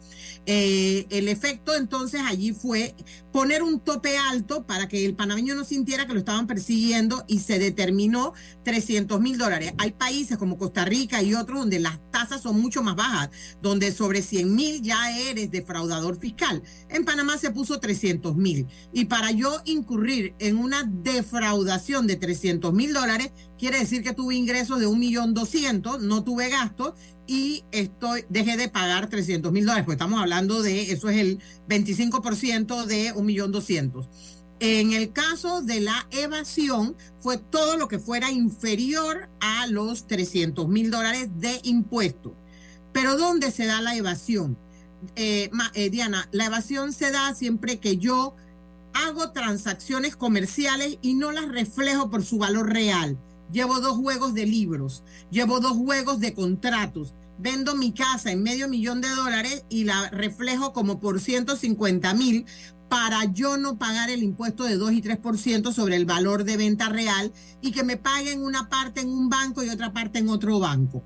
Eh, 0.45 1.07
el 1.11 1.29
efecto 1.29 1.75
entonces 1.77 2.21
allí 2.27 2.53
fue 2.53 2.97
poner 3.33 3.63
un 3.63 3.79
tope 3.79 4.19
alto 4.19 4.67
para 4.67 4.89
que 4.89 5.05
el 5.07 5.15
panameño 5.15 5.55
no 5.55 5.65
sintiera 5.65 6.07
que 6.07 6.13
lo 6.13 6.19
estaban 6.19 6.47
persiguiendo 6.47 7.25
y 7.29 7.39
se 7.39 7.59
determinó 7.59 8.33
300 8.65 9.21
mil 9.21 9.39
dólares. 9.39 9.73
Hay 9.79 9.93
países 9.93 10.37
como 10.37 10.59
Costa 10.59 10.85
Rica 10.85 11.23
y 11.23 11.35
otros 11.35 11.61
donde 11.61 11.79
las 11.79 12.01
tasas 12.11 12.43
son 12.43 12.61
mucho 12.61 12.83
más 12.83 12.97
bajas, 12.97 13.31
donde 13.63 13.93
sobre 13.93 14.23
100 14.23 14.55
mil 14.55 14.83
ya 14.83 15.19
eres 15.19 15.51
defraudador 15.51 16.19
fiscal. 16.19 16.63
En 16.89 17.05
Panamá 17.05 17.39
se 17.39 17.51
puso 17.53 17.79
300 17.79 18.37
mil 18.37 18.67
y 18.93 19.07
para 19.07 19.31
yo 19.31 19.61
incurrir 19.65 20.35
en 20.39 20.59
una 20.59 20.83
defraudación 20.85 22.07
de 22.07 22.17
300 22.17 22.73
mil 22.75 22.93
dólares, 22.93 23.31
quiere 23.59 23.79
decir 23.79 24.03
que 24.03 24.13
tuve 24.13 24.35
ingresos 24.35 24.81
de 24.81 24.87
un 24.87 24.99
millón 24.99 25.22
doscientos, 25.29 26.03
no 26.03 26.25
tuve 26.25 26.49
gastos 26.49 26.95
y 27.27 27.65
estoy, 27.71 28.25
dejé 28.29 28.57
de 28.57 28.69
pagar 28.69 29.09
300 29.09 29.53
mil 29.53 29.65
dólares, 29.65 29.85
pues 29.85 29.97
estamos 29.97 30.21
hablando 30.21 30.63
de, 30.63 30.93
eso 30.93 31.09
es 31.09 31.19
el 31.19 31.39
25% 31.69 32.85
de 32.85 33.13
un 33.13 33.27
millón 33.27 33.53
doscientos. 33.53 34.09
En 34.61 34.93
el 34.93 35.13
caso 35.13 35.63
de 35.63 35.81
la 35.81 36.07
evasión, 36.11 36.97
fue 37.21 37.39
todo 37.39 37.77
lo 37.77 37.89
que 37.89 37.99
fuera 37.99 38.31
inferior 38.31 39.29
a 39.41 39.67
los 39.67 40.07
300 40.07 40.69
mil 40.69 40.91
dólares 40.91 41.31
de 41.39 41.61
impuestos. 41.65 42.33
Pero 42.93 43.17
¿dónde 43.17 43.51
se 43.51 43.67
da 43.67 43.81
la 43.81 43.97
evasión? 43.97 44.57
Eh, 45.17 45.51
eh, 45.75 45.91
Diana, 45.91 46.29
la 46.31 46.47
evasión 46.47 46.93
se 46.93 47.11
da 47.11 47.35
siempre 47.35 47.81
que 47.81 47.97
yo 47.97 48.37
hago 48.95 49.33
transacciones 49.33 50.17
comerciales 50.17 50.99
y 51.03 51.15
no 51.15 51.33
las 51.33 51.49
reflejo 51.49 52.11
por 52.11 52.23
su 52.25 52.39
valor 52.39 52.73
real. 52.73 53.19
Llevo 53.53 53.81
dos 53.81 53.99
juegos 53.99 54.33
de 54.33 54.47
libros, 54.47 55.03
llevo 55.31 55.61
dos 55.61 55.77
juegos 55.77 56.21
de 56.21 56.33
contratos, 56.33 57.13
vendo 57.39 57.75
mi 57.75 57.93
casa 57.93 58.33
en 58.33 58.43
medio 58.43 58.67
millón 58.67 59.03
de 59.03 59.11
dólares 59.11 59.67
y 59.69 59.85
la 59.85 60.09
reflejo 60.09 60.73
como 60.73 61.01
por 61.01 61.21
150 61.21 62.15
mil 62.15 62.47
para 62.89 63.25
yo 63.27 63.59
no 63.59 63.79
pagar 63.79 64.09
el 64.09 64.23
impuesto 64.23 64.65
de 64.65 64.77
2 64.77 64.93
y 64.93 65.03
3% 65.03 65.73
sobre 65.73 65.97
el 65.97 66.07
valor 66.07 66.45
de 66.45 66.57
venta 66.57 66.89
real 66.89 67.33
y 67.61 67.73
que 67.73 67.85
me 67.85 67.99
paguen 67.99 68.43
una 68.43 68.71
parte 68.71 69.03
en 69.03 69.09
un 69.11 69.29
banco 69.29 69.63
y 69.63 69.69
otra 69.69 69.93
parte 69.93 70.19
en 70.19 70.31
otro 70.31 70.59
banco. 70.59 71.03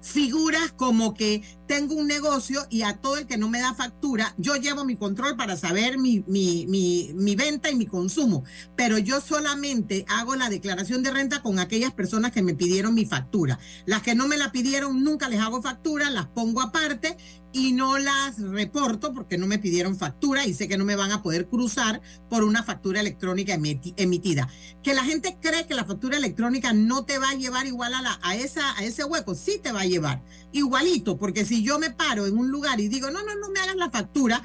Figuras 0.00 0.72
como 0.72 1.14
que 1.14 1.42
tengo 1.66 1.94
un 1.94 2.06
negocio 2.06 2.66
y 2.70 2.82
a 2.82 2.96
todo 2.96 3.16
el 3.16 3.26
que 3.26 3.36
no 3.36 3.48
me 3.48 3.60
da 3.60 3.74
factura, 3.74 4.34
yo 4.38 4.56
llevo 4.56 4.84
mi 4.84 4.96
control 4.96 5.36
para 5.36 5.56
saber 5.56 5.98
mi, 5.98 6.24
mi, 6.26 6.66
mi, 6.66 7.12
mi, 7.14 7.36
venta 7.36 7.70
y 7.70 7.74
mi 7.74 7.86
consumo, 7.86 8.44
pero 8.76 8.98
yo 8.98 9.20
solamente 9.20 10.04
hago 10.08 10.36
la 10.36 10.48
declaración 10.48 11.02
de 11.02 11.10
renta 11.10 11.42
con 11.42 11.58
aquellas 11.58 11.92
personas 11.92 12.32
que 12.32 12.42
me 12.42 12.54
pidieron 12.54 12.94
mi 12.94 13.04
factura. 13.04 13.58
Las 13.84 14.02
que 14.02 14.14
no 14.14 14.28
me 14.28 14.36
la 14.36 14.52
pidieron, 14.52 15.02
nunca 15.02 15.28
les 15.28 15.40
hago 15.40 15.62
factura, 15.62 16.10
las 16.10 16.26
pongo 16.26 16.60
aparte 16.62 17.16
y 17.52 17.72
no 17.72 17.98
las 17.98 18.38
reporto 18.38 19.14
porque 19.14 19.38
no 19.38 19.46
me 19.46 19.58
pidieron 19.58 19.96
factura 19.96 20.44
y 20.44 20.52
sé 20.52 20.68
que 20.68 20.76
no 20.76 20.84
me 20.84 20.94
van 20.94 21.10
a 21.10 21.22
poder 21.22 21.48
cruzar 21.48 22.02
por 22.28 22.44
una 22.44 22.62
factura 22.62 23.00
electrónica 23.00 23.54
emitida. 23.54 24.48
Que 24.82 24.92
la 24.92 25.04
gente 25.04 25.38
cree 25.40 25.66
que 25.66 25.74
la 25.74 25.86
factura 25.86 26.18
electrónica 26.18 26.74
no 26.74 27.06
te 27.06 27.18
va 27.18 27.30
a 27.30 27.34
llevar 27.34 27.66
igual 27.66 27.94
a, 27.94 28.02
la, 28.02 28.18
a, 28.22 28.36
esa, 28.36 28.76
a 28.76 28.84
ese 28.84 29.04
hueco, 29.04 29.34
sí 29.34 29.58
te 29.62 29.72
va 29.72 29.80
a 29.80 29.86
llevar 29.86 30.22
igualito, 30.52 31.16
porque 31.16 31.44
si 31.44 31.55
yo 31.62 31.78
me 31.78 31.90
paro 31.90 32.26
en 32.26 32.36
un 32.38 32.50
lugar 32.50 32.80
y 32.80 32.88
digo, 32.88 33.10
no, 33.10 33.22
no, 33.22 33.34
no 33.36 33.50
me 33.50 33.60
hagas 33.60 33.76
la 33.76 33.90
factura, 33.90 34.42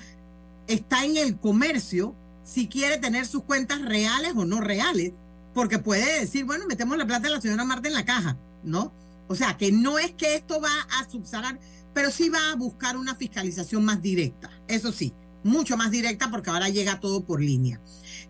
está 0.67 1.05
en 1.05 1.17
el 1.17 1.37
comercio 1.37 2.15
si 2.43 2.67
quiere 2.67 2.97
tener 2.97 3.25
sus 3.25 3.43
cuentas 3.43 3.81
reales 3.81 4.33
o 4.35 4.45
no 4.45 4.61
reales, 4.61 5.13
porque 5.53 5.79
puede 5.79 6.21
decir, 6.21 6.45
bueno, 6.45 6.65
metemos 6.67 6.97
la 6.97 7.05
plata 7.05 7.27
de 7.27 7.35
la 7.35 7.41
señora 7.41 7.65
Marta 7.65 7.87
en 7.87 7.93
la 7.93 8.05
caja, 8.05 8.37
¿no? 8.63 8.93
O 9.27 9.35
sea, 9.35 9.57
que 9.57 9.71
no 9.71 9.99
es 9.99 10.11
que 10.11 10.35
esto 10.35 10.59
va 10.59 10.71
a 10.99 11.09
subsanar 11.09 11.59
pero 11.93 12.11
sí 12.11 12.29
va 12.29 12.51
a 12.51 12.55
buscar 12.55 12.97
una 12.97 13.15
fiscalización 13.15 13.83
más 13.83 14.01
directa, 14.01 14.49
eso 14.67 14.91
sí, 14.91 15.13
mucho 15.43 15.77
más 15.77 15.91
directa 15.91 16.29
porque 16.29 16.49
ahora 16.49 16.69
llega 16.69 16.99
todo 16.99 17.25
por 17.25 17.41
línea. 17.41 17.81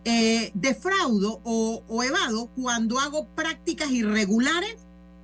Eh, 0.04 0.52
defraudo 0.56 1.42
o, 1.44 1.84
o 1.88 2.04
evado 2.04 2.48
cuando 2.56 3.00
hago 3.00 3.28
prácticas 3.36 3.92
irregulares 3.92 4.78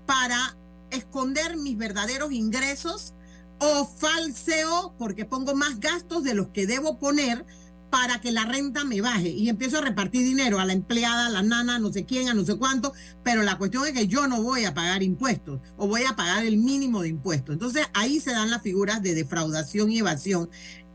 para 0.05 0.55
esconder 0.91 1.57
mis 1.57 1.77
verdaderos 1.77 2.31
ingresos 2.31 3.13
o 3.59 3.85
falseo 3.85 4.93
porque 4.97 5.25
pongo 5.25 5.55
más 5.55 5.79
gastos 5.79 6.23
de 6.23 6.33
los 6.33 6.49
que 6.49 6.67
debo 6.67 6.99
poner 6.99 7.45
para 7.89 8.19
que 8.19 8.31
la 8.31 8.45
renta 8.45 8.83
me 8.83 9.01
baje 9.01 9.29
y 9.29 9.49
empiezo 9.49 9.77
a 9.77 9.81
repartir 9.81 10.23
dinero 10.23 10.59
a 10.59 10.65
la 10.65 10.73
empleada, 10.73 11.27
a 11.27 11.29
la 11.29 11.41
nana, 11.41 11.79
no 11.79 11.91
sé 11.91 12.05
quién, 12.05 12.27
a 12.27 12.33
no 12.33 12.43
sé 12.43 12.57
cuánto, 12.57 12.93
pero 13.23 13.43
la 13.43 13.57
cuestión 13.57 13.85
es 13.87 13.93
que 13.93 14.07
yo 14.07 14.27
no 14.27 14.41
voy 14.43 14.65
a 14.65 14.73
pagar 14.73 15.03
impuestos 15.03 15.61
o 15.77 15.87
voy 15.87 16.03
a 16.03 16.15
pagar 16.15 16.45
el 16.45 16.57
mínimo 16.57 17.01
de 17.01 17.09
impuestos. 17.09 17.53
Entonces 17.53 17.87
ahí 17.93 18.19
se 18.19 18.31
dan 18.31 18.51
las 18.51 18.61
figuras 18.61 19.01
de 19.01 19.15
defraudación 19.15 19.91
y 19.91 19.99
evasión 19.99 20.49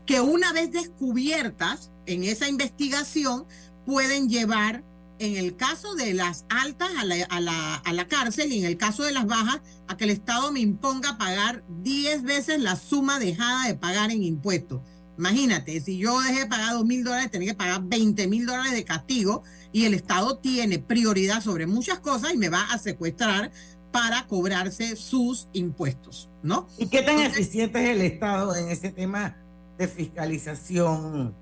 que 0.05 0.21
una 0.21 0.53
vez 0.53 0.71
descubiertas 0.71 1.91
en 2.05 2.23
esa 2.23 2.47
investigación 2.47 3.45
pueden 3.85 4.29
llevar 4.29 4.83
en 5.25 5.37
el 5.37 5.55
caso 5.55 5.95
de 5.95 6.13
las 6.13 6.45
altas 6.49 6.89
a 6.97 7.05
la, 7.05 7.15
a, 7.29 7.39
la, 7.39 7.75
a 7.75 7.93
la, 7.93 8.07
cárcel 8.07 8.51
y 8.51 8.59
en 8.59 8.65
el 8.65 8.77
caso 8.77 9.03
de 9.03 9.11
las 9.11 9.25
bajas 9.25 9.61
a 9.87 9.97
que 9.97 10.03
el 10.03 10.09
Estado 10.09 10.51
me 10.51 10.59
imponga 10.59 11.17
pagar 11.17 11.63
10 11.81 12.23
veces 12.23 12.59
la 12.61 12.75
suma 12.75 13.19
dejada 13.19 13.67
de 13.67 13.75
pagar 13.75 14.11
en 14.11 14.23
impuestos. 14.23 14.81
Imagínate, 15.17 15.79
si 15.79 15.97
yo 15.97 16.19
dejé 16.21 16.47
pagar 16.47 16.73
dos 16.73 16.85
mil 16.85 17.03
dólares, 17.03 17.29
tenía 17.29 17.51
que 17.51 17.57
pagar 17.57 17.83
20 17.83 18.27
mil 18.27 18.45
dólares 18.45 18.73
de 18.73 18.83
castigo 18.83 19.43
y 19.71 19.85
el 19.85 19.93
Estado 19.93 20.37
tiene 20.37 20.79
prioridad 20.79 21.41
sobre 21.41 21.67
muchas 21.67 21.99
cosas 21.99 22.33
y 22.33 22.37
me 22.37 22.49
va 22.49 22.63
a 22.71 22.79
secuestrar 22.79 23.51
para 23.91 24.25
cobrarse 24.25 24.95
sus 24.95 25.47
impuestos, 25.53 26.29
¿no? 26.41 26.67
¿Y 26.79 26.87
qué 26.87 27.03
tan 27.03 27.19
eficiente 27.19 27.83
es 27.83 27.89
el 27.95 28.01
Estado 28.01 28.55
en 28.55 28.69
ese 28.69 28.89
tema 28.89 29.37
de 29.77 29.87
fiscalización 29.87 31.35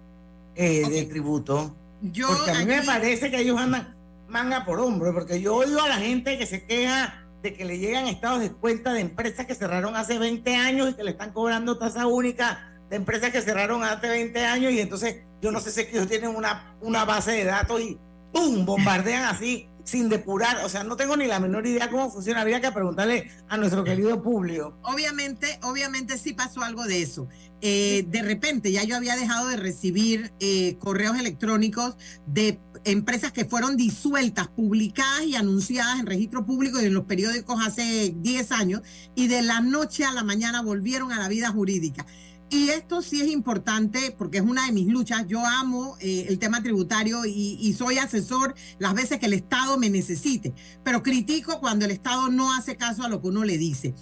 eh, 0.55 0.87
de 0.89 1.03
tributo? 1.05 1.73
Yo 2.01 2.27
porque 2.27 2.51
a 2.51 2.59
mí 2.59 2.65
me 2.65 2.81
parece 2.83 3.29
que 3.29 3.39
ellos 3.39 3.59
andan 3.59 3.95
manga 4.27 4.65
por 4.65 4.79
hombro, 4.79 5.13
porque 5.13 5.41
yo 5.41 5.55
oigo 5.55 5.81
a 5.81 5.89
la 5.89 5.97
gente 5.97 6.37
que 6.37 6.45
se 6.45 6.65
queja 6.65 7.25
de 7.43 7.53
que 7.53 7.65
le 7.65 7.79
llegan 7.79 8.07
estados 8.07 8.39
de 8.39 8.51
cuenta 8.51 8.93
de 8.93 9.01
empresas 9.01 9.45
que 9.45 9.55
cerraron 9.55 9.95
hace 9.95 10.17
20 10.17 10.55
años 10.55 10.89
y 10.89 10.93
que 10.93 11.03
le 11.03 11.11
están 11.11 11.33
cobrando 11.33 11.77
tasa 11.77 12.07
única 12.07 12.71
de 12.89 12.97
empresas 12.97 13.31
que 13.31 13.41
cerraron 13.41 13.83
hace 13.83 14.07
20 14.07 14.45
años 14.45 14.71
y 14.71 14.79
entonces 14.79 15.23
yo 15.41 15.51
no 15.51 15.59
sé 15.59 15.71
si 15.71 15.81
ellos 15.81 16.07
tienen 16.07 16.35
una, 16.35 16.75
una 16.81 17.03
base 17.03 17.31
de 17.31 17.45
datos 17.45 17.81
y 17.81 17.99
¡pum! 18.31 18.65
bombardean 18.65 19.25
así 19.25 19.67
sin 19.83 20.09
depurar, 20.09 20.63
o 20.65 20.69
sea, 20.69 20.83
no 20.83 20.95
tengo 20.95 21.17
ni 21.17 21.27
la 21.27 21.39
menor 21.39 21.65
idea 21.65 21.89
cómo 21.89 22.09
funciona, 22.11 22.41
habría 22.41 22.61
que 22.61 22.71
preguntarle 22.71 23.29
a 23.47 23.57
nuestro 23.57 23.83
querido 23.83 24.21
público. 24.21 24.77
Obviamente, 24.83 25.59
obviamente 25.63 26.17
sí 26.17 26.33
pasó 26.33 26.61
algo 26.61 26.83
de 26.85 27.01
eso. 27.01 27.27
Eh, 27.61 28.05
de 28.07 28.23
repente 28.23 28.71
ya 28.71 28.83
yo 28.83 28.95
había 28.95 29.15
dejado 29.15 29.47
de 29.47 29.55
recibir 29.55 30.33
eh, 30.39 30.77
correos 30.79 31.19
electrónicos 31.19 31.95
de 32.25 32.59
empresas 32.85 33.31
que 33.31 33.45
fueron 33.45 33.77
disueltas, 33.77 34.47
publicadas 34.47 35.23
y 35.25 35.35
anunciadas 35.35 35.99
en 35.99 36.07
registro 36.07 36.45
público 36.45 36.81
y 36.81 36.85
en 36.85 36.93
los 36.95 37.05
periódicos 37.05 37.59
hace 37.63 38.13
10 38.17 38.51
años, 38.51 38.81
y 39.15 39.27
de 39.27 39.41
la 39.43 39.61
noche 39.61 40.05
a 40.05 40.11
la 40.11 40.23
mañana 40.23 40.61
volvieron 40.61 41.11
a 41.11 41.19
la 41.19 41.27
vida 41.27 41.49
jurídica. 41.49 42.05
Y 42.53 42.67
esto 42.67 43.01
sí 43.01 43.21
es 43.21 43.29
importante 43.29 44.13
porque 44.17 44.39
es 44.39 44.43
una 44.43 44.65
de 44.65 44.73
mis 44.73 44.87
luchas. 44.87 45.25
Yo 45.25 45.45
amo 45.45 45.95
eh, 46.01 46.25
el 46.27 46.37
tema 46.37 46.61
tributario 46.61 47.25
y, 47.25 47.57
y, 47.61 47.73
soy 47.73 47.97
asesor 47.97 48.55
las 48.77 48.93
veces 48.93 49.19
que 49.19 49.27
el 49.27 49.33
Estado 49.33 49.77
me 49.77 49.89
necesite, 49.89 50.53
pero 50.83 51.01
critico 51.01 51.61
cuando 51.61 51.85
el 51.85 51.91
Estado 51.91 52.27
no 52.29 52.53
hace 52.53 52.75
caso 52.75 53.03
a 53.03 53.09
lo 53.09 53.21
que 53.21 53.29
uno 53.29 53.45
le 53.45 53.57
dice. 53.57 53.95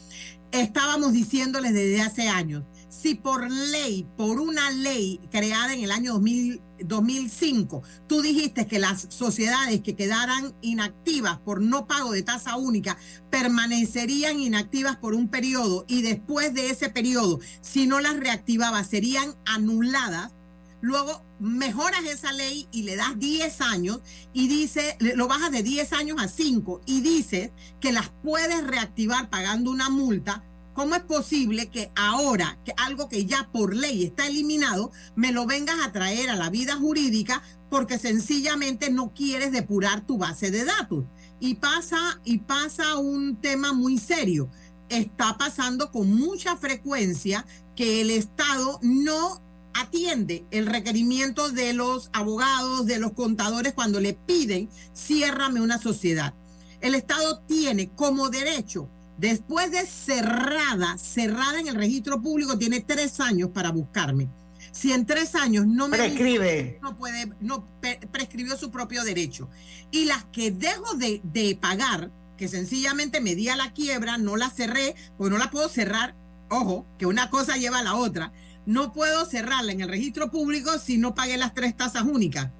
Estábamos 0.52 1.14
diciéndoles 1.14 1.74
desde 1.74 2.02
hace 2.02 2.28
años, 2.28 2.64
si 2.90 3.16
por 3.16 3.50
ley, 3.50 4.08
por 4.18 4.40
una 4.40 4.72
ley 4.72 5.20
creada 5.32 5.74
en 5.74 5.84
el 5.84 5.92
año 5.92 6.14
2000, 6.14 6.62
2005, 6.84 7.84
tú 8.08 8.22
dijiste 8.22 8.68
que 8.68 8.80
las 8.80 9.08
sociedades 9.10 9.82
que 9.82 9.96
quedaran 9.96 10.54
inactivas 10.62 11.38
por 11.40 11.62
no 11.62 11.88
pago 11.88 12.12
de 12.12 12.24
tasa 12.24 12.56
única 12.56 12.98
permanecerían 13.30 14.40
inactivas 14.40 14.98
por 14.98 15.14
un 15.14 15.28
periodo 15.28 15.86
y 15.88 16.02
después 16.02 16.54
de 16.54 16.70
ese 16.70 16.90
periodo, 16.90 17.40
si 17.62 17.86
no 17.86 18.00
las 18.00 18.18
reactivabas, 18.18 18.88
serían 18.88 19.36
anuladas, 19.46 20.34
luego 20.82 21.26
mejoras 21.40 22.04
esa 22.06 22.32
ley 22.34 22.68
y 22.72 22.84
le 22.84 22.96
das 22.96 23.18
10 23.18 23.62
años 23.62 24.00
y 24.34 24.48
dice, 24.48 24.98
lo 25.00 25.28
bajas 25.28 25.52
de 25.52 25.64
10 25.64 25.94
años 25.94 26.18
a 26.20 26.28
5 26.28 26.82
y 26.86 27.02
dices 27.02 27.52
que 27.80 27.92
las 27.92 28.10
puedes 28.24 28.66
reactivar 28.66 29.30
pagando 29.30 29.72
una 29.72 29.90
multa, 29.90 30.44
¿Cómo 30.80 30.96
es 30.96 31.04
posible 31.04 31.70
que 31.70 31.92
ahora, 31.94 32.58
que 32.64 32.74
algo 32.78 33.10
que 33.10 33.26
ya 33.26 33.50
por 33.52 33.76
ley 33.76 34.06
está 34.06 34.28
eliminado, 34.28 34.94
me 35.14 35.34
lo 35.34 35.46
vengas 35.46 35.76
a 35.86 35.92
traer 35.92 36.30
a 36.30 36.38
la 36.38 36.50
vida 36.50 36.78
jurídica 36.78 37.44
porque 37.70 38.00
sencillamente 38.00 38.90
no 38.90 39.14
quieres 39.14 39.52
depurar 39.52 40.08
tu 40.08 40.18
base 40.18 40.52
de 40.52 40.64
datos? 40.64 41.04
Y 41.42 41.56
pasa, 41.56 42.22
y 42.24 42.38
pasa 42.38 42.96
un 42.96 43.36
tema 43.42 43.74
muy 43.74 43.98
serio. 43.98 44.50
Está 44.88 45.38
pasando 45.38 45.92
con 45.92 46.16
mucha 46.16 46.56
frecuencia 46.56 47.46
que 47.76 48.00
el 48.00 48.10
Estado 48.10 48.80
no 48.82 49.42
atiende 49.74 50.46
el 50.50 50.66
requerimiento 50.66 51.52
de 51.52 51.74
los 51.74 52.10
abogados, 52.14 52.86
de 52.86 53.00
los 53.00 53.12
contadores 53.12 53.74
cuando 53.74 54.00
le 54.00 54.14
piden, 54.14 54.70
ciérrame 54.96 55.60
una 55.60 55.78
sociedad. 55.78 56.34
El 56.80 56.96
Estado 56.96 57.42
tiene 57.50 57.90
como 57.90 58.30
derecho 58.30 58.90
Después 59.20 59.70
de 59.72 59.86
cerrada, 59.86 60.98
cerrada 60.98 61.60
en 61.60 61.68
el 61.68 61.76
registro 61.76 62.22
público, 62.22 62.58
tiene 62.58 62.80
tres 62.80 63.20
años 63.20 63.50
para 63.54 63.70
buscarme. 63.70 64.30
Si 64.72 64.94
en 64.94 65.06
tres 65.06 65.36
años 65.36 65.68
no 65.68 65.90
me 65.90 65.98
prescribe, 65.98 66.80
no 66.82 66.96
puede, 66.96 67.30
no 67.42 67.68
prescribió 68.12 68.56
su 68.56 68.72
propio 68.72 69.04
derecho. 69.04 69.50
Y 69.92 70.06
las 70.06 70.24
que 70.26 70.52
dejo 70.52 70.94
de, 70.94 71.20
de 71.24 71.58
pagar, 71.60 72.12
que 72.38 72.48
sencillamente 72.48 73.20
me 73.20 73.36
di 73.36 73.50
a 73.50 73.58
la 73.58 73.74
quiebra, 73.74 74.18
no 74.18 74.38
la 74.38 74.50
cerré, 74.50 74.96
pues 75.18 75.30
no 75.30 75.38
la 75.38 75.52
puedo 75.52 75.68
cerrar. 75.68 76.16
Ojo, 76.50 76.86
que 76.98 77.06
una 77.06 77.30
cosa 77.30 77.58
lleva 77.58 77.80
a 77.80 77.84
la 77.84 77.96
otra. 77.96 78.32
No 78.66 78.94
puedo 78.94 79.26
cerrarla 79.26 79.74
en 79.74 79.82
el 79.82 79.90
registro 79.90 80.32
público 80.32 80.80
si 80.80 80.98
no 80.98 81.14
pagué 81.14 81.36
las 81.36 81.54
tres 81.54 81.76
tasas 81.76 82.04
únicas. 82.04 82.52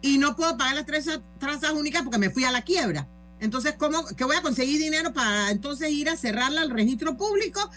Y 0.00 0.16
no 0.16 0.36
puedo 0.36 0.56
pagar 0.56 0.76
las 0.76 0.86
tres 0.86 1.20
tasas 1.38 1.72
únicas 1.72 2.02
porque 2.02 2.18
me 2.18 2.30
fui 2.30 2.44
a 2.44 2.52
la 2.52 2.62
quiebra. 2.62 3.08
Entonces, 3.40 3.74
¿cómo 3.78 4.04
que 4.06 4.24
voy 4.24 4.36
a 4.36 4.42
conseguir 4.42 4.80
dinero 4.80 5.12
para 5.12 5.50
entonces 5.50 5.90
ir 5.90 6.08
a 6.08 6.16
cerrarla 6.16 6.62
al 6.62 6.70
registro 6.70 7.16
público? 7.16 7.70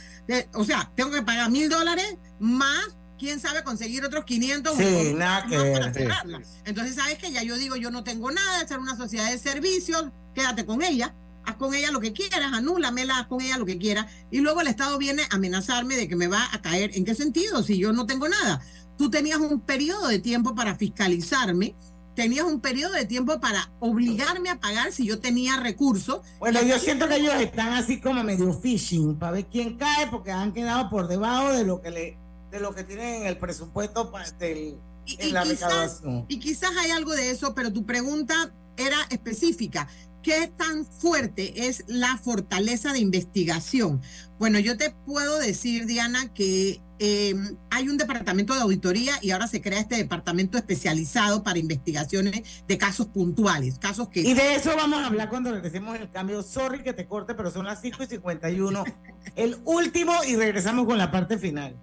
o 0.54 0.64
sea, 0.64 0.92
tengo 0.96 1.12
que 1.12 1.22
pagar 1.24 1.52
mil 1.52 1.70
dólares 1.70 2.16
más 2.40 2.96
quién 3.22 3.40
sabe 3.40 3.64
conseguir 3.64 4.04
otros 4.04 4.26
500 4.26 4.76
sí, 4.76 5.14
nada 5.14 5.46
que 5.46 5.56
para 5.56 5.94
cerrarla. 5.94 6.42
Entonces, 6.66 6.96
¿sabes 6.96 7.20
que 7.20 7.32
Ya 7.32 7.44
yo 7.44 7.56
digo, 7.56 7.76
yo 7.76 7.92
no 7.92 8.04
tengo 8.04 8.32
nada, 8.32 8.68
ser 8.68 8.80
una 8.80 8.98
sociedad 8.98 9.30
de 9.30 9.38
servicios, 9.38 10.06
quédate 10.34 10.66
con 10.66 10.82
ella, 10.82 11.14
haz 11.46 11.56
con 11.58 11.76
ella 11.76 11.92
lo 11.92 12.00
que 12.00 12.14
quieras, 12.14 12.52
anúlamela, 12.52 13.20
haz 13.20 13.28
con 13.28 13.40
ella 13.42 13.60
lo 13.60 13.66
que 13.68 13.78
quieras. 13.78 14.08
Y 14.32 14.40
luego 14.40 14.62
el 14.62 14.68
Estado 14.68 14.98
viene 14.98 15.22
a 15.30 15.36
amenazarme 15.36 15.96
de 15.98 16.08
que 16.08 16.16
me 16.16 16.28
va 16.28 16.50
a 16.52 16.62
caer. 16.64 16.92
¿En 16.96 17.06
qué 17.06 17.14
sentido? 17.14 17.62
Si 17.62 17.78
yo 17.78 17.94
no 17.94 18.08
tengo 18.08 18.28
nada. 18.28 18.60
Tú 18.98 19.12
tenías 19.12 19.40
un 19.40 19.62
periodo 19.62 20.08
de 20.08 20.18
tiempo 20.18 20.56
para 20.56 20.76
fiscalizarme 20.76 21.76
tenías 22.16 22.46
un 22.46 22.60
periodo 22.60 22.94
de 22.94 23.06
tiempo 23.06 23.40
para 23.40 23.72
obligarme 23.80 24.50
a 24.50 24.60
pagar 24.60 24.92
si 24.92 25.06
yo 25.06 25.20
tenía 25.20 25.58
recursos. 25.58 26.22
Bueno, 26.40 26.62
yo 26.62 26.78
siento 26.80 27.08
que 27.08 27.18
ellos 27.18 27.34
están 27.36 27.74
así 27.74 28.00
como 28.00 28.24
medio 28.24 28.54
fishing 28.54 29.18
para 29.18 29.34
ver 29.34 29.46
quién 29.46 29.78
cae 29.78 30.08
porque 30.08 30.32
han 30.32 30.54
quedado 30.54 30.90
por 30.90 31.08
debajo 31.08 31.54
de 31.54 31.64
lo 31.64 31.82
que 31.82 31.92
le 31.92 32.18
de 32.52 32.60
lo 32.60 32.76
que 32.76 32.84
tienen 32.84 33.22
en 33.22 33.28
el 33.28 33.38
presupuesto 33.38 34.12
del, 34.38 34.78
y, 35.06 35.32
la 35.32 35.44
quizás, 35.44 36.02
Y 36.28 36.40
quizás 36.40 36.72
hay 36.78 36.92
algo 36.92 37.14
de 37.14 37.32
eso, 37.32 37.56
pero 37.56 37.72
tu 37.72 37.86
pregunta 37.86 38.54
era 38.78 38.98
específica. 39.10 39.88
¿Qué 40.22 40.52
tan 40.56 40.86
fuerte 40.86 41.68
es 41.68 41.84
la 41.88 42.18
fortaleza 42.18 42.94
de 42.94 43.00
investigación? 43.00 44.02
Bueno, 44.38 44.60
yo 44.60 44.78
te 44.78 44.92
puedo 44.92 45.40
decir, 45.40 45.88
Diana, 45.88 46.32
que 46.34 46.80
em, 47.00 47.58
hay 47.72 47.90
un 47.90 47.98
departamento 47.98 48.54
de 48.54 48.62
auditoría 48.62 49.14
y 49.22 49.32
ahora 49.32 49.48
se 49.48 49.62
crea 49.62 49.80
este 49.80 49.96
departamento 49.96 50.60
especializado 50.60 51.44
para 51.44 51.58
investigaciones 51.58 52.64
de 52.68 52.78
casos 52.78 53.08
puntuales, 53.08 53.80
casos 53.80 54.10
que... 54.10 54.22
Y 54.22 54.36
de 54.36 54.56
eso 54.56 54.76
vamos 54.76 55.02
a 55.02 55.08
hablar 55.08 55.30
cuando 55.30 55.52
regresemos 55.52 55.98
el 56.00 56.12
cambio. 56.12 56.44
Sorry 56.44 56.84
que 56.84 56.94
te 56.94 57.08
corte, 57.08 57.34
pero 57.34 57.50
son 57.50 57.66
las 57.66 57.82
5 57.82 58.04
y 58.04 58.06
51. 58.08 58.84
el 59.36 59.58
último 59.66 60.14
y 60.28 60.36
regresamos 60.36 60.86
con 60.86 61.00
la 61.00 61.10
parte 61.10 61.40
final. 61.40 61.76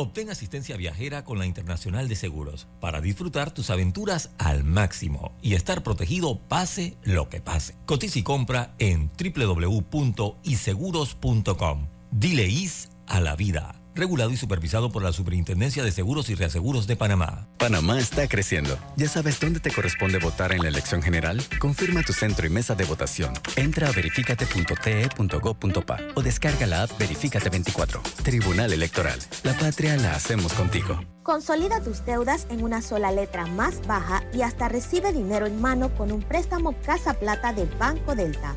Obtén 0.00 0.30
asistencia 0.30 0.76
viajera 0.76 1.24
con 1.24 1.40
la 1.40 1.46
Internacional 1.46 2.06
de 2.06 2.14
Seguros 2.14 2.68
para 2.78 3.00
disfrutar 3.00 3.50
tus 3.50 3.68
aventuras 3.68 4.30
al 4.38 4.62
máximo 4.62 5.32
y 5.42 5.54
estar 5.54 5.82
protegido 5.82 6.38
pase 6.38 6.96
lo 7.02 7.28
que 7.28 7.40
pase. 7.40 7.74
Cotiza 7.84 8.20
y 8.20 8.22
compra 8.22 8.76
en 8.78 9.10
www.iseguros.com. 9.18 11.88
Dile 12.12 12.46
is 12.46 12.90
a 13.08 13.20
la 13.20 13.34
vida 13.34 13.77
regulado 13.98 14.30
y 14.30 14.36
supervisado 14.36 14.90
por 14.90 15.02
la 15.02 15.12
Superintendencia 15.12 15.82
de 15.82 15.92
Seguros 15.92 16.30
y 16.30 16.34
Reaseguros 16.34 16.86
de 16.86 16.96
Panamá. 16.96 17.48
Panamá 17.58 17.98
está 17.98 18.26
creciendo. 18.28 18.78
¿Ya 18.96 19.08
sabes 19.08 19.40
dónde 19.40 19.60
te 19.60 19.70
corresponde 19.70 20.18
votar 20.18 20.52
en 20.52 20.62
la 20.62 20.68
elección 20.68 21.02
general? 21.02 21.42
Confirma 21.58 22.02
tu 22.02 22.12
centro 22.12 22.46
y 22.46 22.50
mesa 22.50 22.74
de 22.74 22.84
votación. 22.84 23.32
Entra 23.56 23.88
a 23.88 23.92
verificate.te.gov.pa 23.92 25.98
o 26.14 26.22
descarga 26.22 26.66
la 26.66 26.84
app 26.84 26.98
Verificate 26.98 27.50
24. 27.50 28.00
Tribunal 28.22 28.72
Electoral. 28.72 29.18
La 29.42 29.52
patria 29.54 29.96
la 29.96 30.14
hacemos 30.14 30.52
contigo. 30.54 31.00
Consolida 31.22 31.82
tus 31.82 32.04
deudas 32.06 32.46
en 32.48 32.64
una 32.64 32.80
sola 32.80 33.12
letra 33.12 33.44
más 33.44 33.86
baja 33.86 34.24
y 34.32 34.40
hasta 34.40 34.68
recibe 34.68 35.12
dinero 35.12 35.46
en 35.46 35.60
mano 35.60 35.94
con 35.94 36.10
un 36.10 36.22
préstamo 36.22 36.74
Casa 36.80 37.12
Plata 37.14 37.52
de 37.52 37.66
Banco 37.78 38.14
Delta. 38.14 38.56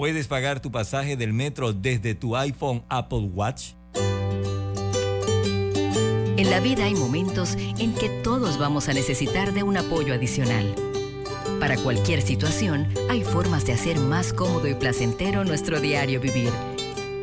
puedes 0.00 0.28
pagar 0.28 0.60
tu 0.60 0.70
pasaje 0.70 1.14
del 1.14 1.34
metro 1.34 1.74
desde 1.74 2.14
tu 2.14 2.34
iPhone 2.34 2.82
Apple 2.88 3.28
Watch? 3.34 3.72
En 6.38 6.48
la 6.48 6.58
vida 6.58 6.86
hay 6.86 6.94
momentos 6.94 7.54
en 7.78 7.92
que 7.92 8.08
todos 8.24 8.56
vamos 8.58 8.88
a 8.88 8.94
necesitar 8.94 9.52
de 9.52 9.62
un 9.62 9.76
apoyo 9.76 10.14
adicional. 10.14 10.74
Para 11.60 11.76
cualquier 11.76 12.22
situación, 12.22 12.88
hay 13.10 13.24
formas 13.24 13.66
de 13.66 13.74
hacer 13.74 13.98
más 13.98 14.32
cómodo 14.32 14.66
y 14.68 14.74
placentero 14.74 15.44
nuestro 15.44 15.82
diario 15.82 16.18
vivir. 16.18 16.50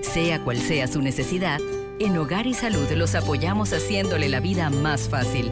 Sea 0.02 0.44
cual 0.44 0.60
sea 0.60 0.86
su 0.86 1.02
necesidad, 1.02 1.60
en 2.00 2.16
Hogar 2.16 2.46
y 2.46 2.54
Salud 2.54 2.88
los 2.92 3.16
apoyamos 3.16 3.74
haciéndole 3.74 4.30
la 4.30 4.40
vida 4.40 4.70
más 4.70 5.10
fácil, 5.10 5.52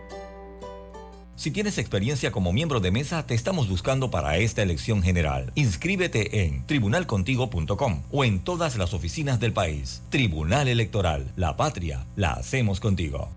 Si 1.41 1.49
tienes 1.49 1.79
experiencia 1.79 2.31
como 2.31 2.53
miembro 2.53 2.81
de 2.81 2.91
mesa, 2.91 3.25
te 3.25 3.33
estamos 3.33 3.67
buscando 3.67 4.11
para 4.11 4.37
esta 4.37 4.61
elección 4.61 5.01
general. 5.01 5.51
Inscríbete 5.55 6.45
en 6.45 6.67
tribunalcontigo.com 6.67 8.03
o 8.11 8.23
en 8.23 8.43
todas 8.43 8.77
las 8.77 8.93
oficinas 8.93 9.39
del 9.39 9.51
país. 9.51 10.03
Tribunal 10.09 10.67
Electoral, 10.67 11.31
la 11.35 11.57
patria, 11.57 12.05
la 12.15 12.33
hacemos 12.33 12.79
contigo. 12.79 13.31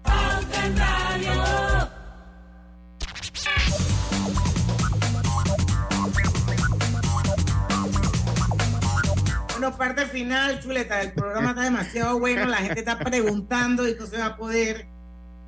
Bueno, 9.52 9.78
parte 9.78 10.04
final, 10.04 10.60
chuleta, 10.60 11.00
el 11.00 11.12
programa 11.14 11.52
está 11.52 11.62
demasiado 11.62 12.18
bueno, 12.18 12.44
la 12.44 12.58
gente 12.58 12.80
está 12.80 12.98
preguntando 12.98 13.88
y 13.88 13.94
no 13.94 14.04
se 14.04 14.18
va 14.18 14.26
a 14.26 14.36
poder 14.36 14.93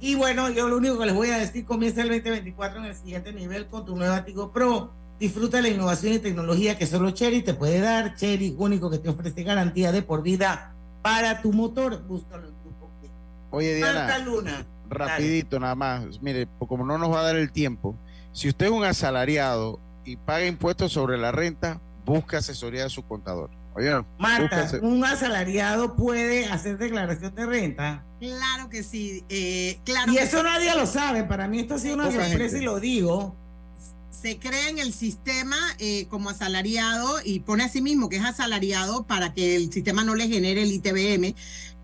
y 0.01 0.15
bueno, 0.15 0.51
yo 0.51 0.69
lo 0.69 0.77
único 0.77 0.99
que 0.99 1.07
les 1.07 1.15
voy 1.15 1.31
a 1.31 1.39
decir, 1.39 1.65
comienza 1.65 2.03
el 2.03 2.09
2024 2.09 2.81
en 2.81 2.85
el 2.87 2.95
siguiente 2.95 3.33
nivel 3.33 3.67
con 3.67 3.85
tu 3.85 3.97
nueva 3.97 4.25
Tigo 4.25 4.53
Pro. 4.53 4.93
Disfruta 5.19 5.63
la 5.63 5.69
innovación 5.69 6.13
y 6.13 6.19
tecnología 6.19 6.77
que 6.77 6.87
solo 6.87 7.11
Cherry 7.11 7.43
te 7.43 7.55
puede 7.55 7.81
dar. 7.81 8.15
Cherry, 8.17 8.55
único 8.59 8.91
que 8.91 8.99
te 8.99 9.09
ofrece 9.09 9.43
garantía 9.43 9.93
de 9.93 10.03
por 10.03 10.23
vida 10.23 10.75
para 11.01 11.41
tu 11.41 11.53
motor. 11.53 12.03
Búscalo 12.03 12.49
en 12.49 12.55
tu 12.55 12.67
Oye, 13.51 13.77
Diana, 13.77 14.19
Luna. 14.19 14.67
rapidito 14.91 15.59
nada 15.59 15.75
más. 15.75 16.21
Mire, 16.21 16.47
como 16.59 16.85
no 16.85 16.99
nos 16.99 17.11
va 17.11 17.21
a 17.21 17.23
dar 17.23 17.37
el 17.37 17.53
tiempo, 17.53 17.97
si 18.33 18.49
usted 18.49 18.67
es 18.67 18.73
un 18.73 18.85
asalariado 18.85 19.81
y 20.05 20.17
paga 20.17 20.45
impuestos 20.47 20.93
sobre 20.93 21.17
la 21.17 21.33
renta, 21.33 21.81
busca 22.05 22.39
asesoría 22.39 22.83
de 22.83 22.91
su 22.91 23.03
contador. 23.03 23.51
Marta, 24.19 24.71
¿un 24.83 25.05
asalariado 25.05 25.97
puede 25.97 26.47
hacer 26.47 26.79
declaración 26.79 27.35
de 27.35 27.47
renta? 27.47 28.05
Claro 28.21 28.69
que 28.71 28.83
sí. 28.83 29.25
Eh, 29.29 29.79
claro 29.85 30.13
y 30.13 30.19
eso 30.19 30.43
nadie 30.43 30.75
lo 30.75 30.87
sabe. 30.87 31.25
Para 31.25 31.49
mí 31.49 31.61
esto 31.61 31.75
ha 31.75 31.79
sido 31.79 31.95
una 31.95 32.11
sorpresa 32.11 32.59
y 32.59 32.63
lo 32.63 32.81
digo. 32.81 33.37
Se 34.11 34.39
crea 34.39 34.71
en 34.71 34.79
el 34.79 34.95
sistema 34.95 35.57
eh, 35.79 36.07
como 36.09 36.31
asalariado 36.31 37.19
y 37.23 37.41
pone 37.41 37.65
a 37.65 37.69
sí 37.69 37.83
mismo 37.83 38.09
que 38.09 38.17
es 38.17 38.25
asalariado 38.25 39.07
para 39.07 39.35
que 39.35 39.57
el 39.57 39.71
sistema 39.71 40.05
no 40.05 40.15
le 40.15 40.27
genere 40.27 40.63
el 40.63 40.73
ITBM 40.73 41.35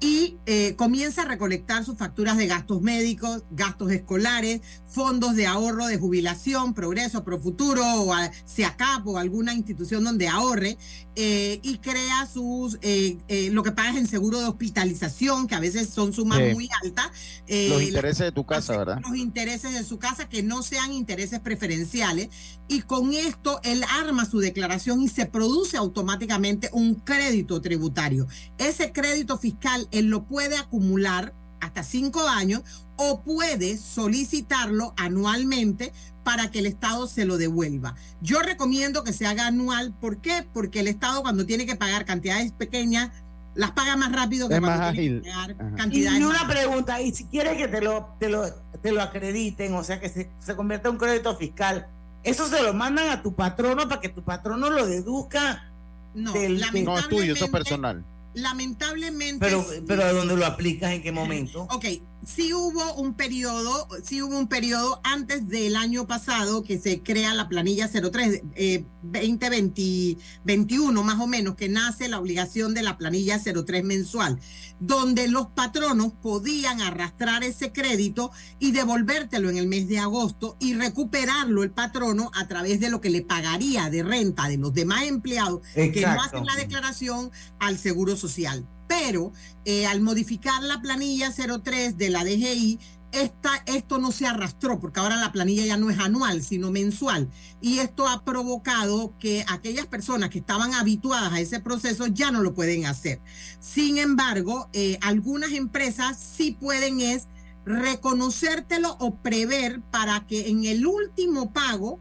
y 0.02 0.36
eh, 0.46 0.74
comienza 0.76 1.22
a 1.22 1.24
recolectar 1.26 1.84
sus 1.84 1.96
facturas 1.96 2.36
de 2.36 2.48
gastos 2.48 2.80
médicos, 2.80 3.44
gastos 3.52 3.92
escolares, 3.92 4.60
fondos 4.92 5.34
de 5.34 5.46
ahorro 5.46 5.86
de 5.86 5.98
jubilación, 5.98 6.74
progreso, 6.74 7.24
Profuturo, 7.24 7.84
o 8.02 8.12
a 8.12 8.30
CIACAP 8.46 9.06
o 9.06 9.18
alguna 9.18 9.54
institución 9.54 10.04
donde 10.04 10.28
ahorre, 10.28 10.76
eh, 11.16 11.60
y 11.62 11.78
crea 11.78 12.26
sus, 12.26 12.78
eh, 12.82 13.18
lo 13.52 13.62
que 13.62 13.72
pagas 13.72 13.96
en 13.96 14.06
seguro 14.06 14.38
de 14.40 14.46
hospitalización, 14.46 15.46
que 15.46 15.54
a 15.54 15.60
veces 15.60 15.88
son 15.88 16.12
sumas 16.12 16.40
muy 16.52 16.68
altas. 16.82 17.10
los 17.48 17.82
intereses 17.82 18.26
de 18.26 18.32
tu 18.32 18.44
casa, 18.44 18.76
¿verdad? 18.76 19.00
Los 19.02 19.16
intereses 19.16 19.72
de 19.72 19.84
su 19.84 19.98
casa, 19.98 20.28
que 20.28 20.42
no 20.42 20.62
sean 20.62 20.92
intereses 20.92 21.40
preferenciales, 21.40 22.28
y 22.68 22.82
con 22.82 23.12
esto 23.12 23.60
él 23.64 23.84
arma 23.88 24.24
su 24.24 24.38
declaración 24.38 25.02
y 25.02 25.08
se 25.08 25.26
produce 25.26 25.76
automáticamente 25.76 26.70
un 26.72 26.94
crédito 26.94 27.60
tributario. 27.60 28.26
Ese 28.58 28.92
crédito 28.92 29.38
fiscal 29.38 29.88
él 29.90 30.06
lo 30.06 30.24
puede 30.24 30.56
acumular 30.56 31.34
hasta 31.62 31.82
cinco 31.84 32.28
años 32.28 32.62
o 32.96 33.20
puede 33.22 33.78
solicitarlo 33.78 34.94
anualmente 34.96 35.92
para 36.24 36.50
que 36.50 36.58
el 36.58 36.66
Estado 36.66 37.06
se 37.06 37.24
lo 37.24 37.38
devuelva. 37.38 37.94
Yo 38.20 38.40
recomiendo 38.40 39.04
que 39.04 39.12
se 39.12 39.26
haga 39.26 39.46
anual. 39.46 39.92
¿Por 40.00 40.18
qué? 40.18 40.46
Porque 40.52 40.80
el 40.80 40.88
Estado 40.88 41.22
cuando 41.22 41.46
tiene 41.46 41.64
que 41.64 41.76
pagar 41.76 42.04
cantidades 42.04 42.52
pequeñas, 42.52 43.10
las 43.54 43.70
paga 43.72 43.96
más 43.96 44.12
rápido 44.12 44.48
que 44.48 44.54
Es 44.54 44.60
cuando 44.60 44.78
más 44.78 44.92
tiene 44.92 45.08
ágil. 45.18 45.22
que 45.22 45.30
pagar 45.30 45.50
Ajá. 45.58 45.76
cantidades 45.76 46.18
Y 46.18 46.22
más 46.24 46.30
una 46.30 46.48
pregunta, 46.48 47.00
y 47.00 47.12
si 47.14 47.24
quieres 47.26 47.56
que 47.56 47.68
te 47.68 47.80
lo, 47.80 48.14
te 48.18 48.28
lo, 48.28 48.48
te 48.82 48.92
lo 48.92 49.02
acrediten, 49.02 49.74
o 49.74 49.84
sea, 49.84 50.00
que 50.00 50.08
se, 50.08 50.30
se 50.40 50.56
convierta 50.56 50.88
en 50.88 50.94
un 50.94 50.98
crédito 50.98 51.36
fiscal, 51.36 51.86
eso 52.24 52.48
se 52.48 52.62
lo 52.62 52.72
mandan 52.74 53.08
a 53.08 53.22
tu 53.22 53.34
patrono 53.34 53.88
para 53.88 54.00
que 54.00 54.08
tu 54.08 54.22
patrono 54.22 54.68
lo 54.70 54.86
deduzca. 54.86 55.68
No, 56.14 56.32
del- 56.32 56.60
del- 56.60 56.84
No 56.84 56.98
es 56.98 57.08
tuyo, 57.08 57.34
eso 57.34 57.46
es 57.46 57.50
personal. 57.50 58.04
Lamentablemente. 58.34 59.44
Pero, 59.44 59.64
pero 59.86 60.04
¿a 60.04 60.12
dónde 60.12 60.36
lo 60.36 60.46
aplicas? 60.46 60.92
¿En 60.92 61.02
qué 61.02 61.12
momento? 61.12 61.62
Ok, 61.70 61.84
sí 62.24 62.54
hubo 62.54 62.94
un 62.94 63.14
periodo, 63.14 63.88
sí 64.02 64.22
hubo 64.22 64.38
un 64.38 64.48
periodo 64.48 65.00
antes 65.04 65.48
del 65.48 65.76
año 65.76 66.06
pasado 66.06 66.62
que 66.62 66.78
se 66.78 67.02
crea 67.02 67.34
la 67.34 67.48
planilla 67.48 67.88
03, 67.88 68.42
eh, 68.54 68.84
2021 69.02 71.02
más 71.02 71.20
o 71.20 71.26
menos, 71.26 71.56
que 71.56 71.68
nace 71.68 72.08
la 72.08 72.20
obligación 72.20 72.74
de 72.74 72.82
la 72.82 72.96
planilla 72.96 73.40
03 73.40 73.84
mensual, 73.84 74.38
donde 74.78 75.28
los 75.28 75.48
patronos 75.48 76.12
podían 76.12 76.80
arrastrar 76.80 77.44
ese 77.44 77.72
crédito 77.72 78.30
y 78.58 78.72
devolvértelo 78.72 79.50
en 79.50 79.56
el 79.56 79.66
mes 79.66 79.88
de 79.88 79.98
agosto 79.98 80.56
y 80.60 80.74
recuperarlo 80.74 81.62
el 81.62 81.70
patrono 81.70 82.30
a 82.34 82.46
través 82.46 82.80
de 82.80 82.90
lo 82.90 83.00
que 83.00 83.10
le 83.10 83.22
pagaría 83.22 83.90
de 83.90 84.02
renta 84.02 84.48
de 84.48 84.58
los 84.58 84.72
demás 84.72 85.04
empleados 85.04 85.62
que 85.74 86.02
no 86.02 86.22
hacen 86.22 86.46
la 86.46 86.56
declaración 86.56 87.30
al 87.58 87.78
Seguro 87.78 88.16
Social. 88.16 88.66
Pero 88.92 89.32
eh, 89.64 89.86
al 89.86 90.02
modificar 90.02 90.62
la 90.62 90.82
planilla 90.82 91.32
03 91.32 91.96
de 91.96 92.10
la 92.10 92.24
DGI, 92.24 92.78
esta, 93.10 93.62
esto 93.64 93.96
no 93.96 94.12
se 94.12 94.26
arrastró, 94.26 94.80
porque 94.80 95.00
ahora 95.00 95.16
la 95.16 95.32
planilla 95.32 95.64
ya 95.64 95.78
no 95.78 95.88
es 95.88 95.98
anual, 95.98 96.42
sino 96.42 96.70
mensual. 96.70 97.30
Y 97.62 97.78
esto 97.78 98.06
ha 98.06 98.22
provocado 98.22 99.14
que 99.18 99.46
aquellas 99.48 99.86
personas 99.86 100.28
que 100.28 100.40
estaban 100.40 100.74
habituadas 100.74 101.32
a 101.32 101.40
ese 101.40 101.58
proceso 101.58 102.06
ya 102.06 102.30
no 102.30 102.42
lo 102.42 102.52
pueden 102.52 102.84
hacer. 102.84 103.22
Sin 103.60 103.96
embargo, 103.96 104.68
eh, 104.74 104.98
algunas 105.00 105.52
empresas 105.52 106.18
sí 106.18 106.54
pueden 106.60 107.00
es 107.00 107.28
reconocértelo 107.64 108.98
o 109.00 109.14
prever 109.14 109.80
para 109.90 110.26
que 110.26 110.50
en 110.50 110.66
el 110.66 110.86
último 110.86 111.50
pago 111.54 111.98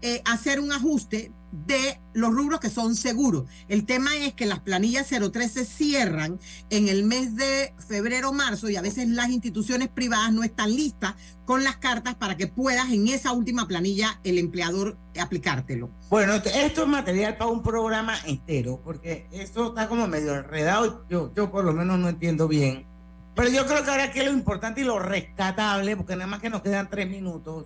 eh, 0.00 0.22
hacer 0.24 0.60
un 0.60 0.72
ajuste 0.72 1.30
de 1.52 2.00
los 2.14 2.34
rubros 2.34 2.60
que 2.60 2.70
son 2.70 2.96
seguros. 2.96 3.44
El 3.68 3.84
tema 3.84 4.16
es 4.16 4.34
que 4.34 4.46
las 4.46 4.60
planillas 4.60 5.08
03 5.08 5.50
se 5.50 5.64
cierran 5.64 6.40
en 6.70 6.88
el 6.88 7.04
mes 7.04 7.36
de 7.36 7.74
febrero, 7.86 8.32
marzo 8.32 8.70
y 8.70 8.76
a 8.76 8.82
veces 8.82 9.08
las 9.08 9.28
instituciones 9.28 9.88
privadas 9.88 10.32
no 10.32 10.42
están 10.42 10.74
listas 10.74 11.14
con 11.44 11.62
las 11.62 11.76
cartas 11.76 12.14
para 12.14 12.36
que 12.36 12.46
puedas 12.46 12.90
en 12.90 13.08
esa 13.08 13.32
última 13.32 13.68
planilla 13.68 14.18
el 14.24 14.38
empleador 14.38 14.96
aplicártelo. 15.20 15.90
Bueno, 16.08 16.34
esto 16.34 16.82
es 16.82 16.88
material 16.88 17.36
para 17.36 17.50
un 17.50 17.62
programa 17.62 18.14
entero, 18.26 18.80
porque 18.82 19.26
esto 19.30 19.68
está 19.68 19.88
como 19.88 20.08
medio 20.08 20.34
enredado. 20.34 21.04
Yo, 21.08 21.32
yo 21.34 21.50
por 21.50 21.64
lo 21.64 21.72
menos 21.72 21.98
no 21.98 22.08
entiendo 22.08 22.48
bien. 22.48 22.86
Pero 23.34 23.48
yo 23.48 23.66
creo 23.66 23.82
que 23.82 23.90
ahora 23.90 24.04
aquí 24.04 24.20
lo 24.20 24.30
importante 24.30 24.82
y 24.82 24.84
lo 24.84 24.98
rescatable, 24.98 25.96
porque 25.96 26.14
nada 26.16 26.26
más 26.26 26.40
que 26.40 26.50
nos 26.50 26.62
quedan 26.62 26.90
tres 26.90 27.08
minutos, 27.08 27.64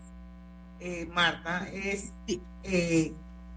eh, 0.79 1.09
Marta, 1.13 1.69
es 1.73 2.13
eh, 2.63 3.13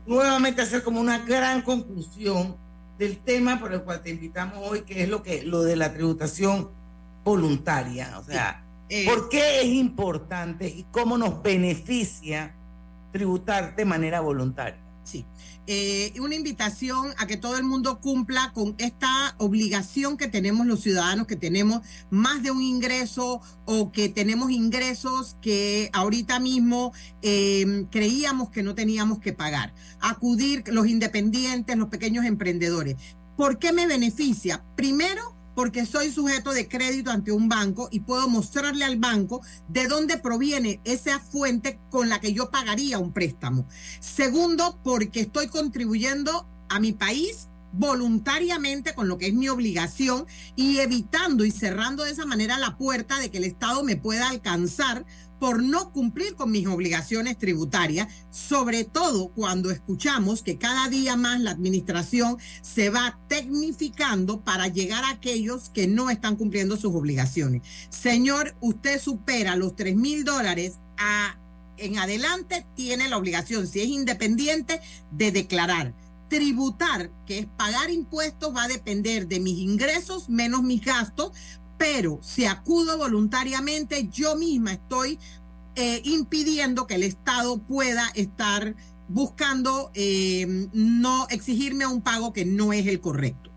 nuevamente 0.10 0.62
hacer 0.64 0.84
como 0.84 1.00
una 1.00 1.20
gran 1.20 1.62
conclusión 1.62 2.58
del 2.98 3.20
tema 3.20 3.60
por 3.60 3.72
el 3.72 3.84
cual 3.84 4.02
te 4.02 4.10
invitamos 4.10 4.58
hoy, 4.68 4.82
que 4.82 5.04
es 5.04 5.10
lo 5.10 5.22
que 5.22 5.44
lo 5.44 5.62
de 5.62 5.76
la 5.76 5.94
tributación 5.94 6.70
voluntaria. 7.24 8.18
O 8.18 8.24
sea, 8.24 8.66
Eh, 8.92 9.06
¿por 9.06 9.30
qué 9.30 9.62
es 9.62 9.68
importante 9.68 10.68
y 10.68 10.84
cómo 10.92 11.16
nos 11.16 11.44
beneficia 11.44 12.56
tributar 13.12 13.76
de 13.76 13.86
manera 13.86 14.20
voluntaria? 14.20 14.80
Sí. 15.04 15.24
Eh, 15.72 16.20
una 16.20 16.34
invitación 16.34 17.14
a 17.20 17.28
que 17.28 17.38
todo 17.38 17.56
el 17.56 17.64
mundo 17.64 18.00
cumpla 18.00 18.54
con 18.56 18.74
esta 18.80 19.36
obligación 19.38 20.18
que 20.18 20.28
tenemos 20.28 20.66
los 20.66 20.82
ciudadanos, 20.82 21.28
que 21.28 21.36
tenemos 21.36 21.82
más 22.10 22.42
de 22.42 22.50
un 22.50 22.64
ingreso 22.64 23.40
o 23.66 23.92
que 23.92 24.10
tenemos 24.10 24.50
ingresos 24.50 25.38
que 25.44 25.92
ahorita 25.94 26.40
mismo 26.40 26.92
eh, 27.22 27.86
creíamos 27.92 28.50
que 28.50 28.64
no 28.64 28.74
teníamos 28.74 29.20
que 29.20 29.32
pagar. 29.32 29.76
Acudir 30.02 30.64
los 30.70 30.88
independientes, 30.88 31.78
los 31.78 31.90
pequeños 31.90 32.26
emprendedores. 32.26 32.96
¿Por 33.38 33.60
qué 33.60 33.72
me 33.72 33.86
beneficia? 33.86 34.66
Primero, 34.76 35.39
porque 35.60 35.86
soy 35.86 36.10
sujeto 36.10 36.54
de 36.54 36.70
crédito 36.70 37.12
ante 37.12 37.34
un 37.34 37.50
banco 37.50 37.90
y 37.92 38.00
puedo 38.00 38.30
mostrarle 38.30 38.86
al 38.86 38.96
banco 38.96 39.42
de 39.68 39.90
dónde 39.90 40.18
proviene 40.18 40.80
esa 40.86 41.20
fuente 41.20 41.82
con 41.90 42.08
la 42.08 42.22
que 42.22 42.32
yo 42.32 42.50
pagaría 42.50 42.98
un 42.98 43.12
préstamo. 43.12 43.68
Segundo, 44.00 44.80
porque 44.86 45.20
estoy 45.20 45.48
contribuyendo 45.48 46.48
a 46.70 46.80
mi 46.80 46.94
país 46.94 47.50
voluntariamente 47.74 48.94
con 48.94 49.10
lo 49.10 49.18
que 49.18 49.28
es 49.28 49.34
mi 49.34 49.50
obligación 49.50 50.26
y 50.56 50.78
evitando 50.78 51.44
y 51.44 51.52
cerrando 51.52 52.06
de 52.06 52.12
esa 52.12 52.26
manera 52.26 52.58
la 52.58 52.78
puerta 52.78 53.20
de 53.20 53.30
que 53.30 53.40
el 53.40 53.44
Estado 53.44 53.84
me 53.84 53.98
pueda 53.98 54.30
alcanzar 54.30 55.06
por 55.40 55.64
no 55.64 55.92
cumplir 55.92 56.36
con 56.36 56.52
mis 56.52 56.68
obligaciones 56.68 57.38
tributarias, 57.38 58.08
sobre 58.30 58.84
todo 58.84 59.30
cuando 59.30 59.72
escuchamos 59.72 60.44
que 60.44 60.58
cada 60.58 60.90
día 60.90 61.16
más 61.16 61.40
la 61.40 61.52
administración 61.52 62.38
se 62.62 62.90
va 62.90 63.20
tecnificando 63.28 64.42
para 64.44 64.68
llegar 64.68 65.04
a 65.04 65.12
aquellos 65.12 65.70
que 65.70 65.88
no 65.88 66.10
están 66.10 66.36
cumpliendo 66.36 66.78
sus 66.78 66.94
obligaciones. 66.94 67.64
Señor, 67.90 68.56
usted 68.60 69.02
supera 69.02 69.56
los 69.56 69.76
3 69.76 69.96
mil 69.96 70.24
dólares 70.24 70.80
en 71.78 71.98
adelante, 71.98 72.66
tiene 72.76 73.08
la 73.08 73.18
obligación, 73.18 73.66
si 73.66 73.82
es 73.82 73.88
independiente, 73.88 74.82
de 75.12 75.32
declarar. 75.32 75.96
Tributar, 76.30 77.12
que 77.26 77.40
es 77.40 77.46
pagar 77.58 77.90
impuestos, 77.90 78.56
va 78.56 78.66
a 78.66 78.68
depender 78.68 79.28
de 79.28 79.40
mis 79.40 79.58
ingresos 79.58 80.30
menos 80.30 80.62
mis 80.62 80.84
gastos, 80.84 81.32
pero 81.80 82.20
si 82.22 82.46
acudo 82.46 82.98
voluntariamente, 82.98 84.10
yo 84.10 84.36
misma 84.36 84.74
estoy 84.74 85.18
eh, 85.76 86.02
impidiendo 86.04 86.86
que 86.86 86.96
el 86.96 87.04
Estado 87.04 87.58
pueda 87.58 88.10
estar 88.16 88.76
buscando 89.08 89.90
eh, 89.94 90.68
no 90.74 91.28
exigirme 91.30 91.88
un 91.88 92.02
pago 92.02 92.34
que 92.34 92.44
no 92.44 92.74
es 92.74 92.86
el 92.86 93.00
correcto. 93.00 93.50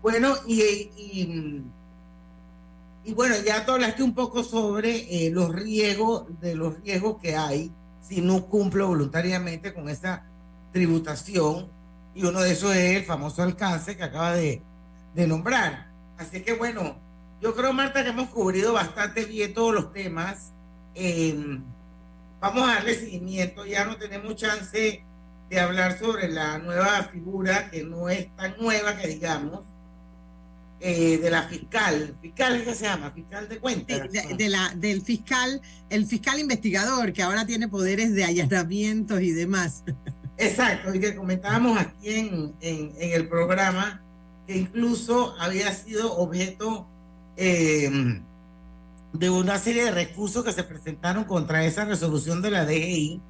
Bueno, 0.00 0.36
y, 0.46 0.62
y, 0.62 1.62
y 3.04 3.12
bueno, 3.12 3.34
ya 3.44 3.66
tú 3.66 3.72
hablaste 3.72 4.02
un 4.02 4.14
poco 4.14 4.42
sobre 4.42 5.26
eh, 5.26 5.30
los 5.30 5.54
riesgos, 5.54 6.24
de 6.40 6.54
los 6.54 6.80
riesgos 6.80 7.18
que 7.20 7.36
hay 7.36 7.70
si 8.00 8.22
no 8.22 8.46
cumplo 8.46 8.88
voluntariamente 8.88 9.74
con 9.74 9.90
esa 9.90 10.24
tributación, 10.72 11.68
y 12.14 12.24
uno 12.24 12.40
de 12.40 12.52
esos 12.52 12.74
es 12.74 12.96
el 12.96 13.04
famoso 13.04 13.42
alcance 13.42 13.98
que 13.98 14.02
acaba 14.02 14.32
de 14.32 14.62
nombrar. 15.14 15.87
Así 16.18 16.42
que 16.42 16.52
bueno, 16.52 16.98
yo 17.40 17.54
creo, 17.54 17.72
Marta, 17.72 18.02
que 18.02 18.10
hemos 18.10 18.28
cubrido 18.28 18.72
bastante 18.72 19.24
bien 19.24 19.54
todos 19.54 19.72
los 19.72 19.92
temas. 19.92 20.52
Eh, 20.94 21.60
vamos 22.40 22.68
a 22.68 22.74
darle 22.74 22.94
seguimiento, 22.94 23.64
ya 23.64 23.84
no 23.84 23.96
tenemos 23.96 24.34
chance 24.36 25.04
de 25.48 25.60
hablar 25.60 25.98
sobre 25.98 26.28
la 26.28 26.58
nueva 26.58 27.04
figura, 27.04 27.70
que 27.70 27.84
no 27.84 28.08
es 28.08 28.34
tan 28.36 28.56
nueva 28.60 28.96
que 28.98 29.08
digamos, 29.08 29.60
eh, 30.80 31.18
de 31.18 31.30
la 31.30 31.44
fiscal. 31.44 32.16
¿Fiscal 32.20 32.64
qué 32.64 32.74
se 32.74 32.84
llama? 32.84 33.10
Fiscal 33.12 33.48
de 33.48 33.58
cuentas. 33.58 34.12
De, 34.12 34.34
de 34.36 34.48
la, 34.48 34.72
del 34.76 35.02
fiscal, 35.02 35.62
el 35.88 36.04
fiscal 36.06 36.38
investigador, 36.38 37.12
que 37.12 37.22
ahora 37.22 37.46
tiene 37.46 37.68
poderes 37.68 38.12
de 38.14 38.24
allanamientos 38.24 39.20
y 39.22 39.30
demás. 39.30 39.84
Exacto, 40.36 40.94
y 40.94 41.00
que 41.00 41.16
comentábamos 41.16 41.78
aquí 41.78 42.14
en, 42.14 42.54
en, 42.60 42.92
en 42.98 43.12
el 43.12 43.28
programa 43.28 44.02
que 44.48 44.56
incluso 44.56 45.34
había 45.38 45.70
sido 45.74 46.16
objeto 46.16 46.88
eh, 47.36 48.22
de 49.12 49.30
una 49.30 49.58
serie 49.58 49.84
de 49.84 49.90
recursos 49.90 50.42
que 50.42 50.54
se 50.54 50.64
presentaron 50.64 51.24
contra 51.24 51.66
esa 51.66 51.84
resolución 51.84 52.40
de 52.40 52.50
la 52.50 52.64
DGI. 52.64 53.20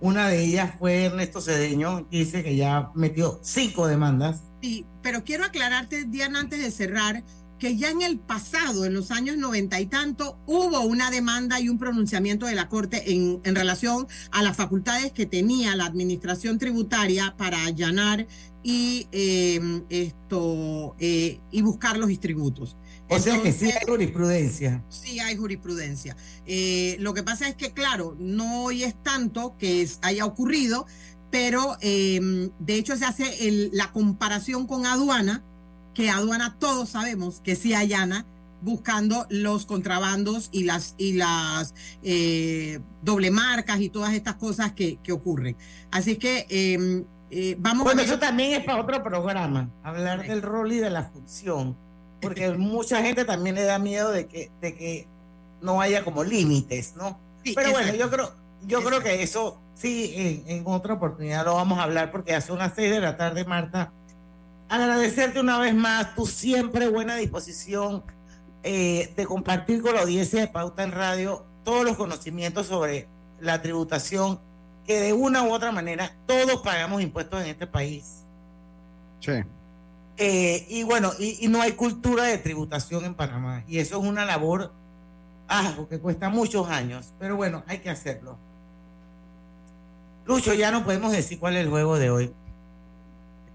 Una 0.00 0.28
de 0.28 0.44
ellas 0.44 0.76
fue 0.78 1.06
Ernesto 1.06 1.40
Cedeño, 1.40 2.08
que 2.08 2.18
dice 2.18 2.44
que 2.44 2.54
ya 2.54 2.92
metió 2.94 3.40
cinco 3.42 3.88
demandas. 3.88 4.42
Sí, 4.62 4.86
pero 5.02 5.24
quiero 5.24 5.44
aclararte, 5.44 6.04
Diana, 6.04 6.38
antes 6.38 6.62
de 6.62 6.70
cerrar, 6.70 7.24
que 7.58 7.76
ya 7.76 7.90
en 7.90 8.02
el 8.02 8.20
pasado, 8.20 8.84
en 8.84 8.94
los 8.94 9.10
años 9.10 9.36
noventa 9.36 9.80
y 9.80 9.86
tanto, 9.86 10.38
hubo 10.46 10.82
una 10.82 11.10
demanda 11.10 11.58
y 11.58 11.68
un 11.68 11.78
pronunciamiento 11.78 12.46
de 12.46 12.54
la 12.54 12.68
Corte 12.68 13.12
en, 13.12 13.40
en 13.42 13.56
relación 13.56 14.06
a 14.30 14.44
las 14.44 14.56
facultades 14.56 15.10
que 15.10 15.26
tenía 15.26 15.74
la 15.74 15.86
Administración 15.86 16.58
Tributaria 16.58 17.34
para 17.36 17.64
allanar 17.64 18.28
y 18.68 19.08
eh, 19.12 19.82
esto 19.88 20.94
eh, 20.98 21.40
y 21.50 21.62
buscar 21.62 21.96
los 21.96 22.08
distributos. 22.08 22.76
O 23.08 23.16
Entonces, 23.16 23.32
sea 23.32 23.42
que 23.42 23.52
sí 23.54 23.70
hay 23.70 23.86
jurisprudencia. 23.86 24.84
Sí 24.90 25.20
hay 25.20 25.36
jurisprudencia. 25.38 26.18
Eh, 26.44 26.96
lo 27.00 27.14
que 27.14 27.22
pasa 27.22 27.48
es 27.48 27.54
que, 27.54 27.72
claro, 27.72 28.14
no 28.18 28.64
hoy 28.64 28.84
es 28.84 28.94
tanto 29.02 29.56
que 29.56 29.80
es, 29.80 29.98
haya 30.02 30.26
ocurrido, 30.26 30.84
pero 31.30 31.78
eh, 31.80 32.50
de 32.58 32.74
hecho 32.74 32.94
se 32.98 33.06
hace 33.06 33.48
el, 33.48 33.70
la 33.72 33.90
comparación 33.90 34.66
con 34.66 34.84
aduana 34.84 35.42
que 35.94 36.10
aduana 36.10 36.58
todos 36.58 36.90
sabemos 36.90 37.40
que 37.40 37.56
sí 37.56 37.72
allana 37.72 38.26
buscando 38.60 39.26
los 39.30 39.64
contrabandos 39.64 40.50
y 40.52 40.64
las 40.64 40.94
y 40.98 41.14
las 41.14 41.72
eh, 42.02 42.80
doble 43.02 43.30
marcas 43.30 43.80
y 43.80 43.88
todas 43.88 44.12
estas 44.12 44.34
cosas 44.34 44.72
que, 44.72 44.98
que 45.02 45.12
ocurren. 45.12 45.56
Así 45.90 46.16
que 46.16 46.46
eh, 46.50 47.04
eh, 47.30 47.56
vamos 47.58 47.84
bueno, 47.84 48.00
a 48.00 48.04
eso 48.04 48.18
también 48.18 48.60
es 48.60 48.64
para 48.64 48.80
otro 48.80 49.02
programa, 49.02 49.70
hablar 49.82 50.26
del 50.26 50.42
rol 50.42 50.72
y 50.72 50.78
de 50.78 50.90
la 50.90 51.04
función, 51.04 51.76
porque 52.20 52.50
mucha 52.58 53.02
gente 53.02 53.24
también 53.24 53.54
le 53.54 53.62
da 53.64 53.78
miedo 53.78 54.10
de 54.10 54.26
que, 54.26 54.50
de 54.60 54.74
que 54.74 55.06
no 55.60 55.80
haya 55.80 56.04
como 56.04 56.24
límites, 56.24 56.94
¿no? 56.96 57.18
Pero 57.54 57.70
bueno, 57.72 57.94
yo 57.94 58.10
creo, 58.10 58.32
yo 58.66 58.82
creo 58.82 59.02
que 59.02 59.22
eso 59.22 59.58
sí, 59.74 60.12
en, 60.16 60.58
en, 60.58 60.66
otra 60.66 60.94
oportunidad 60.94 61.44
lo 61.44 61.54
vamos 61.54 61.78
a 61.78 61.84
hablar, 61.84 62.10
porque 62.10 62.34
hace 62.34 62.52
unas 62.52 62.72
seis 62.74 62.90
de 62.90 63.00
la 63.00 63.16
tarde, 63.16 63.44
Marta. 63.44 63.92
Agradecerte 64.68 65.40
una 65.40 65.58
vez 65.58 65.74
más 65.74 66.14
tu 66.14 66.26
siempre 66.26 66.88
buena 66.88 67.16
disposición 67.16 68.02
eh, 68.62 69.12
de 69.16 69.24
compartir 69.24 69.80
con 69.80 69.94
la 69.94 70.02
audiencia 70.02 70.40
de 70.40 70.48
Pauta 70.48 70.82
en 70.82 70.92
Radio 70.92 71.46
todos 71.64 71.84
los 71.84 71.96
conocimientos 71.96 72.66
sobre 72.66 73.08
la 73.40 73.62
tributación, 73.62 74.40
que 74.88 74.98
de 74.98 75.12
una 75.12 75.42
u 75.42 75.52
otra 75.52 75.70
manera 75.70 76.10
todos 76.26 76.62
pagamos 76.62 77.02
impuestos 77.02 77.42
en 77.42 77.50
este 77.50 77.66
país. 77.66 78.24
Sí. 79.20 79.32
Eh, 80.16 80.66
y 80.66 80.82
bueno, 80.82 81.12
y, 81.18 81.44
y, 81.44 81.48
no 81.48 81.60
hay 81.60 81.72
cultura 81.72 82.24
de 82.24 82.38
tributación 82.38 83.04
en 83.04 83.12
Panamá. 83.12 83.64
Y 83.68 83.80
eso 83.80 84.00
es 84.00 84.08
una 84.08 84.24
labor 84.24 84.72
ah, 85.46 85.74
que 85.90 85.98
cuesta 85.98 86.30
muchos 86.30 86.70
años. 86.70 87.12
Pero 87.20 87.36
bueno, 87.36 87.62
hay 87.66 87.80
que 87.80 87.90
hacerlo. 87.90 88.38
Lucho, 90.24 90.54
ya 90.54 90.70
no 90.70 90.82
podemos 90.84 91.12
decir 91.12 91.38
cuál 91.38 91.56
es 91.56 91.64
el 91.64 91.68
juego 91.68 91.98
de 91.98 92.10
hoy. 92.10 92.32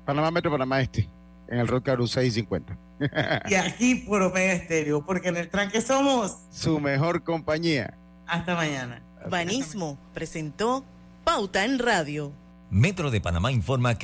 Panamá 0.06 0.30
Metro, 0.30 0.52
Panamá 0.52 0.82
Este, 0.82 1.10
en 1.48 1.58
el 1.58 1.68
Rock 1.68 1.86
Caru 1.86 2.06
650. 2.06 2.78
y 3.50 3.56
aquí 3.56 3.96
por 3.96 4.22
Omega 4.22 4.54
Estéreo, 4.54 5.04
porque 5.04 5.30
en 5.30 5.38
el 5.38 5.50
tranque 5.50 5.82
somos 5.82 6.38
su 6.52 6.80
mejor 6.80 7.24
compañía. 7.24 7.98
Hasta 8.28 8.54
mañana. 8.54 9.02
Banismo 9.30 9.98
presentó 10.14 10.86
Pauta 11.24 11.64
en 11.64 11.80
Radio. 11.80 12.34
Metro 12.70 13.10
de 13.10 13.22
Panamá 13.22 13.52
informa 13.52 13.98
que 13.98 14.02